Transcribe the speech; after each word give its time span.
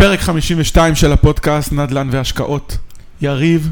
פרק 0.00 0.20
52 0.20 0.94
של 0.94 1.12
הפודקאסט 1.12 1.72
נדל"ן 1.72 2.08
והשקעות. 2.10 2.76
יריב, 3.20 3.70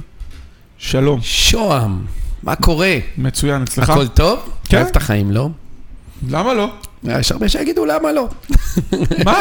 שלום. 0.79 1.21
שוהם, 1.23 2.05
מה 2.43 2.57
קורה? 2.57 2.97
מצוין, 3.19 3.63
אצלך? 3.63 3.91
הכל 3.91 4.09
טוב? 4.09 4.51
כן. 4.65 4.77
אוהב 4.77 4.89
את 4.89 4.97
החיים, 4.97 5.31
לא? 5.31 5.49
למה 6.29 6.55
לא? 6.55 6.71
יש 7.05 7.33
הרבה 7.33 7.49
שיגידו 7.49 7.85
למה 7.85 8.13
לא. 8.13 8.29
מה? 9.25 9.39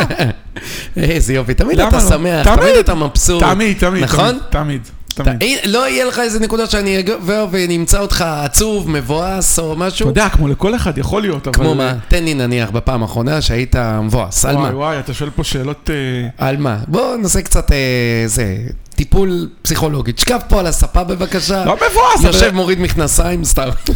איזה 0.98 1.34
יופי, 1.34 1.54
תמיד 1.54 1.80
אתה 1.80 1.98
לא? 1.98 2.10
שמח, 2.10 2.46
תמיד. 2.46 2.60
תמיד 2.60 2.76
אתה 2.80 2.96
מבסוט. 2.96 3.44
תמיד, 3.44 3.78
תמיד. 3.80 4.04
נכון? 4.04 4.38
תמיד, 4.50 4.82
תמיד. 5.24 5.60
לא 5.66 5.90
יהיה 5.90 6.06
לך 6.06 6.20
איזה 6.20 6.40
נקודה 6.40 6.68
שאני 6.68 7.00
אגבר 7.00 7.48
ונמצא 7.52 8.00
אותך 8.00 8.22
עצוב, 8.22 8.90
מבואס 8.90 9.60
או 9.60 9.74
אתה 9.74 9.80
משהו? 9.80 10.08
יודע, 10.08 10.30
כמו 10.30 10.48
לכל 10.48 10.76
אחד 10.76 10.98
יכול 10.98 11.22
להיות, 11.22 11.48
אבל... 11.48 11.56
כמו 11.56 11.76
מה? 11.76 11.94
תן 12.08 12.24
לי 12.24 12.34
נניח 12.34 12.70
בפעם 12.70 13.02
האחרונה 13.02 13.42
שהיית 13.42 13.76
מבואס, 13.76 14.46
על 14.46 14.56
וואי 14.56 14.72
מה? 14.72 14.78
וואי, 14.78 15.00
אתה 15.00 15.14
שואל 15.14 15.30
פה 15.30 15.44
שאלות... 15.44 15.90
אה, 15.90 16.46
על 16.48 16.58
מה? 16.58 16.78
בוא 16.88 17.18
נעשה 17.18 17.42
קצת 17.42 17.72
אה, 17.72 17.78
זה, 18.26 18.58
טיפול 18.96 19.50
פסיכולוגי. 19.62 20.12
תשכב 20.12 20.40
פה 20.48 20.60
על 20.60 20.68
הספה 20.68 21.04
בבקשה. 21.04 21.66
לא 21.66 21.76
מבואס, 21.76 22.24
יושב 22.24 22.52
מוריד 22.54 22.82
מכנסיים, 22.82 23.44
סתם. 23.44 23.70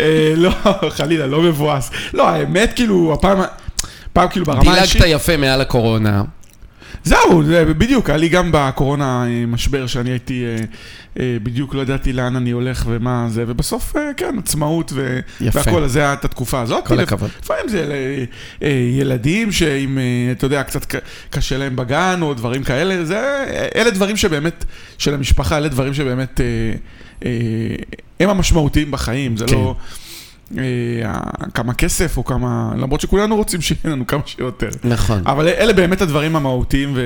אה, 0.00 0.32
לא, 0.36 0.50
חלילה, 0.90 1.26
לא 1.26 1.42
מבואס. 1.42 1.90
לא, 2.14 2.28
האמת, 2.28 2.72
כאילו, 2.76 3.12
הפעם... 3.12 3.38
פעם 4.12 4.28
כאילו 4.28 4.46
ברמה 4.46 4.72
האישית... 4.72 5.02
דילגת 5.02 5.20
יפה 5.20 5.36
מעל 5.36 5.60
הקורונה. 5.60 6.22
זהו, 7.04 7.44
זה 7.44 7.64
בדיוק, 7.64 8.10
היה 8.10 8.16
לי 8.16 8.28
גם 8.28 8.50
בקורונה 8.52 9.26
אה, 9.26 9.46
משבר 9.46 9.86
שאני 9.86 10.10
הייתי, 10.10 10.44
אה, 10.44 10.56
אה, 11.18 11.36
בדיוק 11.42 11.74
לא 11.74 11.80
ידעתי 11.80 12.12
לאן 12.12 12.36
אני 12.36 12.50
הולך 12.50 12.84
ומה 12.88 13.26
זה, 13.28 13.44
ובסוף, 13.46 13.94
כן, 14.16 14.34
עצמאות 14.38 14.92
ו- 14.94 15.20
יפה. 15.40 15.58
והכל, 15.58 15.84
אז 15.84 15.92
זה 15.92 16.00
היה 16.00 16.12
את 16.12 16.24
התקופה 16.24 16.60
הזאת. 16.60 16.86
כל 16.86 17.00
הכבוד. 17.00 17.30
לפעמים 17.42 17.68
זה 17.68 18.06
אה, 18.62 18.68
ילדים 19.00 19.52
שאם, 19.52 19.98
אתה 20.32 20.46
יודע, 20.46 20.62
קצת 20.62 20.94
קשה 21.30 21.58
להם 21.58 21.76
בגן 21.76 22.18
או 22.22 22.34
דברים 22.34 22.64
כאלה, 22.64 23.04
זה, 23.04 23.44
אלה 23.76 23.90
דברים 23.90 24.16
שבאמת, 24.16 24.64
של 24.98 25.14
המשפחה, 25.14 25.58
אלה 25.58 25.68
דברים 25.68 25.94
שבאמת, 25.94 26.40
הם 28.20 28.28
המשמעותיים 28.28 28.90
בחיים, 28.90 29.36
זה 29.36 29.44
כן. 29.46 29.54
לא... 29.54 29.74
אה, 30.58 31.20
כמה 31.54 31.74
כסף 31.74 32.16
או 32.16 32.24
כמה, 32.24 32.72
למרות 32.76 33.00
שכולנו 33.00 33.36
רוצים 33.36 33.60
שיהיה 33.60 33.80
לנו 33.84 34.06
כמה 34.06 34.20
שיותר. 34.26 34.68
נכון. 34.84 35.22
אבל 35.26 35.48
אלה 35.48 35.72
באמת 35.72 36.02
הדברים 36.02 36.36
המהותיים, 36.36 36.96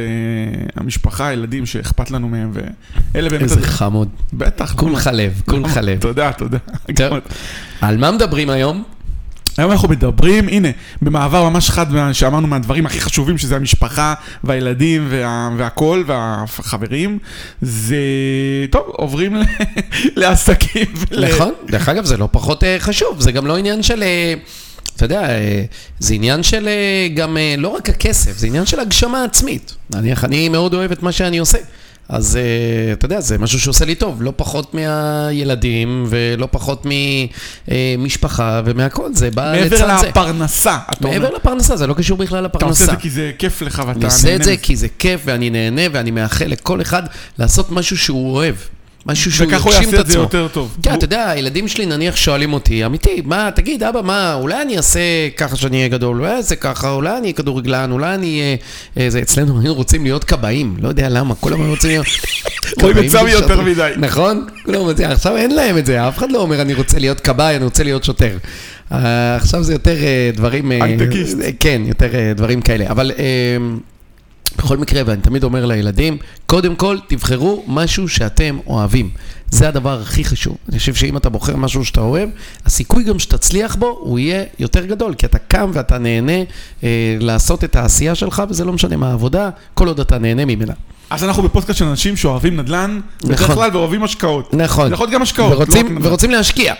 והמשפחה, 0.77 1.27
הילדים 1.27 1.67
שאכפת 1.67 2.11
לנו 2.11 2.29
מהם, 2.29 2.51
ואלה 2.53 3.31
באמת... 3.31 3.43
איזה 3.43 3.63
חמוד. 3.63 4.09
בטח. 4.33 4.75
כולך 4.75 5.11
לב, 5.13 5.43
כולך 5.48 5.77
לב. 5.83 6.01
תודה, 6.01 6.33
תודה. 6.33 6.59
על 7.81 7.97
מה 7.97 8.11
מדברים 8.11 8.51
היום? 8.51 8.83
היום 9.58 9.70
אנחנו 9.72 9.89
מדברים, 9.89 10.48
הנה, 10.48 10.69
במעבר 11.03 11.48
ממש 11.48 11.70
חד, 11.70 11.86
שאמרנו 12.12 12.47
מהדברים 12.48 12.86
הכי 12.86 13.00
חשובים, 13.00 13.39
שזה 13.39 13.56
המשפחה 13.56 14.14
והילדים 14.45 15.06
וה, 15.11 15.50
והכל, 15.56 16.05
והחברים, 16.06 17.19
זה, 17.62 17.97
טוב, 18.70 18.83
עוברים 18.86 19.36
לעסקים. 20.17 20.86
ול- 21.11 21.28
נכון. 21.28 21.53
דרך 21.70 21.89
אגב, 21.89 22.05
זה 22.05 22.17
לא 22.17 22.28
פחות 22.33 22.64
אה, 22.64 22.77
חשוב, 22.78 23.20
זה 23.20 23.33
גם 23.33 23.47
לא 23.47 23.56
עניין 23.56 23.83
של... 23.83 24.03
אה, 24.03 24.34
אתה 24.97 25.05
יודע, 25.05 25.20
אה, 25.30 25.64
זה 25.98 26.14
עניין 26.14 26.42
של 26.42 26.69
גם 27.14 27.36
לא 27.58 27.69
רק 27.69 27.89
הכסף, 27.89 28.39
זה 28.39 28.47
עניין 28.47 28.67
של 28.67 28.80
הגשמה 28.80 29.25
עצמית. 29.25 29.75
נניח, 29.95 30.25
אני 30.25 30.48
מאוד 30.48 30.75
אוהב 30.75 30.92
את 30.92 31.03
מה 31.03 31.12
שאני 31.12 31.39
עושה. 31.39 31.58
אז 32.13 32.37
אה, 32.37 32.93
אתה 32.93 33.07
יודע, 33.07 33.21
זה 33.21 33.39
משהו 33.39 33.61
שעושה 33.61 33.85
לי 33.85 33.95
טוב, 33.95 34.23
לא 34.23 34.33
פחות 34.37 34.75
מהילדים 34.75 36.05
ולא 36.09 36.49
פחות 36.51 36.87
ממשפחה 37.69 38.63
ומהכל, 38.65 39.15
זה 39.15 39.31
בא 39.31 39.53
מעבר 39.57 39.77
לצד 39.77 39.97
זה. 40.01 40.09
לפרנסה, 40.09 40.79
אתה 40.93 41.09
אומר. 41.09 41.19
מעבר 41.19 41.35
לפרנסה, 41.37 41.77
זה 41.77 41.87
לא 41.87 41.95
קשור 41.95 42.19
בכלל 42.19 42.47
אתה 42.47 42.67
עושה 42.67 42.85
את 42.85 42.91
לפרנסה. 42.91 42.97
זה 42.97 43.03
כי 43.03 43.11
זה 43.11 43.33
כיף 43.39 43.63
לך 43.63 43.83
ואתה 43.87 43.99
אני 43.99 44.05
עושה 44.05 44.35
את 44.35 44.43
זה. 44.43 44.57
כי 44.57 44.77
זה 44.77 44.87
כיף 44.99 45.21
ואני 45.25 45.51
נהנה 45.51 45.83
ואני 45.93 46.11
מאחל 46.11 46.47
לכל 46.47 46.81
אחד 46.81 47.03
לעשות 47.39 47.73
משהו 47.73 47.99
שהוא 47.99 48.35
אוהב. 48.35 48.55
משהו 49.06 49.33
שהוא 49.33 49.48
וכך 49.48 49.62
הוא 49.62 49.72
יגשים 49.72 49.89
את 49.89 49.92
יעשה 49.92 50.00
את 50.03 50.06
זה 50.06 50.12
עצמו. 50.12 50.22
יותר 50.22 50.48
טוב. 50.48 50.77
כן, 50.83 50.91
הוא- 50.91 50.96
אתה 50.98 51.05
יודע, 51.05 51.30
הילדים 51.30 51.68
שלי 51.68 51.86
נניח 51.86 52.17
שואלים 52.17 52.52
אותי, 52.52 52.86
אמיתי, 52.86 53.23
מה, 53.24 53.51
תגיד, 53.55 53.83
אבא, 53.83 54.01
מה, 54.02 54.35
אולי 54.35 54.63
אני 54.63 54.77
אעשה 54.77 55.01
ככה 55.36 55.57
שאני 55.57 55.77
אהיה 55.77 55.89
גדול, 55.89 56.20
אולי 56.20 56.36
אעשה 56.36 56.55
ככה, 56.55 56.90
אולי 56.90 57.11
אני 57.11 57.20
אהיה 57.20 57.33
כדורגלן, 57.33 57.92
אולי 57.92 58.14
אני 58.14 58.41
אהיה... 58.41 58.57
אה, 58.98 59.11
זה, 59.11 59.18
אצלנו 59.23 59.61
היינו 59.61 59.74
רוצים 59.74 60.02
להיות 60.05 60.24
כבאים, 60.24 60.77
לא 60.83 60.89
יודע 60.89 61.08
למה, 61.08 61.35
כולם 61.35 61.61
היו 61.62 61.70
רוצים 61.70 61.91
להיות... 61.91 62.07
רואים 62.83 62.98
את 62.98 63.08
סמי 63.08 63.30
יותר. 63.30 63.61
מדי. 63.61 63.92
נכון? 63.96 64.46
כולם 64.64 64.80
רוצים, 64.80 65.11
עכשיו 65.11 65.36
אין 65.36 65.55
להם 65.55 65.79
את 65.79 65.86
זה, 65.86 66.08
אף 66.08 66.18
אחד 66.18 66.33
לא 66.33 66.39
אומר 66.39 66.62
אני 66.62 66.74
רוצה 66.74 66.98
להיות 66.98 67.20
כבאי, 67.20 67.57
אני 67.57 67.64
רוצה 67.64 67.83
להיות 67.85 68.05
שוטר. 68.05 68.36
אה, 68.92 69.36
עכשיו 69.36 69.62
זה 69.62 69.73
יותר 69.73 69.96
אה, 70.02 70.30
דברים... 70.35 70.70
הייטקיסט. 70.70 71.36
כן, 71.61 71.83
יותר 71.86 72.08
דברים 72.36 72.61
כאלה. 72.61 72.85
אבל 72.91 73.11
בכל 74.58 74.77
מקרה, 74.77 75.02
ואני 75.07 75.23
תמיד 75.23 75.45
אומר 75.45 75.67
לילדים, 75.67 76.17
קודם 76.46 76.77
כל 76.77 76.98
תבחרו 77.08 77.64
משהו 77.67 78.08
שאתם 78.08 78.58
אוהבים. 78.67 79.11
זה 79.51 79.68
הדבר 79.68 80.01
הכי 80.01 80.24
חשוב. 80.24 80.57
אני 80.68 80.79
חושב 80.79 80.95
שאם 80.95 81.17
אתה 81.17 81.29
בוחר 81.29 81.57
משהו 81.57 81.85
שאתה 81.85 82.01
אוהב, 82.01 82.29
הסיכוי 82.67 83.05
גם 83.05 83.18
שתצליח 83.18 83.74
בו, 83.74 83.98
הוא 84.01 84.18
יהיה 84.18 84.45
יותר 84.58 84.86
גדול, 84.86 85.14
כי 85.14 85.27
אתה 85.27 85.39
קם 85.39 85.70
ואתה 85.73 85.98
נהנה 85.98 86.33
אה, 86.85 87.17
לעשות 87.20 87.64
את 87.64 87.77
העשייה 87.77 88.14
שלך, 88.14 88.42
וזה 88.48 88.64
לא 88.64 88.73
משנה 88.73 88.96
מה 88.96 89.08
העבודה, 89.08 89.51
כל 89.74 89.89
עוד 89.89 90.01
אתה 90.01 90.18
נהנה 90.18 90.45
ממנה. 90.45 90.73
אז 91.11 91.24
אנחנו 91.24 91.42
בפודקאסט 91.42 91.79
של 91.79 91.85
אנשים 91.85 92.17
שאוהבים 92.17 92.61
נדל"ן, 92.61 93.01
בדרך 93.24 93.42
נכון. 93.42 93.55
כלל 93.55 93.70
ואוהבים 93.73 94.05
השקעות. 94.05 94.55
נכון. 94.55 94.89
זה 94.89 94.95
יכול 94.95 95.05
להיות 95.05 95.14
גם 95.14 95.23
השקעות. 95.23 95.51
לא 95.51 95.57
ורוצים, 95.57 95.86
נדל"ן. 95.86 96.07
ורוצים 96.07 96.30
להשקיע. 96.30 96.74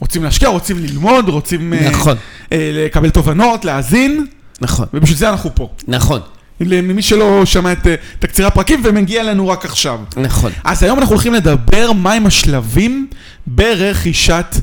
רוצים 0.00 0.24
להשקיע, 0.24 0.48
רוצים 0.48 0.78
ללמוד, 0.78 1.28
רוצים 1.28 1.74
אה, 1.74 1.90
נכון. 1.90 2.16
אה, 2.52 2.70
לקבל 2.72 3.10
תובנות, 3.10 3.64
להאזין, 3.64 4.26
נכון, 4.60 4.86
ובשביל 4.94 5.18
זה 5.18 5.28
אנחנו 5.28 5.50
פה. 5.54 5.68
נכון, 5.88 6.20
למי 6.60 7.02
שלא 7.02 7.44
שמע 7.46 7.72
את 7.72 7.86
אה, 7.86 7.94
תקצירי 8.18 8.48
הפרקים 8.48 8.80
ומגיע 8.84 9.20
אלינו 9.22 9.48
רק 9.48 9.64
עכשיו. 9.64 10.00
נכון. 10.16 10.52
אז 10.64 10.82
היום 10.82 10.98
אנחנו 10.98 11.14
הולכים 11.14 11.34
לדבר 11.34 11.92
מהם 11.92 12.26
השלבים 12.26 13.06
ברכישת 13.46 14.56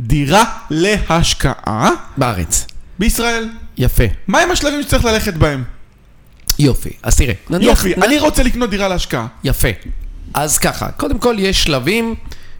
דירה 0.00 0.44
להשקעה 0.70 1.90
בארץ. 2.16 2.66
בישראל. 2.98 3.48
יפה. 3.78 4.04
מהם 4.28 4.50
השלבים 4.50 4.82
שצריך 4.82 5.04
ללכת 5.04 5.34
בהם? 5.34 5.64
יופי. 6.58 6.90
אז 7.02 7.16
תראה, 7.16 7.34
נניח... 7.50 7.68
יופי, 7.84 8.00
נ- 8.00 8.02
אני 8.02 8.18
רוצה 8.18 8.42
לקנות 8.42 8.70
דירה 8.70 8.88
להשקעה. 8.88 9.26
יפה. 9.44 9.68
אז 10.34 10.58
ככה, 10.58 10.88
קודם 10.90 11.18
כל 11.18 11.36
יש 11.38 11.62
שלבים 11.64 12.14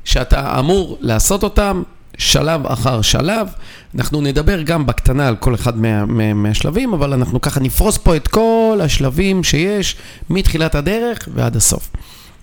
שאתה 0.05 0.59
אמור 0.59 0.99
לעשות 1.01 1.43
אותם 1.43 1.83
שלב 2.19 2.67
אחר 2.67 3.03
שלב. 3.03 3.49
אנחנו 3.95 4.21
נדבר 4.21 4.63
גם 4.63 4.87
בקטנה 4.87 5.29
על 5.29 5.37
כל 5.37 5.55
אחד 5.55 5.77
מה, 5.77 6.07
מה, 6.07 6.35
מהשלבים, 6.35 6.93
אבל 6.93 7.13
אנחנו 7.13 7.41
ככה 7.41 7.61
נפרוס 7.61 7.99
פה 7.99 8.17
את 8.17 8.29
כל 8.29 8.81
השלבים 8.83 9.45
שיש 9.45 9.97
מתחילת 10.31 10.75
הדרך 10.75 11.29
ועד 11.35 11.57
הסוף. 11.57 11.91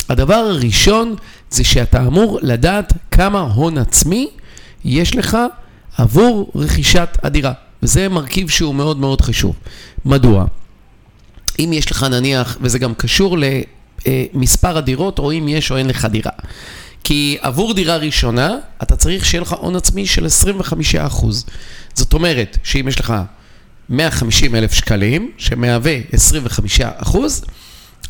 הדבר 0.09 0.33
הראשון 0.33 1.15
זה 1.49 1.63
שאתה 1.63 2.07
אמור 2.07 2.39
לדעת 2.41 2.93
כמה 3.11 3.39
הון 3.39 3.77
עצמי 3.77 4.29
יש 4.85 5.15
לך 5.15 5.37
עבור 5.97 6.51
רכישת 6.55 7.17
הדירה. 7.23 7.53
וזה 7.83 8.09
מרכיב 8.09 8.49
שהוא 8.49 8.75
מאוד 8.75 8.97
מאוד 8.97 9.21
חשוב. 9.21 9.55
מדוע? 10.05 10.45
אם 11.59 11.69
יש 11.73 11.91
לך 11.91 12.03
נניח, 12.03 12.57
וזה 12.61 12.79
גם 12.79 12.93
קשור 12.93 13.37
למספר 14.05 14.77
הדירות, 14.77 15.19
או 15.19 15.31
אם 15.31 15.47
יש 15.47 15.71
או 15.71 15.77
אין 15.77 15.87
לך 15.87 16.05
דירה. 16.05 16.31
כי 17.03 17.37
עבור 17.41 17.73
דירה 17.73 17.97
ראשונה, 17.97 18.55
אתה 18.83 18.95
צריך 18.95 19.25
שיהיה 19.25 19.41
לך 19.41 19.53
הון 19.53 19.75
עצמי 19.75 20.05
של 20.05 20.25
25%. 20.25 21.25
זאת 21.93 22.13
אומרת, 22.13 22.57
שאם 22.63 22.87
יש 22.87 22.99
לך 22.99 23.13
150 23.89 24.55
אלף 24.55 24.73
שקלים, 24.73 25.31
שמהווה 25.37 25.97
25%, 27.03 27.17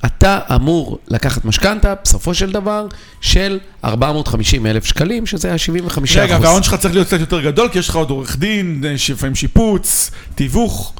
אתה 0.05 0.39
אמור 0.55 0.99
לקחת 1.07 1.45
משכנתה, 1.45 1.93
בסופו 2.03 2.33
של 2.33 2.51
דבר, 2.51 2.87
של 3.21 3.59
450 3.83 4.65
אלף 4.65 4.85
שקלים, 4.85 5.25
שזה 5.25 5.53
ה-75%. 5.53 5.99
רגע, 6.15 6.37
וההון 6.41 6.63
שלך 6.63 6.75
צריך 6.75 6.93
להיות 6.93 7.07
קצת 7.07 7.19
יותר 7.19 7.41
גדול, 7.41 7.69
כי 7.69 7.79
יש 7.79 7.89
לך 7.89 7.95
עוד 7.95 8.09
עורך 8.09 8.37
דין, 8.37 8.83
לפעמים 9.09 9.35
שיפוץ, 9.35 10.11
תיווך. 10.35 10.93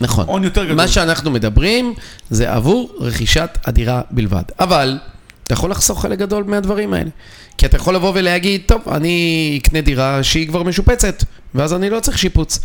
נכון. 0.00 0.26
הון 0.26 0.44
יותר 0.44 0.64
גדול. 0.64 0.76
מה 0.76 0.88
שאנחנו 0.88 1.30
מדברים 1.30 1.94
זה 2.30 2.52
עבור 2.52 2.92
רכישת 3.00 3.58
הדירה 3.64 4.00
בלבד. 4.10 4.42
אבל 4.60 4.98
אתה 5.44 5.52
יכול 5.52 5.70
לחסוך 5.70 6.02
חלק 6.02 6.18
גדול 6.18 6.44
מהדברים 6.46 6.92
האלה. 6.94 7.10
כי 7.58 7.66
אתה 7.66 7.76
יכול 7.76 7.94
לבוא 7.94 8.12
ולהגיד, 8.14 8.60
טוב, 8.66 8.80
אני 8.92 9.58
אקנה 9.62 9.80
דירה 9.80 10.22
שהיא 10.22 10.48
כבר 10.48 10.62
משופצת, 10.62 11.24
ואז 11.54 11.72
אני 11.74 11.90
לא 11.90 12.00
צריך 12.00 12.18
שיפוץ. 12.18 12.58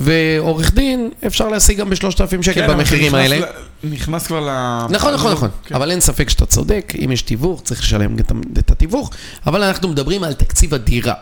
ועורך 0.00 0.74
דין, 0.74 1.10
אפשר 1.26 1.48
להשיג 1.48 1.78
גם 1.78 1.90
ב-3,000 1.90 2.42
שקל 2.42 2.52
כן, 2.54 2.68
במחירים 2.68 3.14
האלה. 3.14 3.38
ל- 3.38 3.44
נכנס 3.92 4.26
כבר 4.26 4.40
ל... 4.40 4.48
נכון, 4.90 5.14
נכון, 5.14 5.32
נכון. 5.32 5.48
כן. 5.64 5.74
אבל 5.74 5.90
אין 5.90 6.00
ספק 6.00 6.30
שאתה 6.30 6.46
צודק, 6.46 6.92
אם 7.04 7.12
יש 7.12 7.22
תיווך, 7.22 7.60
צריך 7.62 7.80
לשלם 7.80 8.18
את 8.18 8.32
את 8.58 8.70
התיווך, 8.70 9.10
אבל 9.46 9.62
אנחנו 9.62 9.88
מדברים 9.88 10.22
על 10.22 10.32
תקציב 10.32 10.74
הדירה. 10.74 11.14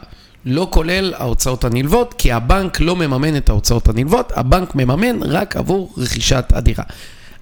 לא 0.45 0.67
כולל 0.71 1.15
ההוצאות 1.17 1.65
הנלוות, 1.65 2.15
כי 2.19 2.33
הבנק 2.33 2.81
לא 2.81 2.97
מממן 2.97 3.37
את 3.37 3.49
ההוצאות 3.49 3.89
הנלוות, 3.89 4.33
הבנק 4.37 4.75
מממן 4.75 5.23
רק 5.23 5.57
עבור 5.57 5.95
רכישת 5.99 6.45
הדירה. 6.53 6.85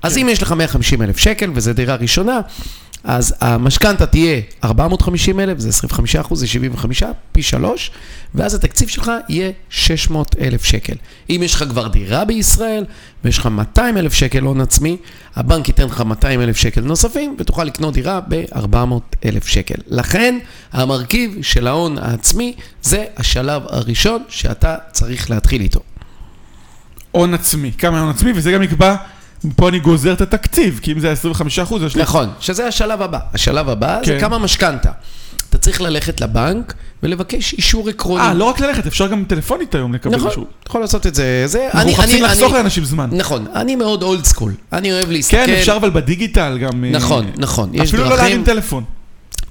אז 0.02 0.18
אם 0.18 0.28
יש 0.30 0.42
לך 0.42 0.52
150 0.52 1.02
אלף 1.02 1.16
שקל, 1.18 1.50
וזו 1.54 1.72
דירה 1.72 1.94
ראשונה, 1.94 2.40
אז 3.06 3.34
המשכנתה 3.40 4.06
תהיה 4.06 4.40
450 4.64 5.40
אלף, 5.40 5.58
זה 5.58 5.68
25 5.68 6.16
אחוז, 6.16 6.40
זה 6.40 6.46
75, 6.46 7.02
פי 7.32 7.42
3, 7.42 7.90
ואז 8.34 8.54
התקציב 8.54 8.88
שלך 8.88 9.10
יהיה 9.28 9.50
600 9.70 10.36
אלף 10.40 10.64
שקל. 10.64 10.94
אם 11.30 11.40
יש 11.44 11.54
לך 11.54 11.64
כבר 11.68 11.88
דירה 11.88 12.24
בישראל, 12.24 12.84
ויש 13.24 13.38
לך 13.38 13.46
200 13.46 13.96
אלף 13.96 14.12
שקל 14.12 14.42
הון 14.42 14.60
עצמי, 14.60 14.96
הבנק 15.36 15.68
ייתן 15.68 15.86
לך 15.86 16.00
200 16.00 16.40
אלף 16.40 16.56
שקל 16.56 16.80
נוספים, 16.80 17.36
ותוכל 17.38 17.64
לקנות 17.64 17.94
דירה 17.94 18.20
ב-400 18.28 19.16
אלף 19.24 19.46
שקל. 19.46 19.80
לכן, 19.86 20.38
המרכיב 20.72 21.38
של 21.42 21.66
ההון 21.66 21.98
העצמי 21.98 22.54
זה 22.82 23.04
השלב 23.16 23.62
הראשון 23.68 24.22
שאתה 24.28 24.76
צריך 24.92 25.30
להתחיל 25.30 25.60
איתו. 25.60 25.80
הון 27.10 27.34
עצמי, 27.34 27.72
כמה 27.78 28.00
הון 28.00 28.10
עצמי, 28.10 28.32
וזה 28.34 28.52
גם 28.52 28.62
נקבע, 28.62 28.96
פה 29.56 29.68
אני 29.68 29.78
גוזר 29.80 30.12
את 30.12 30.20
התקציב, 30.20 30.80
כי 30.82 30.92
אם 30.92 31.00
זה 31.00 31.10
25 31.12 31.58
אחוז, 31.58 31.82
יש 31.82 31.96
לי... 31.96 32.02
נכון, 32.02 32.28
שזה 32.40 32.66
השלב 32.66 33.02
הבא. 33.02 33.18
השלב 33.34 33.68
הבא 33.68 33.98
זה 34.04 34.12
כן. 34.12 34.20
כמה 34.20 34.38
משכנתה. 34.38 34.90
אתה 35.50 35.58
צריך 35.58 35.80
ללכת 35.80 36.20
לבנק 36.20 36.74
ולבקש 37.02 37.54
אישור 37.54 37.88
עקרוני. 37.88 38.22
אה, 38.24 38.34
לא 38.34 38.44
רק 38.44 38.60
ללכת, 38.60 38.86
אפשר 38.86 39.06
גם 39.06 39.24
טלפונית 39.28 39.74
היום 39.74 39.94
לקבל 39.94 40.14
נכון, 40.16 40.28
אישור. 40.28 40.44
אתה 40.62 40.68
יכול 40.68 40.80
לעשות 40.80 41.06
את 41.06 41.14
זה. 41.14 41.42
זה 41.46 41.68
אנחנו 41.74 41.90
מחפשים 41.90 42.22
לחסוך 42.24 42.52
אני- 42.52 42.58
לאנשים 42.58 42.84
זמן. 42.84 43.08
נכון, 43.12 43.46
אני 43.54 43.76
מאוד 43.76 44.02
אולד 44.02 44.24
סקול. 44.24 44.52
אני 44.72 44.92
אוהב 44.92 45.10
להסתכל. 45.10 45.36
כן, 45.46 45.54
אפשר 45.58 45.76
אבל 45.76 45.90
בדיגיטל 45.90 46.58
גם... 46.60 46.84
אה, 46.84 46.90
נכון, 46.90 47.30
נכון, 47.36 47.70
יש 47.74 47.88
אפילו 47.88 48.04
לא. 48.04 48.16
להרים 48.16 48.44
טלפון. 48.44 48.84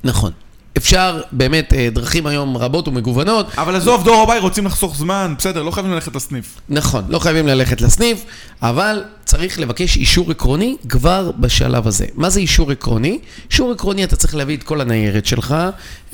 נכון. 0.03 0.31
אפשר, 0.77 1.21
באמת, 1.31 1.73
אה, 1.73 1.89
דרכים 1.91 2.27
היום 2.27 2.57
רבות 2.57 2.87
ומגוונות. 2.87 3.47
אבל 3.57 3.75
עזוב, 3.75 4.03
דור 4.03 4.21
הבאי 4.21 4.39
רוצים 4.39 4.65
לחסוך 4.65 4.97
זמן, 4.97 5.33
בסדר, 5.37 5.63
לא 5.63 5.71
חייבים 5.71 5.93
ללכת 5.93 6.15
לסניף. 6.15 6.59
נכון, 6.69 7.03
לא 7.09 7.19
חייבים 7.19 7.47
ללכת 7.47 7.81
לסניף, 7.81 8.25
אבל 8.61 9.03
צריך 9.25 9.59
לבקש 9.59 9.97
אישור 9.97 10.31
עקרוני 10.31 10.75
כבר 10.89 11.31
בשלב 11.37 11.87
הזה. 11.87 12.05
מה 12.15 12.29
זה 12.29 12.39
אישור 12.39 12.71
עקרוני? 12.71 13.19
אישור 13.49 13.71
עקרוני 13.71 14.03
אתה 14.03 14.15
צריך 14.15 14.35
להביא 14.35 14.57
את 14.57 14.63
כל 14.63 14.81
הניירת 14.81 15.25
שלך, 15.25 15.55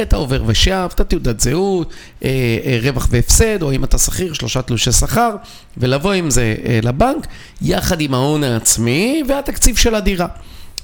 את 0.01 0.13
העובר 0.13 0.43
ושב, 0.45 0.89
את 0.95 0.99
התעודת 0.99 1.39
זהות, 1.39 1.93
אה, 2.23 2.29
אה, 2.65 2.79
רווח 2.81 3.07
והפסד, 3.11 3.61
או 3.61 3.71
אם 3.71 3.83
אתה 3.83 3.97
שכיר, 3.97 4.33
שלושה 4.33 4.61
תלושי 4.61 4.91
שכר, 4.91 5.35
ולבוא 5.77 6.13
עם 6.13 6.29
זה 6.29 6.55
לבנק, 6.83 7.27
יחד 7.61 8.01
עם 8.01 8.13
ההון 8.13 8.43
העצמי 8.43 9.23
והתקציב 9.27 9.77
של 9.77 9.95
הדירה. 9.95 10.27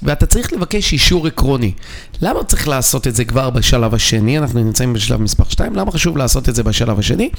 ואתה 0.02 0.26
צריך 0.26 0.52
לבקש 0.52 0.92
אישור 0.92 1.26
עקרוני. 1.26 1.72
למה 2.22 2.44
צריך 2.44 2.68
לעשות 2.68 3.06
את 3.06 3.14
זה 3.14 3.24
כבר 3.24 3.50
בשלב 3.50 3.94
השני? 3.94 4.38
אנחנו 4.38 4.64
נמצאים 4.64 4.92
בשלב 4.92 5.20
מספר 5.20 5.44
2, 5.48 5.76
למה 5.76 5.92
חשוב 5.92 6.16
לעשות 6.16 6.48
את 6.48 6.54
זה 6.54 6.62
בשלב 6.62 6.98
השני? 6.98 7.30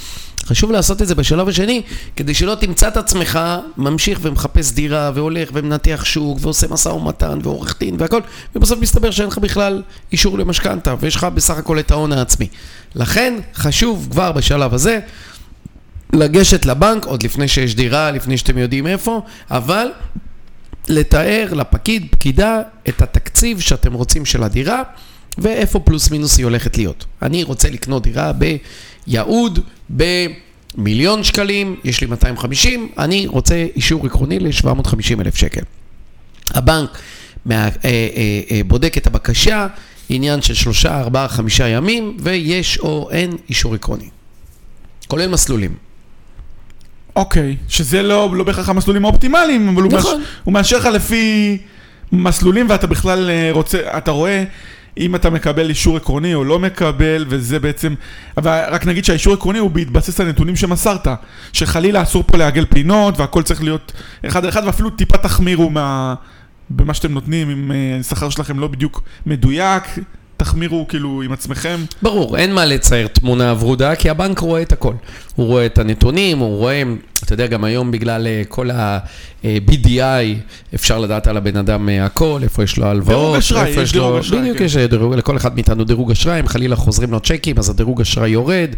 חשוב 0.45 0.71
לעשות 0.71 1.01
את 1.01 1.07
זה 1.07 1.15
בשלב 1.15 1.47
השני, 1.47 1.81
כדי 2.15 2.33
שלא 2.33 2.55
תמצא 2.55 2.87
את 2.87 2.97
עצמך 2.97 3.39
ממשיך 3.77 4.19
ומחפש 4.21 4.71
דירה, 4.71 5.11
והולך 5.15 5.49
ומנתח 5.53 6.01
שוק, 6.05 6.37
ועושה 6.41 6.67
משא 6.67 6.89
ומתן, 6.89 7.39
ועורך 7.43 7.79
דין 7.79 7.95
והכל, 7.99 8.21
ובסוף 8.55 8.79
מסתבר 8.79 9.11
שאין 9.11 9.27
לך 9.27 9.37
בכלל 9.37 9.83
אישור 10.11 10.37
למשכנתה, 10.39 10.95
ויש 10.99 11.15
לך 11.15 11.23
בסך 11.23 11.57
הכל 11.57 11.79
את 11.79 11.91
ההון 11.91 12.11
העצמי. 12.11 12.47
לכן, 12.95 13.33
חשוב 13.55 14.07
כבר 14.11 14.31
בשלב 14.31 14.73
הזה, 14.73 14.99
לגשת 16.13 16.65
לבנק, 16.65 17.05
עוד 17.05 17.23
לפני 17.23 17.47
שיש 17.47 17.75
דירה, 17.75 18.11
לפני 18.11 18.37
שאתם 18.37 18.57
יודעים 18.57 18.87
איפה, 18.87 19.21
אבל 19.51 19.87
לתאר 20.89 21.53
לפקיד, 21.53 22.07
פקידה, 22.11 22.61
את 22.89 23.01
התקציב 23.01 23.59
שאתם 23.59 23.93
רוצים 23.93 24.25
של 24.25 24.43
הדירה, 24.43 24.83
ואיפה 25.37 25.79
פלוס 25.79 26.11
מינוס 26.11 26.37
היא 26.37 26.43
הולכת 26.43 26.77
להיות. 26.77 27.05
אני 27.21 27.43
רוצה 27.43 27.69
לקנות 27.69 28.03
דירה 28.03 28.31
ביהוד, 29.07 29.59
במיליון 29.89 31.23
שקלים, 31.23 31.75
יש 31.83 32.01
לי 32.01 32.07
250, 32.07 32.89
אני 32.97 33.27
רוצה 33.27 33.65
אישור 33.75 34.05
עקרוני 34.05 34.39
ל-750 34.39 35.21
אלף 35.21 35.35
שקל. 35.35 35.61
הבנק 36.49 36.99
מה, 37.45 37.55
אה, 37.55 37.69
אה, 37.85 38.09
אה, 38.51 38.61
בודק 38.67 38.97
את 38.97 39.07
הבקשה, 39.07 39.67
עניין 40.09 40.41
של 40.41 40.53
שלושה, 40.53 40.99
ארבעה, 40.99 41.27
חמישה 41.27 41.67
ימים, 41.67 42.17
ויש 42.19 42.79
או 42.79 43.09
אין 43.11 43.37
אישור 43.49 43.75
עקרוני. 43.75 44.09
כולל 45.07 45.29
מסלולים. 45.29 45.88
אוקיי, 47.19 47.55
שזה 47.67 48.03
לא, 48.03 48.29
לא 48.33 48.43
בהכרח 48.43 48.69
המסלולים 48.69 49.05
האופטימליים, 49.05 49.69
אבל 49.69 49.81
הוא, 49.81 49.91
נכון. 49.93 50.19
מאשר, 50.19 50.29
הוא 50.43 50.53
מאשר 50.53 50.77
לך 50.77 50.85
לפי 50.85 51.57
מסלולים 52.11 52.69
ואתה 52.69 52.87
בכלל 52.87 53.29
אה, 53.29 53.49
רוצה, 53.51 53.97
אתה 53.97 54.11
רואה 54.11 54.43
אם 54.97 55.15
אתה 55.15 55.29
מקבל 55.29 55.69
אישור 55.69 55.97
עקרוני 55.97 56.33
או 56.33 56.43
לא 56.43 56.59
מקבל, 56.59 57.25
וזה 57.29 57.59
בעצם, 57.59 57.95
אבל 58.37 58.63
רק 58.69 58.85
נגיד 58.85 59.05
שהאישור 59.05 59.33
העקרוני 59.33 59.59
הוא 59.59 59.71
בהתבסס 59.71 60.19
על 60.19 60.27
נתונים 60.27 60.55
שמסרת, 60.55 61.07
שחלילה 61.53 62.01
אסור 62.01 62.23
פה 62.27 62.37
לעגל 62.37 62.65
פינות 62.65 63.19
והכל 63.19 63.43
צריך 63.43 63.63
להיות 63.63 63.91
אחד 64.27 64.43
על 64.43 64.49
אחד, 64.49 64.61
ואפילו 64.65 64.89
טיפה 64.89 65.17
תחמירו 65.17 65.69
מה, 65.69 66.15
במה 66.69 66.93
שאתם 66.93 67.13
נותנים, 67.13 67.49
אם 67.49 67.71
אה, 67.71 67.97
השכר 67.99 68.29
שלכם 68.29 68.59
לא 68.59 68.67
בדיוק 68.67 69.01
מדויק, 69.25 69.83
תחמירו 70.39 70.85
כאילו 70.87 71.21
עם 71.21 71.31
עצמכם. 71.31 71.79
ברור, 72.01 72.37
אין 72.37 72.53
מה 72.53 72.65
לצייר 72.65 73.07
תמונה 73.07 73.53
ורודה, 73.59 73.95
כי 73.95 74.09
הבנק 74.09 74.39
רואה 74.39 74.61
את 74.61 74.71
הכל. 74.71 74.93
הוא 75.35 75.45
רואה 75.47 75.65
את 75.65 75.77
הנתונים, 75.77 76.37
הוא 76.39 76.57
רואה, 76.57 76.83
אתה 77.29 77.33
יודע, 77.33 77.47
גם 77.47 77.63
היום 77.63 77.91
בגלל 77.91 78.27
אה, 78.27 78.41
כל 78.47 78.71
ה-BDI, 78.71 79.99
אפשר 80.75 80.99
לדעת 80.99 81.27
על 81.27 81.37
הבן 81.37 81.57
אדם 81.57 81.89
אה, 81.89 82.05
הכל, 82.05 82.39
איפה 82.43 82.63
יש 82.63 82.77
לו 82.77 82.85
הלוואות, 82.85 83.39
דירוג 83.49 83.65
איפה 83.65 83.81
יש 83.81 83.89
יש 83.89 83.95
לו... 83.95 84.01
דירוג 84.01 84.19
אשראי, 84.19 84.39
בדיוק, 84.41 84.57
כן. 84.57 84.63
יש 84.63 84.77
אה, 84.77 84.87
דירוג, 84.87 85.13
לכל 85.13 85.37
אחד 85.37 85.55
מאיתנו 85.55 85.83
דירוג 85.83 86.11
אשראי, 86.11 86.39
אם 86.39 86.47
חלילה 86.47 86.75
חוזרים 86.75 87.11
לו 87.11 87.19
צ'קים, 87.19 87.57
אז 87.57 87.69
הדירוג 87.69 88.01
אשראי 88.01 88.29
יורד, 88.29 88.69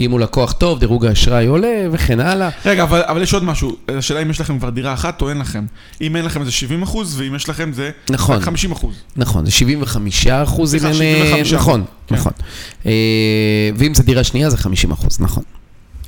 אם 0.00 0.10
הוא 0.10 0.20
לקוח 0.20 0.52
טוב, 0.52 0.78
דירוג 0.78 1.06
האשראי 1.06 1.46
עולה, 1.46 1.86
וכן 1.92 2.20
הלאה. 2.20 2.48
רגע, 2.66 2.82
אבל, 2.82 3.02
אבל 3.02 3.22
יש 3.22 3.34
עוד 3.34 3.44
משהו, 3.44 3.76
השאלה 3.88 4.22
אם 4.22 4.30
יש 4.30 4.40
לכם 4.40 4.58
כבר 4.58 4.70
דירה 4.70 4.92
אחת 4.92 5.22
או 5.22 5.30
אין 5.30 5.38
לכם. 5.38 5.64
אם 6.00 6.16
אין 6.16 6.24
לכם 6.24 6.44
זה 6.44 6.50
70 6.50 6.82
אחוז, 6.82 7.20
ואם 7.20 7.34
יש 7.34 7.48
לכם 7.48 7.72
זה 7.72 7.90
נכון. 8.10 8.36
רק 8.36 8.42
50 8.42 8.72
אחוז. 8.72 8.94
נכון, 9.16 9.44
זה 9.44 9.50
75 9.50 10.26
אחוז, 10.26 10.74
אם 10.74 10.80
אין... 10.86 10.86
אה, 10.86 11.26
75. 11.44 11.52
נכון, 11.52 11.84
כן. 12.06 12.14
נכון. 12.14 12.32
אה, 12.86 12.92
ואם 13.76 13.94
זה 13.94 14.02
דירה 14.02 14.24
שנייה, 14.24 14.50
זה 14.50 14.56
50 14.56 14.92
אחוז, 14.92 15.20
נכון. 15.20 15.42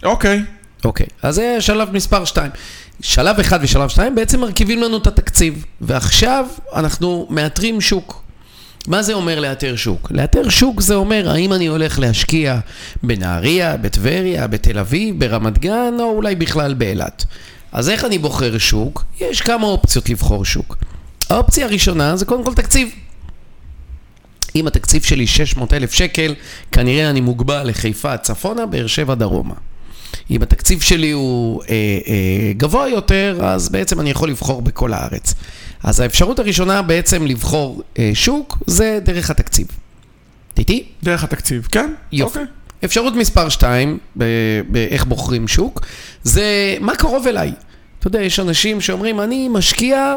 אוקיי. 0.02 0.42
אוקיי, 0.84 1.06
אז 1.22 1.34
זה 1.34 1.56
שלב 1.60 1.88
מספר 1.92 2.24
2. 2.24 2.50
שלב 3.00 3.40
1 3.40 3.60
ושלב 3.62 3.88
2 3.88 4.14
בעצם 4.14 4.40
מרכיבים 4.40 4.82
לנו 4.82 4.96
את 4.96 5.06
התקציב, 5.06 5.64
ועכשיו 5.80 6.46
אנחנו 6.74 7.26
מאתרים 7.30 7.80
שוק. 7.80 8.22
מה 8.86 9.02
זה 9.02 9.12
אומר 9.12 9.40
לאתר 9.40 9.76
שוק? 9.76 10.12
לאתר 10.12 10.48
שוק 10.48 10.80
זה 10.80 10.94
אומר 10.94 11.30
האם 11.30 11.52
אני 11.52 11.66
הולך 11.66 11.98
להשקיע 11.98 12.58
בנהריה, 13.02 13.76
בטבריה, 13.76 14.46
בתל 14.46 14.78
אביב, 14.78 15.20
ברמת 15.20 15.58
גן, 15.58 15.94
או 16.00 16.04
אולי 16.04 16.34
בכלל 16.34 16.74
באילת. 16.74 17.24
אז 17.72 17.88
איך 17.88 18.04
אני 18.04 18.18
בוחר 18.18 18.58
שוק? 18.58 19.04
יש 19.20 19.40
כמה 19.40 19.66
אופציות 19.66 20.10
לבחור 20.10 20.44
שוק. 20.44 20.76
האופציה 21.30 21.66
הראשונה 21.66 22.16
זה 22.16 22.24
קודם 22.24 22.44
כל 22.44 22.54
תקציב. 22.54 22.88
אם 24.56 24.66
התקציב 24.66 25.02
שלי 25.02 25.26
600 25.26 25.72
אלף 25.72 25.92
שקל, 25.92 26.34
כנראה 26.72 27.10
אני 27.10 27.20
מוגבל 27.20 27.62
לחיפה 27.68 28.16
צפונה, 28.16 28.66
באר 28.66 28.86
שבע 28.86 29.14
דרומה. 29.14 29.54
אם 30.30 30.42
התקציב 30.42 30.80
שלי 30.80 31.10
הוא 31.10 31.62
אה, 31.62 31.68
אה, 31.68 32.52
גבוה 32.56 32.88
יותר, 32.88 33.38
אז 33.42 33.68
בעצם 33.68 34.00
אני 34.00 34.10
יכול 34.10 34.28
לבחור 34.28 34.62
בכל 34.62 34.92
הארץ. 34.92 35.34
אז 35.82 36.00
האפשרות 36.00 36.38
הראשונה 36.38 36.82
בעצם 36.82 37.26
לבחור 37.26 37.82
אה, 37.98 38.10
שוק, 38.14 38.58
זה 38.66 38.98
דרך 39.02 39.30
התקציב. 39.30 39.66
איתי? 40.58 40.84
דרך 41.02 41.24
התקציב, 41.24 41.68
כן? 41.70 41.94
יופי. 42.12 42.38
אוקיי. 42.38 42.52
אפשרות 42.84 43.14
מספר 43.14 43.48
2, 43.48 43.98
באיך 44.68 45.04
בוחרים 45.04 45.48
שוק, 45.48 45.86
זה 46.22 46.76
מה 46.80 46.96
קרוב 46.96 47.26
אליי. 47.26 47.52
אתה 47.98 48.06
יודע, 48.06 48.22
יש 48.22 48.40
אנשים 48.40 48.80
שאומרים, 48.80 49.20
אני 49.20 49.48
משקיע 49.48 50.14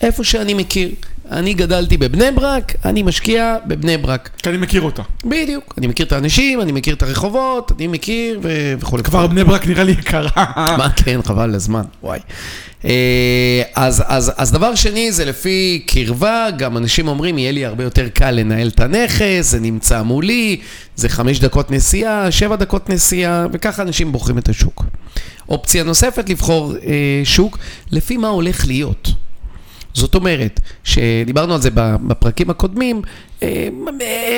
איפה 0.00 0.24
שאני 0.24 0.54
מכיר. 0.54 0.90
אני 1.30 1.54
גדלתי 1.54 1.96
בבני 1.96 2.30
ברק, 2.30 2.74
אני 2.84 3.02
משקיע 3.02 3.56
בבני 3.66 3.96
ברק. 3.96 4.30
כי 4.42 4.48
אני 4.48 4.58
מכיר 4.58 4.82
אותה. 4.82 5.02
בדיוק. 5.24 5.74
אני 5.78 5.86
מכיר 5.86 6.06
את 6.06 6.12
האנשים, 6.12 6.60
אני 6.60 6.72
מכיר 6.72 6.94
את 6.94 7.02
הרחובות, 7.02 7.72
אני 7.78 7.86
מכיר 7.86 8.40
ו... 8.42 8.74
וכולי. 8.78 9.02
כבר 9.02 9.26
בני 9.26 9.44
ברק 9.44 9.66
נראה 9.66 9.84
לי 9.84 9.92
יקרה. 9.92 10.30
מה 10.56 10.88
כן, 10.96 11.22
חבל 11.22 11.54
הזמן, 11.54 11.82
וואי. 12.02 12.18
אה, 12.84 13.62
אז, 13.74 14.04
אז, 14.06 14.32
אז 14.36 14.52
דבר 14.52 14.74
שני 14.74 15.12
זה 15.12 15.24
לפי 15.24 15.84
קרבה, 15.86 16.46
גם 16.58 16.76
אנשים 16.76 17.08
אומרים, 17.08 17.38
יהיה 17.38 17.52
לי 17.52 17.64
הרבה 17.64 17.84
יותר 17.84 18.08
קל 18.08 18.30
לנהל 18.30 18.68
את 18.68 18.80
הנכס, 18.80 19.50
זה 19.50 19.60
נמצא 19.60 20.02
מולי, 20.02 20.56
זה 20.96 21.08
חמש 21.08 21.40
דקות 21.40 21.70
נסיעה, 21.70 22.30
שבע 22.30 22.56
דקות 22.56 22.90
נסיעה, 22.90 23.46
וככה 23.52 23.82
אנשים 23.82 24.12
בוחרים 24.12 24.38
את 24.38 24.48
השוק. 24.48 24.84
אופציה 25.48 25.84
נוספת, 25.84 26.28
לבחור 26.28 26.74
אה, 26.74 27.20
שוק 27.24 27.58
לפי 27.90 28.16
מה 28.16 28.28
הולך 28.28 28.66
להיות. 28.66 29.08
זאת 29.98 30.14
אומרת, 30.14 30.60
שדיברנו 30.84 31.54
על 31.54 31.60
זה 31.60 31.70
בפרקים 31.74 32.50
הקודמים, 32.50 33.02
אה, 33.42 33.68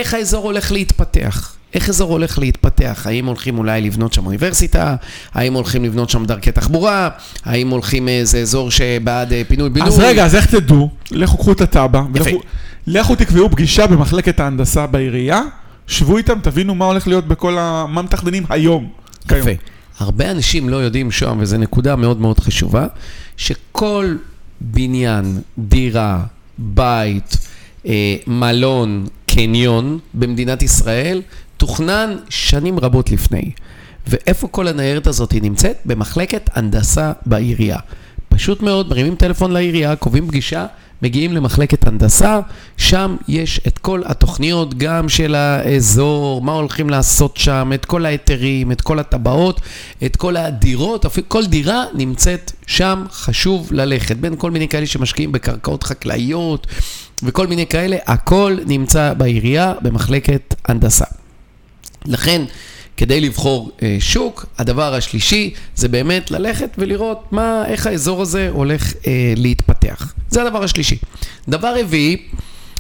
איך 0.01 0.15
האזור 0.15 0.45
הולך 0.45 0.73
להתפתח. 0.73 1.55
איך 1.75 1.89
אזור 1.89 2.11
הולך 2.13 2.39
להתפתח? 2.39 3.03
האם 3.07 3.27
הולכים 3.27 3.59
אולי 3.59 3.81
לבנות 3.81 4.13
שם 4.13 4.27
אוניברסיטה? 4.27 4.97
האם 5.35 5.55
הולכים 5.55 5.85
לבנות 5.85 6.11
שם 6.11 6.25
דרכי 6.25 6.53
תחבורה? 6.53 7.09
האם 7.45 7.69
הולכים 7.71 8.09
איזה 8.09 8.39
אזור 8.39 8.71
שבעד 8.71 9.33
אה, 9.33 9.43
פינוי-בינוי? 9.49 9.89
אז 9.89 9.99
רגע, 9.99 10.25
אז 10.25 10.35
איך 10.35 10.47
תדעו? 10.47 10.91
לכו 11.11 11.39
קחו 11.39 11.53
את 11.53 11.61
התב"ע, 11.61 12.03
יפה. 12.15 12.29
ולכו- 12.31 12.41
לכו 12.87 13.15
תקבעו 13.17 13.51
פגישה 13.51 13.87
במחלקת 13.87 14.41
ההנדסה 14.41 14.87
בעירייה, 14.87 15.41
שבו 15.87 16.17
איתם, 16.17 16.39
תבינו 16.43 16.75
מה 16.75 16.85
הולך 16.85 17.09
להיות 17.09 17.29
בכל 17.29 17.59
ה... 17.59 17.87
מה 17.89 18.03
מתכננים 18.03 18.43
היום. 18.49 18.89
יפה. 19.31 19.51
הרבה 19.99 20.31
אנשים 20.31 20.69
לא 20.69 20.77
יודעים 20.77 21.11
שם, 21.11 21.39
וזו 21.41 21.59
נקודה 21.59 21.97
מאוד 21.97 22.21
מאוד 22.21 22.41
חשובה, 22.41 22.87
שכל 23.37 24.17
בניין, 24.61 25.41
דירה, 25.59 26.25
בית, 26.59 27.37
אה, 27.87 28.17
מלון, 28.27 29.07
קניון 29.27 29.99
במדינת 30.15 30.63
ישראל, 30.63 31.23
תוכנן 31.57 32.17
שנים 32.29 32.79
רבות 32.79 33.11
לפני. 33.11 33.51
ואיפה 34.07 34.49
כל 34.49 34.69
הניירת 34.69 35.07
הזאת 35.07 35.35
נמצאת? 35.43 35.77
במחלקת 35.85 36.51
הנדסה 36.55 37.13
בעירייה. 37.27 37.79
פשוט 38.29 38.63
מאוד, 38.63 38.89
מרימים 38.89 39.15
טלפון 39.15 39.51
לעירייה, 39.51 39.97
קובעים 39.97 40.29
פגישה, 40.29 40.67
מגיעים 41.03 41.33
למחלקת 41.33 41.87
הנדסה, 41.87 42.41
שם 42.77 43.17
יש 43.29 43.61
את 43.67 43.79
כל 43.79 44.03
התוכניות, 44.05 44.75
גם 44.75 45.09
של 45.09 45.35
האזור, 45.35 46.43
מה 46.43 46.53
הולכים 46.53 46.91
לעשות 46.91 47.37
שם, 47.37 47.71
את 47.75 47.85
כל 47.85 48.07
ההיתרים, 48.07 48.73
את 48.73 48.81
כל 48.81 48.99
הטבעות, 48.99 49.61
את 50.07 50.17
כל 50.17 50.37
הדירות, 50.37 51.07
כל 51.29 51.47
דירה 51.47 51.85
נמצאת 51.95 52.53
שם, 52.67 53.05
חשוב 53.13 53.73
ללכת. 53.73 54.17
בין 54.17 54.37
כל 54.37 54.51
מיני 54.51 54.69
כאלה 54.69 54.87
שמשקיעים 54.87 55.33
בקרקעות 55.33 55.83
חקלאיות 55.85 56.67
וכל 57.23 57.47
מיני 57.47 57.67
כאלה, 57.67 57.97
הכל 58.07 58.57
נמצא 58.67 59.13
בעירייה 59.15 59.75
במחלקת 59.83 60.55
הנדסה. 60.69 61.05
לכן, 62.07 62.43
כדי 63.01 63.21
לבחור 63.21 63.71
אה, 63.83 63.97
שוק, 64.01 64.47
הדבר 64.59 64.95
השלישי 64.95 65.55
זה 65.75 65.89
באמת 65.89 66.31
ללכת 66.31 66.71
ולראות 66.79 67.33
מה, 67.33 67.65
איך 67.67 67.87
האזור 67.87 68.23
הזה 68.23 68.49
הולך 68.53 68.93
אה, 69.07 69.35
להתפתח. 69.37 70.13
זה 70.29 70.43
הדבר 70.43 70.65
השלישי. 70.65 70.97
דבר 71.49 71.81
רביעי, 71.81 72.17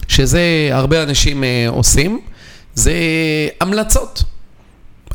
שזה 0.09 0.69
הרבה 0.73 1.03
אנשים 1.03 1.45
אה, 1.45 1.67
עושים, 1.69 2.21
זה 2.75 2.93
המלצות. 3.61 4.23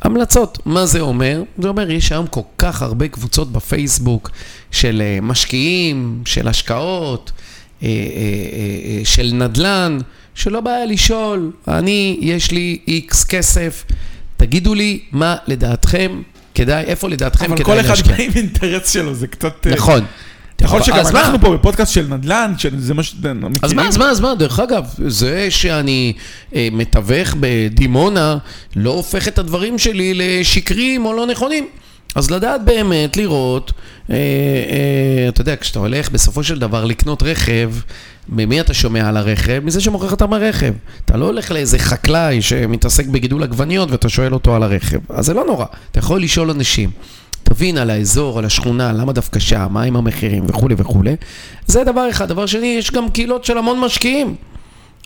המלצות, 0.01 0.59
מה 0.65 0.85
זה 0.85 0.99
אומר? 0.99 1.43
זה 1.57 1.67
אומר, 1.67 1.91
יש 1.91 2.11
היום 2.11 2.27
כל 2.27 2.41
כך 2.57 2.81
הרבה 2.81 3.07
קבוצות 3.07 3.51
בפייסבוק 3.51 4.31
של 4.71 5.01
אה, 5.05 5.19
משקיעים, 5.21 6.21
של 6.25 6.47
השקעות, 6.47 7.31
אה, 7.83 7.87
אה, 7.87 7.93
אה, 7.93 8.99
אה 8.99 9.05
של 9.05 9.31
נדל"ן, 9.33 9.97
שלא 10.35 10.61
בעיה 10.61 10.85
לשאול, 10.85 11.51
אני, 11.67 12.17
יש 12.21 12.51
לי 12.51 12.79
איקס 12.87 13.23
כסף. 13.23 13.85
תגידו 14.37 14.73
לי 14.73 14.99
מה 15.11 15.35
לדעתכם 15.47 16.21
כדאי, 16.55 16.83
איפה 16.83 17.09
לדעתכם 17.09 17.55
כדאי 17.55 17.75
להשקיע. 17.75 17.75
אבל 17.75 17.83
כל 17.83 17.93
אחד. 17.93 18.07
בא 18.07 18.23
עם 18.23 18.31
אינטרס 18.35 18.93
שלו, 18.93 19.15
זה 19.15 19.27
קצת... 19.27 19.67
אה, 19.67 19.73
נכון. 19.73 20.05
יכול 20.61 20.83
שגם 20.83 20.97
אז 20.97 21.11
מה? 21.11 21.21
אנחנו 21.21 21.39
פה 21.39 21.57
בפודקאסט 21.57 21.93
של 21.93 22.07
נדל"ן, 22.07 22.53
שזה 22.57 22.93
מה 22.93 23.03
שאתם 23.03 23.37
מכירים. 23.37 23.55
אז 23.61 23.73
מה, 23.73 23.87
אז 23.87 23.97
מה, 23.97 24.09
אז 24.09 24.19
מה, 24.19 24.35
דרך 24.35 24.59
אגב, 24.59 24.85
זה 25.07 25.47
שאני 25.49 26.13
אה, 26.55 26.67
מתווך 26.71 27.35
בדימונה 27.39 28.37
לא 28.75 28.91
הופך 28.91 29.27
את 29.27 29.39
הדברים 29.39 29.77
שלי 29.77 30.13
לשקריים 30.13 31.05
או 31.05 31.13
לא 31.13 31.27
נכונים. 31.27 31.67
אז 32.15 32.31
לדעת 32.31 32.65
באמת, 32.65 33.17
לראות, 33.17 33.71
אה, 34.09 34.15
אה, 34.15 35.29
אתה 35.29 35.41
יודע, 35.41 35.55
כשאתה 35.55 35.79
הולך 35.79 36.11
בסופו 36.11 36.43
של 36.43 36.59
דבר 36.59 36.85
לקנות 36.85 37.23
רכב, 37.23 37.71
ממי 38.29 38.61
אתה 38.61 38.73
שומע 38.73 39.09
על 39.09 39.17
הרכב? 39.17 39.61
מזה 39.65 39.81
שמוכר 39.81 40.05
לך 40.05 40.13
את 40.13 40.21
הרכב. 40.21 40.73
אתה 41.05 41.17
לא 41.17 41.25
הולך 41.25 41.51
לאיזה 41.51 41.79
חקלאי 41.79 42.41
שמתעסק 42.41 43.05
בגידול 43.05 43.43
עגבניות 43.43 43.91
ואתה 43.91 44.09
שואל 44.09 44.33
אותו 44.33 44.55
על 44.55 44.63
הרכב. 44.63 44.99
אז 45.09 45.25
זה 45.25 45.33
לא 45.33 45.45
נורא, 45.45 45.65
אתה 45.91 45.99
יכול 45.99 46.21
לשאול 46.21 46.49
אנשים. 46.49 46.89
תבין 47.43 47.77
על 47.77 47.89
האזור, 47.89 48.39
על 48.39 48.45
השכונה, 48.45 48.93
למה 48.93 49.13
דווקא 49.13 49.39
שם, 49.39 49.67
מה 49.69 49.83
עם 49.83 49.95
המחירים 49.95 50.43
וכולי 50.47 50.75
וכולי. 50.77 51.15
זה 51.67 51.83
דבר 51.83 52.09
אחד. 52.09 52.27
דבר 52.27 52.45
שני, 52.45 52.67
יש 52.67 52.91
גם 52.91 53.09
קהילות 53.09 53.45
של 53.45 53.57
המון 53.57 53.79
משקיעים. 53.79 54.35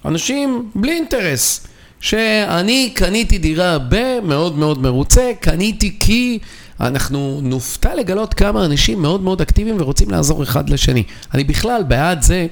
אנשים 0.05 0.69
בלי 0.75 0.91
אינטרס. 0.91 1.67
שאני 2.01 2.91
קניתי 2.95 3.37
דירה 3.37 3.77
במאוד 3.89 4.57
מאוד 4.57 4.81
מרוצה, 4.81 5.31
קניתי 5.41 5.95
כי 5.99 6.39
אנחנו 6.79 7.39
נופתע 7.43 7.95
לגלות 7.95 8.33
כמה 8.33 8.65
אנשים 8.65 9.01
מאוד 9.01 9.21
מאוד 9.21 9.41
אקטיביים 9.41 9.75
ורוצים 9.79 10.11
לעזור 10.11 10.43
אחד 10.43 10.69
לשני. 10.69 11.03
אני 11.33 11.43
בכלל 11.43 11.83
בעד 11.87 12.21
זה 12.21 12.47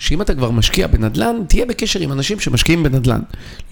שאם 0.00 0.22
אתה 0.22 0.34
כבר 0.34 0.50
משקיע 0.50 0.86
בנדל"ן, 0.86 1.36
תהיה 1.48 1.66
בקשר 1.66 2.00
עם 2.00 2.12
אנשים 2.12 2.40
שמשקיעים 2.40 2.82
בנדל"ן. 2.82 3.20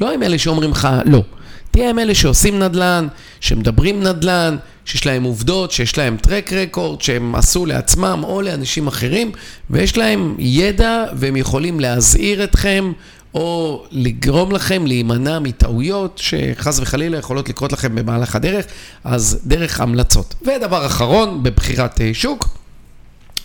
לא 0.01 0.13
עם 0.13 0.23
אלה 0.23 0.39
שאומרים 0.39 0.71
לך 0.71 0.89
לא. 1.05 1.23
תהיה 1.71 1.91
עם 1.91 1.99
אלה 1.99 2.15
שעושים 2.15 2.59
נדל"ן, 2.59 3.07
שמדברים 3.41 4.03
נדל"ן, 4.03 4.57
שיש 4.85 5.07
להם 5.07 5.25
עובדות, 5.25 5.71
שיש 5.71 5.99
להם 5.99 6.17
טרק 6.17 6.53
רקורד, 6.53 7.01
שהם 7.01 7.35
עשו 7.35 7.67
לעצמם 7.67 8.21
או 8.23 8.43
לאנשים 8.43 8.87
אחרים, 8.87 9.33
ויש 9.71 9.97
להם 9.97 10.35
ידע 10.39 11.05
והם 11.17 11.37
יכולים 11.37 11.81
להזהיר 11.81 12.45
אתכם 12.45 12.93
או 13.35 13.85
לגרום 13.91 14.53
לכם 14.53 14.87
להימנע 14.87 15.39
מטעויות 15.39 16.21
שחס 16.23 16.79
וחלילה 16.79 17.19
יכולות 17.19 17.49
לקרות 17.49 17.73
לכם 17.73 17.95
במהלך 17.95 18.37
הדרך, 18.37 18.67
אז 19.05 19.41
דרך 19.45 19.81
המלצות. 19.81 20.35
ודבר 20.43 20.87
אחרון, 20.87 21.43
בבחירת 21.43 22.01
אה, 22.01 22.11
שוק, 22.15 22.49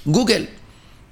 גוגל. 0.07 0.45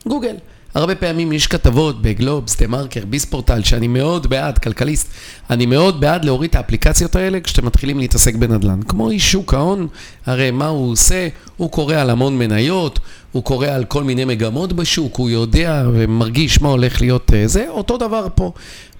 גוגל. 0.08 0.36
הרבה 0.74 0.96
פעמים 0.96 1.32
יש 1.32 1.48
כתבות 1.48 2.02
בגלובס, 2.02 2.58
דה 2.58 2.68
מרקר, 2.68 3.06
ביספורטל, 3.06 3.64
שאני 3.64 3.88
מאוד 3.88 4.28
בעד, 4.28 4.58
כלכליסט, 4.58 5.08
אני 5.50 5.66
מאוד 5.66 6.02
בעד 6.02 6.26
להוריד 6.26 6.50
את 6.50 6.56
האפליקציות 6.56 7.16
האלה 7.16 7.40
כשאתם 7.40 7.66
מתחילים 7.66 8.00
להתעסק 8.00 8.36
בנדל"ן. 8.36 8.82
כמו 8.82 9.10
איש 9.10 9.32
שוק 9.32 9.54
ההון, 9.54 9.88
הרי 10.26 10.52
מה 10.52 10.68
הוא 10.68 10.92
עושה? 10.92 11.28
הוא 11.58 11.72
קורא 11.72 11.96
על 11.96 12.10
המון 12.10 12.38
מניות, 12.38 13.00
הוא 13.32 13.44
קורא 13.44 13.68
על 13.68 13.86
כל 13.86 14.04
מיני 14.04 14.26
מגמות 14.26 14.74
בשוק, 14.74 15.16
הוא 15.16 15.30
יודע 15.30 15.84
ומרגיש 15.94 16.62
מה 16.62 16.70
הולך 16.70 17.02
להיות 17.02 17.34
אה, 17.34 17.48
זה, 17.48 17.66
אותו 17.70 17.98
דבר 17.98 18.28
פה. 18.36 18.52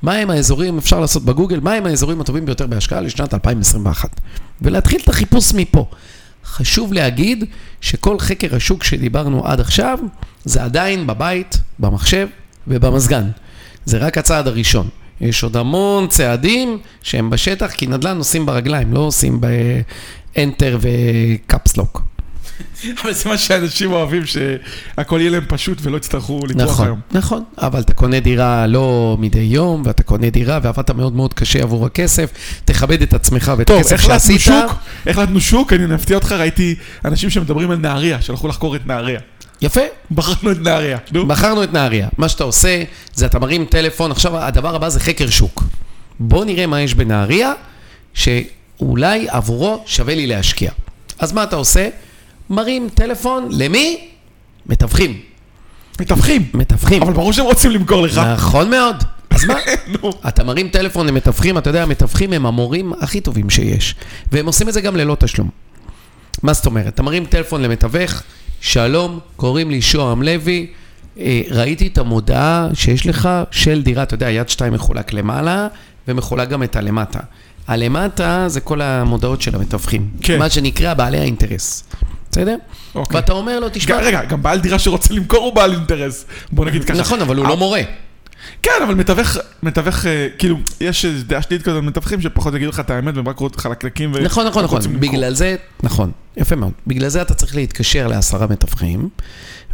מהם 0.04 0.30
האזורים, 0.30 0.78
אפשר 0.78 1.00
לעשות 1.00 1.26
בגוגל, 1.26 1.60
מהם 1.60 1.86
האזורים 1.86 2.22
הטובים 2.22 2.46
ביותר 2.46 2.68
בהשקעה 2.68 3.02
לשנת 3.02 3.34
2021. 3.34 4.10
ולהתחיל 4.62 5.00
את 5.04 5.10
החיפוש 5.10 5.54
מפה. 5.54 5.86
חשוב 6.46 6.94
להגיד 6.94 7.46
שכל 7.82 8.20
חקר 8.20 8.56
השוק 8.56 8.84
שדיברנו 8.84 9.48
עד 9.48 9.60
עכשיו, 9.60 10.00
זה 10.44 10.64
עדיין 10.64 11.08
בבית, 11.08 11.58
במחשב 11.80 12.28
ובמזגן. 12.68 13.30
זה 13.86 13.98
רק 13.98 14.18
הצעד 14.18 14.48
הראשון. 14.48 14.90
יש 15.22 15.44
עוד 15.44 15.58
המון 15.58 16.08
צעדים 16.08 16.78
שהם 17.02 17.30
בשטח, 17.30 17.72
כי 17.72 17.88
נדל"ן 17.88 18.18
עושים 18.18 18.46
ברגליים, 18.46 18.94
לא 18.94 19.00
עושים 19.00 19.42
ב-enter 19.42 20.78
ו-capslock. 20.82 22.00
אבל 23.04 23.14
זה 23.14 23.30
מה 23.30 23.38
שאנשים 23.38 23.92
אוהבים, 23.92 24.22
שהכל 24.26 25.18
יהיה 25.20 25.32
להם 25.32 25.46
פשוט 25.48 25.78
ולא 25.82 25.98
יצטרכו 25.98 26.40
לטרוח 26.50 26.72
נכון, 26.72 26.86
היום. 26.86 27.00
נכון, 27.12 27.44
אבל 27.58 27.80
אתה 27.80 27.94
קונה 27.94 28.20
דירה 28.20 28.68
לא 28.68 29.18
מדי 29.20 29.40
יום, 29.40 29.84
ואתה 29.86 30.04
קונה 30.04 30.30
דירה 30.30 30.60
ועבדת 30.64 30.92
מאוד 30.92 31.14
מאוד 31.16 31.34
קשה 31.34 31.62
עבור 31.62 31.86
הכסף, 31.86 32.30
תכבד 32.66 33.02
את 33.02 33.14
עצמך 33.14 33.52
ואת 33.58 33.68
טוב, 33.68 33.80
הכסף 33.80 34.02
שעשית. 34.02 34.42
שוק, 34.42 34.72
החלטנו 35.08 35.42
שוק, 35.42 35.74
אני 35.74 35.96
אפתיע 35.96 36.18
אותך, 36.18 36.32
ראיתי 36.32 36.76
אנשים 37.06 37.30
שמדברים 37.30 37.72
על 37.72 37.78
נהריה, 37.78 38.22
שהלכו 38.22 38.48
לחקור 38.48 38.76
את 38.76 38.88
נהריה. 38.88 39.20
יפה, 39.62 39.82
בחרנו 40.12 40.52
את 40.52 40.58
נהריה, 40.62 40.98
נו. 41.12 41.28
בחרנו 41.28 41.64
את 41.64 41.74
נהריה. 41.74 42.08
מה 42.18 42.30
שאתה 42.30 42.44
עושה, 42.44 42.84
זה 43.14 43.26
אתה 43.26 43.40
מרים 43.40 43.66
טלפון, 43.66 44.12
עכשיו 44.12 44.38
הדבר 44.38 44.76
הבא 44.76 44.90
זה 44.90 45.00
חקר 45.00 45.30
שוק. 45.30 45.64
בוא 46.20 46.46
נראה 46.46 46.68
מה 46.68 46.82
יש 46.82 46.94
בנהריה, 46.94 47.54
שאולי 48.14 49.28
עבורו 49.30 49.84
שווה 49.86 50.16
לי 50.16 50.28
להשקיע. 50.28 50.72
אז 51.20 51.34
מה 51.34 51.44
אתה 51.44 51.56
עושה? 51.56 51.90
מרים 52.52 52.90
טלפון, 52.94 53.48
למי? 53.52 54.08
מתווכים. 54.66 55.20
מתווכים. 56.00 56.50
מתווכים. 56.54 57.02
אבל 57.04 57.14
ברור 57.14 57.34
שהם 57.34 57.46
רוצים 57.46 57.72
למכור 57.72 58.02
לך. 58.02 58.18
נכון 58.18 58.70
מאוד. 58.70 59.04
אז 59.30 59.46
מה? 59.46 59.56
נו. 60.02 60.12
אתה 60.28 60.44
מרים 60.44 60.70
טלפון 60.70 61.08
למתווכים, 61.08 61.58
אתה 61.58 61.70
יודע, 61.70 61.84
המתווכים 61.84 62.34
הם 62.34 62.46
המורים 62.46 62.94
הכי 63.02 63.22
טובים 63.22 63.50
שיש. 63.50 63.96
והם 64.32 64.46
עושים 64.46 64.70
את 64.70 64.74
זה 64.74 64.82
גם 64.82 64.96
ללא 64.96 65.18
תשלום. 65.20 65.50
מה 66.44 66.54
זאת 66.54 66.66
אומרת? 66.66 66.88
אתה 66.88 67.04
מרים 67.04 67.26
טלפון 67.26 67.62
למתווך, 67.62 68.24
שלום, 68.62 69.20
קוראים 69.36 69.72
לי 69.72 69.82
שוהם 69.82 70.24
לוי, 70.24 70.68
אה, 71.20 71.42
ראיתי 71.52 71.88
את 71.88 71.98
המודעה 71.98 72.68
שיש 72.74 73.08
לך 73.08 73.30
של 73.52 73.82
דירה, 73.82 74.04
אתה 74.04 74.14
יודע, 74.14 74.30
יד 74.30 74.50
שתיים 74.50 74.74
מחולק 74.74 75.14
למעלה, 75.14 75.68
ומחולק 76.08 76.50
גם 76.50 76.64
את 76.64 76.76
הלמטה. 76.76 77.20
הלמטה 77.68 78.44
זה 78.48 78.62
כל 78.62 78.82
המודעות 78.82 79.42
של 79.42 79.56
המתווכים. 79.56 80.10
כן. 80.22 80.40
מה 80.40 80.50
שנקרא 80.50 80.94
בעלי 80.94 81.18
האינטרס. 81.18 81.84
בסדר? 82.32 82.56
אוקיי. 82.96 83.16
ואתה 83.16 83.34
אומר 83.34 83.60
לו, 83.60 83.68
תשמע... 83.74 83.96
רגע, 84.00 84.24
גם 84.24 84.44
בעל 84.44 84.60
דירה 84.60 84.80
שרוצה 84.80 85.14
למכור 85.14 85.40
הוא 85.40 85.54
בעל 85.54 85.74
אינטרס. 85.74 86.26
בוא 86.52 86.66
נגיד 86.66 86.84
ככה. 86.84 86.98
נכון, 86.98 87.22
אבל 87.22 87.36
הוא 87.36 87.48
לא 87.48 87.58
מורה. 87.58 87.82
כן, 88.64 88.72
אבל 88.84 88.94
מתווך, 88.94 89.38
מתווך, 89.64 90.06
אה, 90.06 90.28
כאילו, 90.38 90.58
יש 90.82 91.06
דעה 91.06 91.42
שלילית 91.42 91.66
כזאת 91.66 91.84
מתווכים 91.84 92.22
שפחות 92.22 92.54
יגידו 92.54 92.70
לך 92.70 92.80
את 92.80 92.90
האמת 92.90 93.16
והם 93.18 93.28
רק 93.28 93.38
חלקלקים. 93.58 94.12
ו- 94.14 94.20
נכון, 94.20 94.48
נכון, 94.48 94.64
נכון. 94.64 95.00
בגלל 95.00 95.34
זה, 95.34 95.56
נכון, 95.84 96.12
יפה 96.38 96.56
מאוד. 96.56 96.72
בגלל 96.88 97.10
זה 97.10 97.22
אתה 97.22 97.34
צריך 97.34 97.56
להתקשר 97.56 98.08
לעשרה 98.08 98.48
מתווכים, 98.48 99.10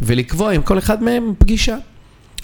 ולקבוע 0.02 0.52
עם 0.52 0.62
כל 0.62 0.78
אחד 0.78 1.02
מהם 1.02 1.32
פגישה 1.38 1.76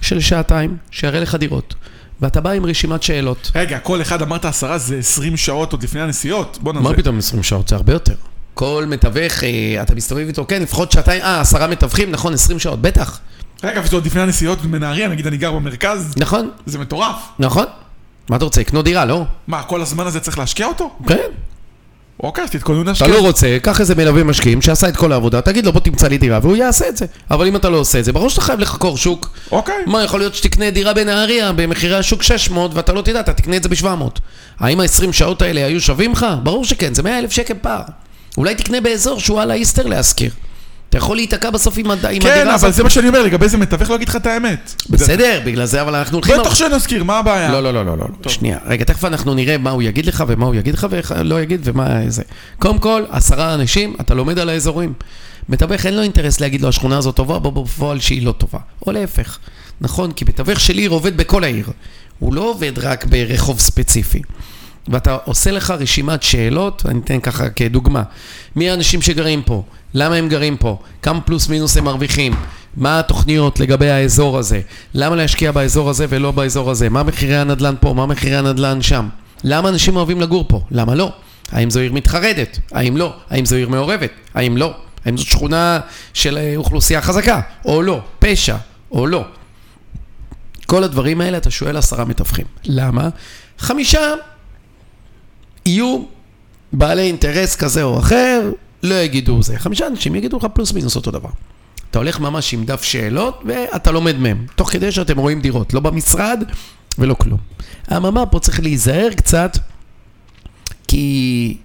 של 0.00 0.20
שעתיים, 0.20 0.76
שיראה 0.90 1.20
לך 1.20 1.34
דירות. 1.34 1.74
ואתה 2.20 2.40
בא 2.40 2.50
עם 2.50 2.66
רשימת 2.66 3.02
שאלות. 3.02 3.50
רגע, 3.54 3.78
כל 3.78 4.02
אחד 4.02 4.22
אמרת 4.22 4.44
עשרה 4.44 4.78
זה 4.78 4.98
20 4.98 5.36
שעות 5.36 5.72
עוד 5.72 5.82
לפני 5.82 6.00
הנסיעות? 6.00 6.58
בוא 6.60 6.72
נעשה. 6.72 6.88
מה 6.88 6.94
פתאום 6.96 7.18
20 7.18 7.42
שעות? 7.42 7.68
זה 7.68 7.76
הרבה 7.76 7.92
יותר. 7.92 8.14
כל 8.54 8.84
מתווך, 8.88 9.44
אה, 9.44 9.82
אתה 9.82 9.94
מסתובב 9.94 10.26
איתו, 10.26 10.44
כן, 10.48 10.62
לפחות 10.62 10.92
שעתיים, 10.92 11.22
אה, 11.22 11.40
עשרה 11.40 11.66
מתווכים, 11.66 12.10
נכון, 12.10 12.34
20 12.34 12.58
שעות, 12.58 12.82
בטח. 12.82 13.20
רגע, 13.64 13.80
וזה 13.84 13.96
עוד 13.96 14.06
לפני 14.06 14.20
הנסיעות 14.20 14.64
מנהריה, 14.64 15.08
נגיד 15.08 15.26
אני 15.26 15.36
גר 15.36 15.52
במרכז, 15.52 16.14
נכון, 16.16 16.50
זה 16.66 16.78
מטורף. 16.78 17.16
נכון. 17.38 17.64
מה 18.30 18.36
אתה 18.36 18.44
רוצה, 18.44 18.60
לקנות 18.60 18.84
דירה, 18.84 19.04
לא? 19.04 19.24
מה, 19.46 19.62
כל 19.62 19.82
הזמן 19.82 20.06
הזה 20.06 20.20
צריך 20.20 20.38
להשקיע 20.38 20.66
אותו? 20.66 20.90
כן. 21.06 21.16
אוקיי, 22.22 22.44
אז 22.44 22.50
תתכוננו 22.50 22.82
אתה 22.82 22.90
להשקיע. 22.90 23.08
לא 23.08 23.20
רוצה, 23.20 23.58
קח 23.62 23.80
איזה 23.80 23.94
מלווה 23.94 24.24
משקיעים 24.24 24.62
שעשה 24.62 24.88
את 24.88 24.96
כל 24.96 25.12
העבודה, 25.12 25.40
תגיד 25.40 25.66
לו 25.66 25.72
בוא 25.72 25.80
תמצא 25.80 26.08
לי 26.08 26.18
דירה, 26.18 26.38
והוא 26.42 26.56
יעשה 26.56 26.88
את 26.88 26.96
זה. 26.96 27.06
אבל 27.30 27.46
אם 27.46 27.56
אתה 27.56 27.68
לא 27.68 27.76
עושה 27.76 27.98
את 27.98 28.04
זה, 28.04 28.12
ברור 28.12 28.30
שאתה 28.30 28.40
חייב 28.40 28.60
לחקור 28.60 28.96
שוק. 28.96 29.30
אוקיי. 29.52 29.74
מה, 29.86 30.04
יכול 30.04 30.20
להיות 30.20 30.34
שתקנה 30.34 30.70
דירה 30.70 30.94
בנהריה 30.94 31.52
במחירי 31.52 31.96
השוק 31.96 32.22
600 32.22 32.74
ואתה 32.74 32.92
לא 32.92 33.02
תדע, 33.02 33.20
אתה 33.20 33.32
תקנה 33.32 33.56
את 33.56 33.62
זה 33.62 33.68
ב-700. 33.68 34.20
האם 34.60 34.80
ה-20 34.80 35.12
שעות 35.12 35.42
האלה 35.42 35.66
היו 35.66 35.80
שווים 35.80 36.12
לך? 36.12 36.26
ברור 36.42 36.64
שכן, 36.64 36.94
זה 36.94 37.02
100 37.02 37.18
אלף 37.18 37.30
שקל 37.30 37.54
פער. 37.60 37.82
אולי 38.38 38.54
תקנה 38.54 38.80
באזור 38.80 39.20
שהוא 39.20 39.40
על 39.40 39.50
האיסטר 39.50 39.86
להשכיר. 39.86 40.30
אתה 40.94 40.98
יכול 40.98 41.16
להיתקע 41.16 41.50
בסוף 41.50 41.78
עם, 41.78 41.84
כן, 41.84 42.06
הדירה 42.06 42.54
אבל 42.54 42.72
זה 42.72 42.82
מה 42.82 42.90
שאני 42.90 43.08
אומר, 43.08 43.22
לגבי 43.22 43.48
זה 43.48 43.56
מתווך 43.56 43.90
לא 43.90 43.94
אגיד 43.94 44.08
לך 44.08 44.16
את 44.16 44.26
האמת. 44.26 44.74
בסדר, 44.90 45.40
בגלל 45.44 45.64
זה, 45.64 45.82
אבל 45.82 45.94
אנחנו 45.94 46.16
הולכים... 46.18 46.36
בטח 46.40 46.54
שנזכיר, 46.54 47.04
מה 47.04 47.18
הבעיה? 47.18 47.52
לא, 47.52 47.62
לא, 47.62 47.74
לא, 47.74 47.84
לא, 47.84 47.96
לא. 48.24 48.30
שנייה. 48.30 48.58
רגע, 48.66 48.84
תכף 48.84 49.04
אנחנו 49.04 49.34
נראה 49.34 49.58
מה 49.58 49.70
הוא 49.70 49.82
יגיד 49.82 50.06
לך 50.06 50.24
ומה 50.28 50.46
הוא 50.46 50.54
יגיד 50.54 50.74
לך 50.74 50.86
ולא 50.90 51.40
יגיד 51.40 51.60
ומה 51.64 52.00
זה. 52.08 52.22
קודם 52.58 52.78
כל, 52.78 53.02
עשרה 53.10 53.54
אנשים, 53.54 53.96
אתה 54.00 54.14
לומד 54.14 54.38
על 54.38 54.48
האזורים. 54.48 54.92
מתווך 55.48 55.86
אין 55.86 55.94
לו 55.94 56.02
אינטרס 56.02 56.40
להגיד 56.40 56.60
לו, 56.60 56.68
השכונה 56.68 56.98
הזאת 56.98 57.16
טובה, 57.16 57.38
בוא 57.38 57.64
בפועל 57.64 58.00
שהיא 58.00 58.26
לא 58.26 58.32
טובה. 58.32 58.58
או 58.86 58.92
להפך. 58.92 59.38
נכון, 59.80 60.12
כי 60.12 60.24
מתווך 60.28 60.60
של 60.60 60.78
עיר 60.78 60.90
עובד 60.90 61.16
בכל 61.16 61.44
העיר. 61.44 61.66
הוא 62.18 62.34
לא 62.34 62.40
עובד 62.40 62.78
רק 62.78 63.04
ברחוב 63.04 63.60
ספציפי. 63.60 64.22
ואתה 64.88 65.16
עושה 65.24 65.50
לך 65.50 65.70
רשימת 65.70 66.22
שאלות, 66.22 66.82
אני 66.88 67.00
אתן 67.00 67.20
ככה 67.20 67.50
כדוגמה. 67.50 68.02
מי 68.56 68.70
האנשים 68.70 69.02
שגרים 69.02 69.42
פה? 69.42 69.62
למה 69.94 70.14
הם 70.14 70.28
גרים 70.28 70.56
פה? 70.56 70.78
כמה 71.02 71.20
פלוס 71.20 71.48
מינוס 71.48 71.76
הם 71.76 71.84
מרוויחים? 71.84 72.34
מה 72.76 73.00
התוכניות 73.00 73.60
לגבי 73.60 73.90
האזור 73.90 74.38
הזה? 74.38 74.60
למה 74.94 75.16
להשקיע 75.16 75.52
באזור 75.52 75.90
הזה 75.90 76.06
ולא 76.08 76.30
באזור 76.30 76.70
הזה? 76.70 76.88
מה 76.88 77.02
מחירי 77.02 77.36
הנדל"ן 77.36 77.74
פה? 77.80 77.94
מה 77.94 78.06
מחירי 78.06 78.36
הנדל"ן 78.36 78.82
שם? 78.82 79.08
למה 79.44 79.68
אנשים 79.68 79.96
אוהבים 79.96 80.20
לגור 80.20 80.44
פה? 80.48 80.60
למה 80.70 80.94
לא? 80.94 81.12
האם 81.52 81.70
זו 81.70 81.80
עיר 81.80 81.92
מתחרדת? 81.92 82.58
האם 82.72 82.96
לא? 82.96 83.14
האם 83.30 83.46
זו 83.46 83.56
עיר 83.56 83.68
מעורבת? 83.68 84.10
האם 84.34 84.56
לא? 84.56 84.74
האם 85.04 85.16
זאת 85.16 85.26
שכונה 85.26 85.80
של 86.14 86.38
אה, 86.38 86.52
אוכלוסייה 86.56 87.00
חזקה? 87.00 87.40
או 87.64 87.82
לא? 87.82 88.00
פשע? 88.18 88.56
או 88.92 89.06
לא? 89.06 89.24
כל 90.66 90.84
הדברים 90.84 91.20
האלה 91.20 91.36
אתה 91.38 91.50
שואל 91.50 91.76
עשרה 91.76 92.04
מתווכים. 92.04 92.46
למה? 92.64 93.08
חמישה 93.58 94.00
יהיו 95.66 96.02
בעלי 96.72 97.02
אינטרס 97.02 97.56
כזה 97.56 97.82
או 97.82 97.98
אחר, 97.98 98.50
לא 98.82 98.94
יגידו 98.94 99.42
זה. 99.42 99.58
חמישה 99.58 99.86
אנשים 99.86 100.14
יגידו 100.14 100.36
לך 100.36 100.46
פלוס 100.54 100.72
מינוס 100.72 100.96
אותו 100.96 101.10
דבר. 101.10 101.28
אתה 101.90 101.98
הולך 101.98 102.20
ממש 102.20 102.54
עם 102.54 102.64
דף 102.64 102.82
שאלות 102.82 103.42
ואתה 103.44 103.90
לומד 103.90 104.18
מהם, 104.18 104.46
תוך 104.56 104.70
כדי 104.70 104.92
שאתם 104.92 105.18
רואים 105.18 105.40
דירות, 105.40 105.74
לא 105.74 105.80
במשרד 105.80 106.44
ולא 106.98 107.14
כלום. 107.14 107.38
אממה, 107.96 108.26
פה 108.26 108.38
צריך 108.38 108.60
להיזהר 108.60 109.08
קצת, 109.16 109.58
כי 110.88 111.56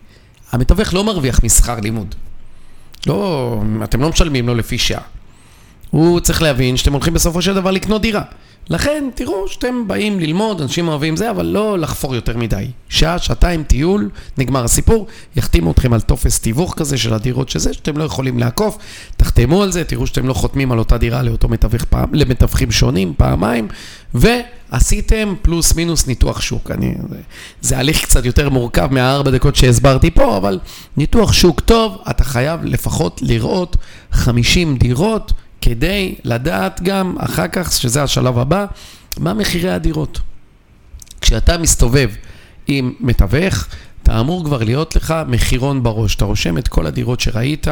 המתווך 0.51 0.94
לא 0.94 1.03
מרוויח 1.03 1.39
משכר 1.44 1.79
לימוד. 1.79 2.15
לא, 3.08 3.62
אתם 3.84 4.01
לא 4.01 4.10
משלמים 4.10 4.48
לו 4.48 4.56
לפי 4.56 4.77
שעה. 4.77 5.01
הוא 5.89 6.20
צריך 6.20 6.41
להבין 6.41 6.77
שאתם 6.77 6.94
הולכים 6.94 7.13
בסופו 7.13 7.41
של 7.41 7.53
דבר 7.53 7.72
לקנות 7.72 8.01
דירה. 8.01 8.22
לכן, 8.69 9.09
תראו 9.15 9.47
שאתם 9.47 9.88
באים 9.88 10.19
ללמוד, 10.19 10.61
אנשים 10.61 10.88
אוהבים 10.88 11.15
זה, 11.15 11.31
אבל 11.31 11.45
לא 11.45 11.79
לחפור 11.79 12.15
יותר 12.15 12.38
מדי. 12.38 12.67
שעה, 12.89 13.19
שעתיים, 13.19 13.63
טיול, 13.63 14.09
נגמר 14.38 14.63
הסיפור, 14.63 15.07
יחתימו 15.35 15.71
אתכם 15.71 15.93
על 15.93 16.01
טופס 16.01 16.39
תיווך 16.39 16.73
כזה 16.77 16.97
של 16.97 17.13
הדירות 17.13 17.49
שזה, 17.49 17.73
שאתם 17.73 17.97
לא 17.97 18.03
יכולים 18.03 18.39
לעקוף, 18.39 18.77
תחתמו 19.17 19.63
על 19.63 19.71
זה, 19.71 19.83
תראו 19.83 20.07
שאתם 20.07 20.27
לא 20.27 20.33
חותמים 20.33 20.71
על 20.71 20.79
אותה 20.79 20.97
דירה 20.97 21.21
לאותו 21.21 21.47
מתווך 21.47 21.83
פעם, 21.83 22.13
למתווכים 22.13 22.71
שונים 22.71 23.13
פעמיים, 23.17 23.67
ועשיתם 24.13 25.33
פלוס 25.41 25.75
מינוס 25.75 26.07
ניתוח 26.07 26.41
שוק. 26.41 26.71
אני, 26.71 26.95
זה, 27.09 27.17
זה 27.61 27.77
הליך 27.77 28.03
קצת 28.03 28.25
יותר 28.25 28.49
מורכב 28.49 28.88
מהארבע 28.91 29.31
דקות 29.31 29.55
שהסברתי 29.55 30.11
פה, 30.11 30.38
אבל 30.38 30.59
ניתוח 30.97 31.33
שוק 31.33 31.59
טוב, 31.59 31.97
אתה 32.09 32.23
חייב 32.23 32.63
לפחות 32.63 33.19
לראות 33.23 33.77
50 34.11 34.77
דירות. 34.77 35.33
כדי 35.61 36.15
לדעת 36.23 36.81
גם 36.83 37.15
אחר 37.19 37.47
כך, 37.47 37.71
שזה 37.71 38.03
השלב 38.03 38.37
הבא, 38.39 38.65
מה 39.17 39.33
מחירי 39.33 39.71
הדירות. 39.71 40.19
כשאתה 41.21 41.57
מסתובב 41.57 42.09
עם 42.67 42.93
מתווך, 42.99 43.67
אתה 44.03 44.19
אמור 44.19 44.45
כבר 44.45 44.63
להיות 44.63 44.95
לך 44.95 45.13
מחירון 45.27 45.83
בראש. 45.83 46.15
אתה 46.15 46.25
רושם 46.25 46.57
את 46.57 46.67
כל 46.67 46.85
הדירות 46.85 47.19
שראית, 47.19 47.67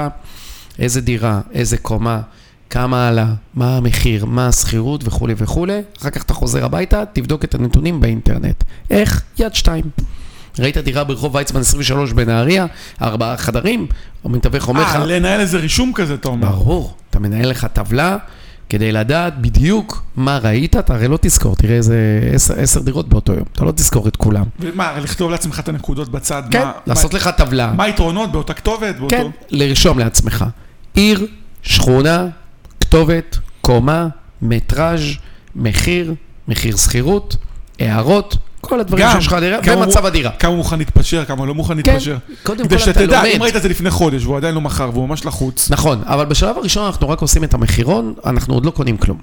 איזה 0.79 1.01
דירה, 1.01 1.41
איזה 1.53 1.77
קומה, 1.77 2.21
כמה 2.69 3.07
עלה, 3.07 3.33
מה 3.53 3.77
המחיר, 3.77 4.25
מה 4.25 4.47
השכירות 4.47 5.01
וכולי 5.07 5.33
וכולי. 5.37 5.81
אחר 6.01 6.09
כך 6.09 6.23
אתה 6.23 6.33
חוזר 6.33 6.65
הביתה, 6.65 7.03
תבדוק 7.13 7.43
את 7.43 7.55
הנתונים 7.55 7.99
באינטרנט. 7.99 8.63
איך? 8.89 9.21
יד 9.39 9.55
שתיים. 9.55 9.83
ראית 10.59 10.77
דירה 10.77 11.03
ברחוב 11.03 11.35
ויצמן 11.35 11.61
23 11.61 12.13
בנהריה, 12.13 12.65
ארבעה 13.01 13.37
חדרים, 13.37 13.87
או 14.23 14.29
מתווך 14.29 14.67
אומר 14.67 14.81
לך... 14.81 14.95
אה, 14.95 15.05
לנהל 15.05 15.39
איזה 15.39 15.57
רישום 15.57 15.91
כזה, 15.95 16.13
אתה 16.13 16.27
אומר. 16.27 16.47
ברור, 16.49 16.95
אתה 17.09 17.19
מנהל 17.19 17.49
לך 17.49 17.67
טבלה 17.73 18.17
כדי 18.69 18.91
לדעת 18.91 19.41
בדיוק 19.41 20.03
מה 20.15 20.37
ראית, 20.37 20.75
אתה 20.75 20.93
הרי 20.93 21.07
לא 21.07 21.17
תזכור, 21.21 21.55
תראה 21.55 21.75
איזה 21.75 21.97
עשר, 22.33 22.53
עשר 22.59 22.79
דירות 22.81 23.09
באותו 23.09 23.33
יום, 23.33 23.43
אתה 23.53 23.65
לא 23.65 23.71
תזכור 23.71 24.07
את 24.07 24.15
כולם. 24.15 24.43
ומה, 24.59 24.99
לכתוב 24.99 25.31
לעצמך 25.31 25.59
את 25.59 25.69
הנקודות 25.69 26.09
בצד? 26.09 26.43
כן, 26.51 26.59
מה- 26.63 26.71
לעשות 26.87 27.13
מה- 27.13 27.19
לך 27.19 27.29
טבלה. 27.37 27.73
מה 27.73 27.83
היתרונות 27.83 28.31
באותה 28.31 28.53
כתובת? 28.53 28.95
באותו- 28.99 29.15
כן, 29.15 29.27
לרשום 29.49 29.99
לעצמך. 29.99 30.45
עיר, 30.93 31.27
שכונה, 31.63 32.25
כתובת, 32.79 33.37
קומה, 33.61 34.07
מטראז', 34.41 35.01
מחיר, 35.55 36.13
מחיר 36.47 36.77
שכירות, 36.77 37.35
הערות, 37.79 38.37
כל 38.61 38.79
הדברים 38.79 39.05
שיש 39.11 39.27
לך 39.27 39.33
דירה, 39.33 39.61
כמה 39.63 39.77
ומצב 39.77 40.05
הדירה. 40.05 40.31
כמה 40.31 40.49
הוא 40.49 40.57
מוכן 40.57 40.77
להתפשר, 40.77 41.25
כמה 41.25 41.45
לא 41.45 41.55
מוכן 41.55 41.81
כן, 41.83 41.91
להתפשר. 41.91 42.17
קודם 42.43 42.65
כדי 42.65 42.77
כל 42.77 42.83
אתה 42.83 42.93
שתדע, 42.93 43.17
לומד. 43.17 43.35
אם 43.35 43.43
ראית 43.43 43.55
את 43.55 43.61
זה 43.61 43.69
לפני 43.69 43.89
חודש 43.89 44.25
והוא 44.25 44.37
עדיין 44.37 44.55
לא 44.55 44.61
מכר 44.61 44.89
והוא 44.93 45.07
ממש 45.07 45.25
לחוץ. 45.25 45.71
נכון, 45.71 46.01
אבל 46.05 46.25
בשלב 46.25 46.57
הראשון 46.57 46.85
אנחנו 46.85 47.09
רק 47.09 47.21
עושים 47.21 47.43
את 47.43 47.53
המחירון, 47.53 48.13
אנחנו 48.25 48.53
עוד 48.53 48.65
לא 48.65 48.71
קונים 48.71 48.97
כלום. 48.97 49.17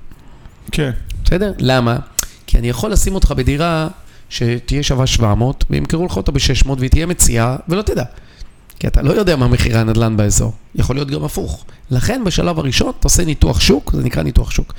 כן. 0.72 0.90
בסדר? 1.24 1.52
למה? 1.58 1.96
כי 2.46 2.58
אני 2.58 2.68
יכול 2.68 2.90
לשים 2.90 3.14
אותך 3.14 3.32
בדירה 3.36 3.88
שתהיה 4.28 4.82
שווה 4.82 5.06
700, 5.06 5.64
וימכרו 5.70 6.06
לך 6.06 6.16
אותה 6.16 6.32
ב-600 6.32 6.70
והיא 6.78 6.90
תהיה 6.90 7.06
מציאה, 7.06 7.56
ולא 7.68 7.82
תדע. 7.82 8.04
כי 8.78 8.86
אתה 8.86 9.02
לא 9.02 9.12
יודע 9.12 9.36
מה 9.36 9.48
מחירי 9.48 9.78
הנדל"ן 9.78 10.16
באזור. 10.16 10.52
יכול 10.74 10.96
להיות 10.96 11.10
גם 11.10 11.24
הפוך. 11.24 11.64
לכן 11.90 12.22
בשלב 12.24 12.58
הראשון 12.58 12.88
אתה 12.88 13.06
עושה 13.06 13.24
ניתוח 13.24 13.60
שוק, 13.60 13.92
זה 13.94 14.02
נקרא 14.02 14.22
ניתוח 14.22 14.50
שוק. 14.50 14.74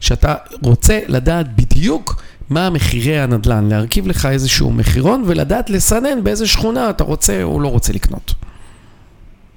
שאתה 0.00 0.34
רוצה 0.62 1.00
לדעת 1.08 1.56
בדיוק 1.56 2.22
מה 2.50 2.70
מחירי 2.70 3.20
הנדל"ן, 3.20 3.68
להרכיב 3.68 4.06
לך 4.06 4.26
איזשהו 4.26 4.72
מחירון 4.72 5.24
ולדעת 5.26 5.70
לסנן 5.70 6.24
באיזה 6.24 6.46
שכונה 6.46 6.90
אתה 6.90 7.04
רוצה 7.04 7.42
או 7.42 7.60
לא 7.60 7.68
רוצה 7.68 7.92
לקנות. 7.92 8.34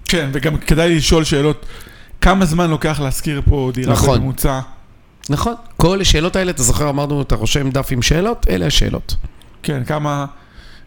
כן, 0.06 0.30
וגם 0.34 0.58
כדאי 0.58 0.96
לשאול 0.96 1.24
שאלות, 1.24 1.66
כמה 2.22 2.46
זמן 2.46 2.70
לוקח 2.70 3.00
להשכיר 3.00 3.42
פה 3.46 3.72
דירה 3.74 3.94
נכון. 3.94 4.20
בממוצע? 4.20 4.60
נכון? 5.30 5.54
כל 5.78 6.02
השאלות 6.02 6.36
האלה, 6.36 6.52
אתה 6.52 6.64
זוכר, 6.64 6.90
אמרנו, 6.90 7.22
אתה 7.22 7.36
רושם 7.36 7.70
דף 7.70 7.88
עם 7.92 8.02
שאלות, 8.02 8.46
אלה 8.50 8.66
השאלות. 8.66 9.16
כן, 9.64 9.84
כמה... 9.84 10.26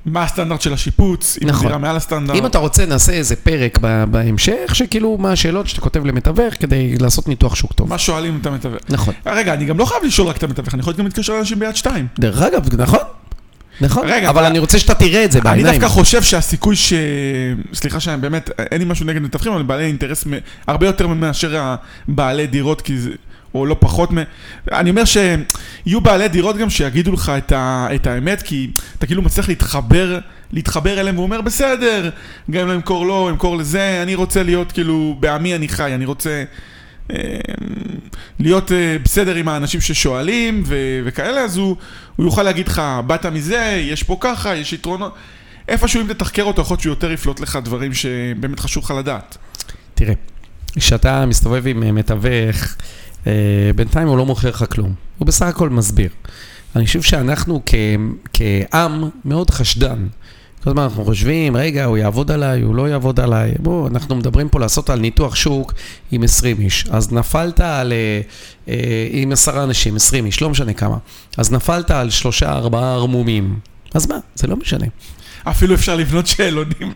מה 0.07 0.23
הסטנדרט 0.23 0.61
של 0.61 0.73
השיפוץ? 0.73 1.39
אם 1.43 1.49
נכון. 1.49 1.67
דירה 1.67 1.79
מעל 1.79 1.97
הסטנדרט? 1.97 2.37
אם 2.37 2.47
אתה 2.47 2.59
רוצה, 2.59 2.87
נעשה 2.87 3.13
איזה 3.13 3.37
פרק 3.37 3.79
בהמשך, 4.11 4.75
שכאילו 4.75 5.17
מה 5.19 5.33
השאלות 5.33 5.67
שאתה 5.69 5.81
כותב 5.81 6.05
למתווך 6.07 6.55
כדי 6.61 6.97
לעשות 7.01 7.29
ניתוח 7.29 7.55
שוק 7.55 7.73
טוב. 7.73 7.89
מה 7.89 7.99
שואלים 7.99 8.39
את 8.41 8.47
המתווך? 8.47 8.83
נכון. 8.89 9.15
רגע, 9.27 9.55
אני 9.55 9.65
גם 9.65 9.79
לא 9.79 9.85
חייב 9.85 10.05
לשאול 10.05 10.29
רק 10.29 10.37
את 10.37 10.43
המתווך, 10.43 10.75
אני 10.75 10.81
יכול 10.81 10.93
גם 10.93 11.05
להתקשר 11.05 11.33
לאנשים 11.33 11.59
ביד 11.59 11.77
שתיים. 11.77 12.07
דרך 12.19 12.43
אגב, 12.43 12.81
נכון. 12.81 12.99
נכון, 13.81 14.07
רגע, 14.07 14.31
אבל 14.31 14.39
אבל- 14.39 14.45
אני 14.51 14.59
רוצה 14.59 14.79
שאתה 14.79 14.95
תראה 14.95 15.25
את 15.25 15.33
זה 15.33 15.39
אני 15.39 15.45
בעיניים. 15.45 15.81
דווקא 15.81 15.89
חושב 15.95 16.23
שהסיכוי 16.23 16.77
ש... 16.77 16.93
סליחה 17.75 18.01
שאני 18.01 18.17
באמת, 18.21 18.51
אין 18.59 18.79
לי 18.81 18.85
משהו 18.89 19.07
נגד 19.07 19.23
מתווכים, 19.23 19.53
אבל 19.53 19.63
בעלי 19.63 19.85
אינטרס 19.85 20.27
מ... 20.27 20.31
הרבה 20.67 20.87
יותר 20.87 21.07
מאשר 21.07 21.75
בעלי 22.09 22.47
דירות, 22.47 22.81
כי 22.81 22.99
זה... 22.99 23.11
או 23.57 23.67
לא 23.67 23.77
פחות 23.81 24.13
מ... 24.13 24.19
אני 24.73 24.91
אומר 24.91 25.03
שיהיו 25.05 26.01
בעלי 26.01 26.29
דירות 26.29 26.57
גם 26.57 26.71
שיגידו 26.71 27.13
לך 27.13 27.33
את, 27.39 27.53
ה... 27.53 27.89
את 27.95 28.07
האמת, 28.07 28.43
כי 28.43 28.71
אתה 28.99 29.07
כאילו 29.07 29.23
מצליח 29.23 29.49
להתחבר, 29.49 30.19
להתחבר 30.53 31.01
אליהם, 31.01 31.15
והוא 31.15 31.27
אומר, 31.27 31.41
בסדר, 31.41 32.11
גם 32.51 32.61
אם 32.61 32.69
לא 32.69 32.75
אמכור 32.75 33.07
לו, 33.07 33.31
אמכור 33.31 33.57
לזה, 33.57 34.03
אני 34.03 34.15
רוצה 34.15 34.43
להיות 34.43 34.73
כאילו, 34.73 35.17
בעמי 35.21 35.55
אני 35.55 35.69
חי, 35.69 35.95
אני 35.95 36.05
רוצה... 36.05 36.45
אה, 37.13 37.17
להיות 38.39 38.73
אה, 38.73 38.97
בסדר 39.05 39.35
עם 39.35 39.49
האנשים 39.49 39.81
ששואלים 39.81 40.63
ו- 40.67 41.01
וכאלה, 41.05 41.41
אז 41.41 41.57
הוא, 41.57 41.77
הוא 42.17 42.27
יוכל 42.27 42.43
להגיד 42.43 42.69
לך, 42.69 42.83
באת 43.07 43.27
מזה, 43.27 43.83
יש 43.91 44.03
פה 44.03 44.17
ככה, 44.21 44.57
יש 44.57 44.73
יתרונות. 44.73 45.15
איפשהו 45.69 46.01
אם 46.01 46.13
תתחקר 46.13 46.43
אותו, 46.43 46.63
יכול 46.63 46.75
להיות 46.75 46.83
שהוא 46.83 46.93
יותר 46.93 47.13
יפלוט 47.13 47.41
לך 47.41 47.59
דברים 47.65 47.95
שבאמת 47.95 48.61
חשוב 48.61 48.85
לך 48.85 48.91
לדעת. 48.91 49.37
תראה, 49.95 50.15
כשאתה 50.77 51.27
מסתובב 51.27 51.67
עם 51.67 51.83
אה, 51.83 51.93
מתווך, 51.93 52.77
בינתיים 53.77 54.09
הוא 54.09 54.19
לא 54.19 54.27
מוכר 54.27 54.49
לך 54.49 54.65
כלום. 54.71 54.95
הוא 55.19 55.27
בסך 55.27 55.47
הכל 55.47 55.71
מסביר. 55.71 56.09
אני 56.77 56.87
חושב 56.87 57.03
שאנחנו 57.03 57.63
כ- 57.67 57.75
כעם 58.33 59.05
מאוד 59.25 59.51
חשדן. 59.51 60.07
כל 60.65 60.71
הזמן 60.71 60.83
אנחנו 60.83 61.05
חושבים, 61.05 61.57
רגע, 61.57 61.85
הוא 61.85 61.97
יעבוד 61.99 62.31
עליי, 62.31 62.61
הוא 62.63 62.75
לא 62.75 62.89
יעבוד 62.89 63.21
עליי. 63.21 63.53
בואו, 63.59 63.87
אנחנו 63.87 64.17
מדברים 64.17 64.49
פה 64.49 64.61
לעשות 64.61 64.91
על 64.91 64.99
ניתוח 65.01 65.35
שוק 65.35 65.75
עם 66.13 66.23
20 66.23 66.61
איש. 66.61 66.87
אז 66.91 67.13
נפלת 67.13 67.61
על... 67.61 67.93
אה, 67.93 68.21
אה, 68.69 69.09
עם 69.11 69.33
עשרה 69.33 69.65
אנשים, 69.65 69.97
20 69.97 70.27
איש, 70.27 70.43
לא 70.43 70.51
משנה 70.51 70.73
כמה. 70.73 70.97
אז 71.37 71.53
נפלת 71.53 71.91
על 71.91 72.11
שלושה, 72.11 72.53
ארבעה 72.53 72.95
ערמומים. 72.95 73.59
אז 73.95 74.07
מה? 74.07 74.19
זה 74.35 74.47
לא 74.47 74.57
משנה. 74.57 74.87
אפילו 75.51 75.75
אפשר 75.75 75.97
לבנות 75.97 76.27
שאלונים. 76.27 76.93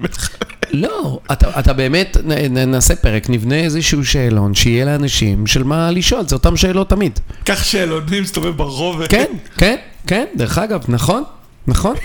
לא, 0.73 1.21
אתה, 1.33 1.59
אתה 1.61 1.73
באמת, 1.73 2.17
נ, 2.25 2.59
נעשה 2.71 2.97
פרק, 2.97 3.31
נבנה 3.31 3.55
איזשהו 3.55 4.05
שאלון 4.07 4.55
שיהיה 4.55 4.85
לאנשים 4.85 5.47
של 5.47 5.63
מה 5.63 5.91
לשאול, 5.91 6.29
זה 6.29 6.35
אותם 6.37 6.57
שאלות 6.57 6.89
תמיד. 6.91 7.19
קח 7.45 7.65
שאלונים, 7.65 8.23
מסתובב 8.23 8.57
ברחוב. 8.57 9.07
כן, 9.07 9.25
כן, 9.57 9.77
כן, 10.07 10.25
דרך 10.37 10.59
אגב, 10.59 10.81
נכון, 10.89 11.23
נכון, 11.67 11.97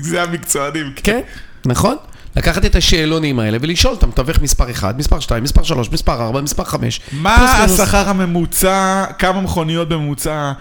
זה 0.00 0.22
המקצוענים. 0.22 0.92
כן, 0.96 1.20
נכון. 1.66 1.96
לקחת 2.36 2.64
את 2.64 2.76
השאלונים 2.76 3.38
האלה 3.38 3.58
ולשאול 3.60 3.94
אותם, 3.94 4.10
תווך 4.10 4.40
מספר 4.42 4.70
1, 4.70 4.98
מספר 4.98 5.20
2, 5.20 5.42
מספר 5.42 5.62
3, 5.62 5.90
מספר 5.92 6.22
4, 6.26 6.40
מספר 6.40 6.64
5. 6.64 7.00
מה 7.12 7.34
השכר 7.64 8.08
הממוצע, 8.08 9.04
כמה 9.18 9.40
מכוניות 9.40 9.88
בממוצע 9.88 10.52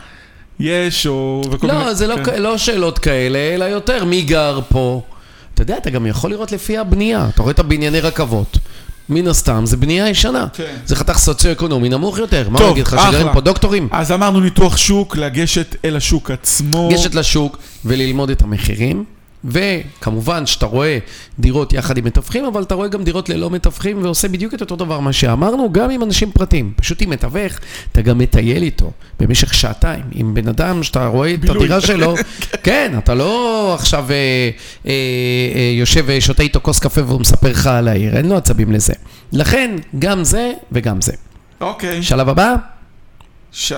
יש, 0.60 1.08
או... 1.08 1.42
לא, 1.64 1.80
מיני- 1.80 1.96
זה 1.96 2.08
לא, 2.08 2.16
כן. 2.26 2.42
לא 2.42 2.58
שאלות 2.58 3.00
כאלה, 3.00 3.40
אלא 3.40 3.66
יותר 3.66 4.06
מי 4.06 4.22
גר 4.22 4.60
פה. 4.70 5.02
אתה 5.54 5.62
יודע, 5.62 5.78
אתה 5.78 5.90
גם 5.90 6.06
יכול 6.06 6.30
לראות 6.32 6.52
לפי 6.52 6.78
הבנייה. 6.78 7.30
אתה 7.34 7.42
רואה 7.42 7.52
את 7.52 7.60
הבנייני 7.60 8.00
רכבות. 8.00 8.58
מן 9.10 9.28
הסתם, 9.28 9.66
זה 9.66 9.78
בנייה 9.78 10.10
ישנה. 10.10 10.48
כן. 10.54 10.76
זה 10.86 10.96
חתך 10.96 11.18
סוציו-אקונומי 11.18 11.90
נמוך 11.90 12.18
יותר. 12.18 12.50
מה 12.50 12.60
טוב, 12.60 12.68
אני 12.68 12.74
אגיד 12.74 12.88
לך. 12.88 13.02
שגרים 13.10 13.28
פה 13.34 13.42
דוקטורים? 13.42 13.88
אז 13.92 14.12
אמרנו 14.12 14.40
ניתוח 14.40 14.78
שוק, 14.78 15.18
לגשת 15.18 15.76
אל 15.86 15.96
השוק 15.96 16.32
עצמו. 16.32 16.90
לגשת 16.92 17.16
לשוק 17.16 17.58
וללמוד 17.86 18.30
את 18.30 18.42
המחירים. 18.42 19.04
וכמובן 19.46 20.46
שאתה 20.46 20.66
רואה 20.66 20.98
דירות 21.40 21.74
יחד 21.74 21.98
עם 21.98 22.04
מתווכים, 22.04 22.46
אבל 22.46 22.62
אתה 22.64 22.76
רואה 22.76 22.88
גם 22.88 23.04
דירות 23.04 23.30
ללא 23.30 23.50
מתווכים 23.50 24.04
ועושה 24.04 24.28
בדיוק 24.28 24.54
את 24.54 24.62
אותו 24.62 24.76
דבר 24.76 25.00
מה 25.00 25.14
שאמרנו, 25.14 25.72
גם 25.72 25.90
עם 25.90 26.04
אנשים 26.04 26.32
פרטיים. 26.32 26.74
פשוט 26.76 27.02
עם 27.02 27.10
מתווך, 27.10 27.54
אתה 27.92 28.02
גם 28.02 28.18
מטייל 28.18 28.64
איתו 28.64 28.92
במשך 29.20 29.54
שעתיים. 29.54 30.04
עם 30.12 30.34
בן 30.34 30.48
אדם 30.48 30.84
שאתה 30.84 31.06
רואה 31.06 31.34
את 31.34 31.40
בילוי. 31.40 31.58
הדירה 31.58 31.82
שלו, 31.82 32.16
כן, 32.64 32.94
אתה 32.98 33.14
לא 33.14 33.72
עכשיו 33.80 34.12
אה, 34.12 34.16
אה, 34.16 34.92
אה, 35.56 35.72
יושב 35.74 36.04
ושותה 36.08 36.44
איתו 36.44 36.60
כוס 36.62 36.80
קפה 36.80 37.04
והוא 37.04 37.22
מספר 37.22 37.50
לך 37.50 37.68
על 37.68 37.88
העיר, 37.88 38.18
אין 38.18 38.30
לו 38.30 38.38
עצבים 38.38 38.72
לזה. 38.72 38.94
לכן, 39.32 39.76
גם 40.00 40.24
זה 40.24 40.52
וגם 40.72 41.02
זה. 41.02 41.14
אוקיי. 41.62 42.04
שלב 42.04 42.30
הבא, 42.30 42.56
ש... 43.52 43.74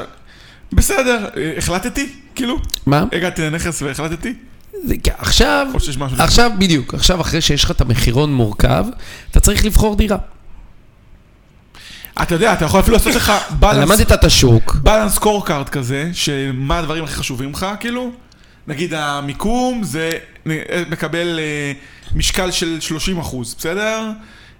בסדר, 0.73 1.25
אה, 1.37 1.53
החלטתי, 1.57 2.09
כאילו? 2.35 2.59
מה? 2.85 3.05
הגעתי 3.11 3.41
לנכס 3.41 3.81
והחלטתי? 3.81 4.33
זה- 4.83 4.95
כן, 5.03 5.11
עכשיו. 5.17 5.67
עכשיו 6.23 6.51
בדיוק, 6.59 6.93
עכשיו 6.93 7.21
אחרי 7.21 7.41
שיש 7.41 7.63
לך 7.63 7.71
את 7.71 7.81
המחירון 7.81 8.33
מורכב, 8.33 8.85
אתה 9.31 9.39
צריך 9.39 9.65
לבחור 9.65 9.95
דירה. 9.95 10.17
אתה 12.21 12.35
יודע, 12.35 12.53
אתה 12.53 12.65
יכול 12.65 12.79
אפילו 12.79 12.97
לעשות 12.97 13.15
לך 13.15 13.31
למדת 13.73 14.11
את 14.11 14.23
השוק, 14.23 14.75
balanced 14.83 15.13
scorecard 15.15 15.69
כזה, 15.69 16.09
שמה 16.13 16.79
הדברים 16.79 17.03
הכי 17.03 17.13
חשובים 17.15 17.51
לך, 17.51 17.65
כאילו? 17.79 18.11
נגיד 18.67 18.93
המיקום 18.93 19.83
זה 19.83 20.11
מקבל 20.89 21.39
אה, 21.39 21.71
משקל 22.15 22.51
של 22.51 22.79
30 22.79 23.19
אחוז, 23.19 23.55
בסדר? 23.57 24.09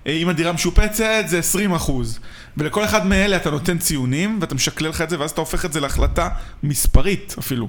אה, 0.08 0.12
אם 0.12 0.30
הדירה 0.30 0.51
משופצת 0.51 1.23
זה 1.28 1.39
20 1.39 1.73
אחוז. 1.73 2.19
ולכל 2.58 2.86
אחד 2.86 3.06
מאלה 3.08 3.36
אתה 3.36 3.51
נותן 3.51 3.78
ציונים, 3.78 4.38
ואתה 4.41 4.56
משקלל 4.56 4.89
לך 4.89 5.01
את 5.01 5.10
זה, 5.10 5.19
ואז 5.19 5.32
אתה 5.32 5.41
הופך 5.41 5.65
את 5.65 5.73
זה 5.73 5.80
להחלטה 5.80 6.30
מספרית 6.63 7.36
אפילו. 7.39 7.67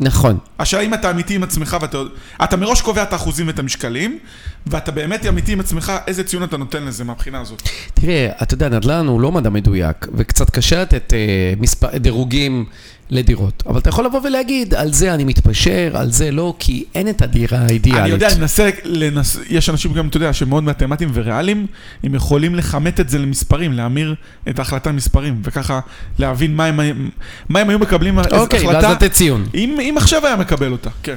נכון. 0.00 0.38
השאלה 0.58 0.82
אם 0.82 0.94
אתה 0.94 1.10
אמיתי 1.10 1.34
עם 1.34 1.42
עצמך 1.42 1.76
ואתה... 1.80 1.98
אתה 2.44 2.56
מראש 2.56 2.80
קובע 2.80 3.02
את 3.02 3.12
האחוזים 3.12 3.46
ואת 3.46 3.58
המשקלים, 3.58 4.18
ואתה 4.66 4.92
באמת 4.92 5.26
אמיתי 5.26 5.52
עם 5.52 5.60
עצמך, 5.60 5.92
איזה 6.06 6.24
ציון 6.24 6.42
אתה 6.42 6.56
נותן 6.56 6.84
לזה 6.84 7.04
מהבחינה 7.04 7.40
הזאת. 7.40 7.62
תראה, 7.94 8.28
אתה 8.42 8.54
יודע, 8.54 8.68
נדל"ן 8.68 9.06
הוא 9.06 9.20
לא 9.20 9.32
מדע 9.32 9.50
מדויק, 9.50 10.06
וקצת 10.14 10.50
קשה 10.50 10.82
לתת 10.82 11.12
אה, 11.14 11.52
מספר, 11.60 11.98
דירוגים 11.98 12.64
לדירות. 13.10 13.62
אבל 13.66 13.78
אתה 13.78 13.88
יכול 13.88 14.04
לבוא 14.04 14.20
ולהגיד, 14.24 14.74
על 14.74 14.92
זה 14.92 15.14
אני 15.14 15.24
מתפשר, 15.24 15.90
על 15.94 16.10
זה 16.10 16.30
לא, 16.30 16.54
כי 16.58 16.84
אין 16.94 17.08
את 17.08 17.22
הדירה 17.22 17.58
האידיאלית. 17.58 18.02
אני 18.02 18.10
יודע, 18.10 18.28
אני 18.28 18.40
מנסה, 18.40 18.70
לנס... 18.84 19.38
יש 19.48 19.70
אנשים 19.70 19.92
גם, 19.92 20.08
אתה 20.08 20.16
יודע, 20.16 20.32
שמאוד 20.32 20.64
מתמטיים 20.64 21.10
וריאליים, 21.14 21.66
הם 22.04 22.14
יכולים 22.14 22.54
לכמת 22.54 23.00
את 23.00 23.08
זה 23.08 23.18
למספרים, 23.18 23.72
להמיר 23.72 24.14
את 24.48 24.58
ההחלטה 24.58 24.90
למספרים, 24.90 25.40
וככה 25.44 25.80
להבין 26.18 26.56
מה 26.56 26.66
הם, 26.66 27.10
מה 27.48 27.60
הם 27.60 27.68
היו 27.68 27.78
מקבלים, 27.78 28.18
איזו 28.18 28.36
אוקיי, 28.36 28.66
ואז 28.66 28.76
החלטה, 28.76 28.92
לתת 28.92 29.12
ציון. 29.12 29.46
אם, 29.54 29.78
אם 29.80 29.94
עכשיו 29.96 30.26
היה 30.26 30.36
מקבל 30.36 30.72
אותה, 30.72 30.90
כן. 31.02 31.16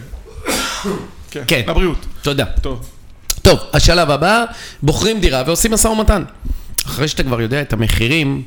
כן, 1.32 1.44
כן. 1.48 1.62
לבריאות. 1.68 2.06
תודה. 2.22 2.46
טוב. 2.46 2.90
טוב, 3.42 3.60
השלב 3.74 4.12
הבא, 4.12 4.46
בוחרים 4.84 5.20
דירה 5.20 5.44
ועושים 5.48 5.72
משא 5.72 5.88
ומתן. 5.88 6.24
אחרי 6.86 7.08
שאתה 7.08 7.24
כבר 7.24 7.42
יודע 7.42 7.62
את 7.62 7.74
המחירים, 7.74 8.44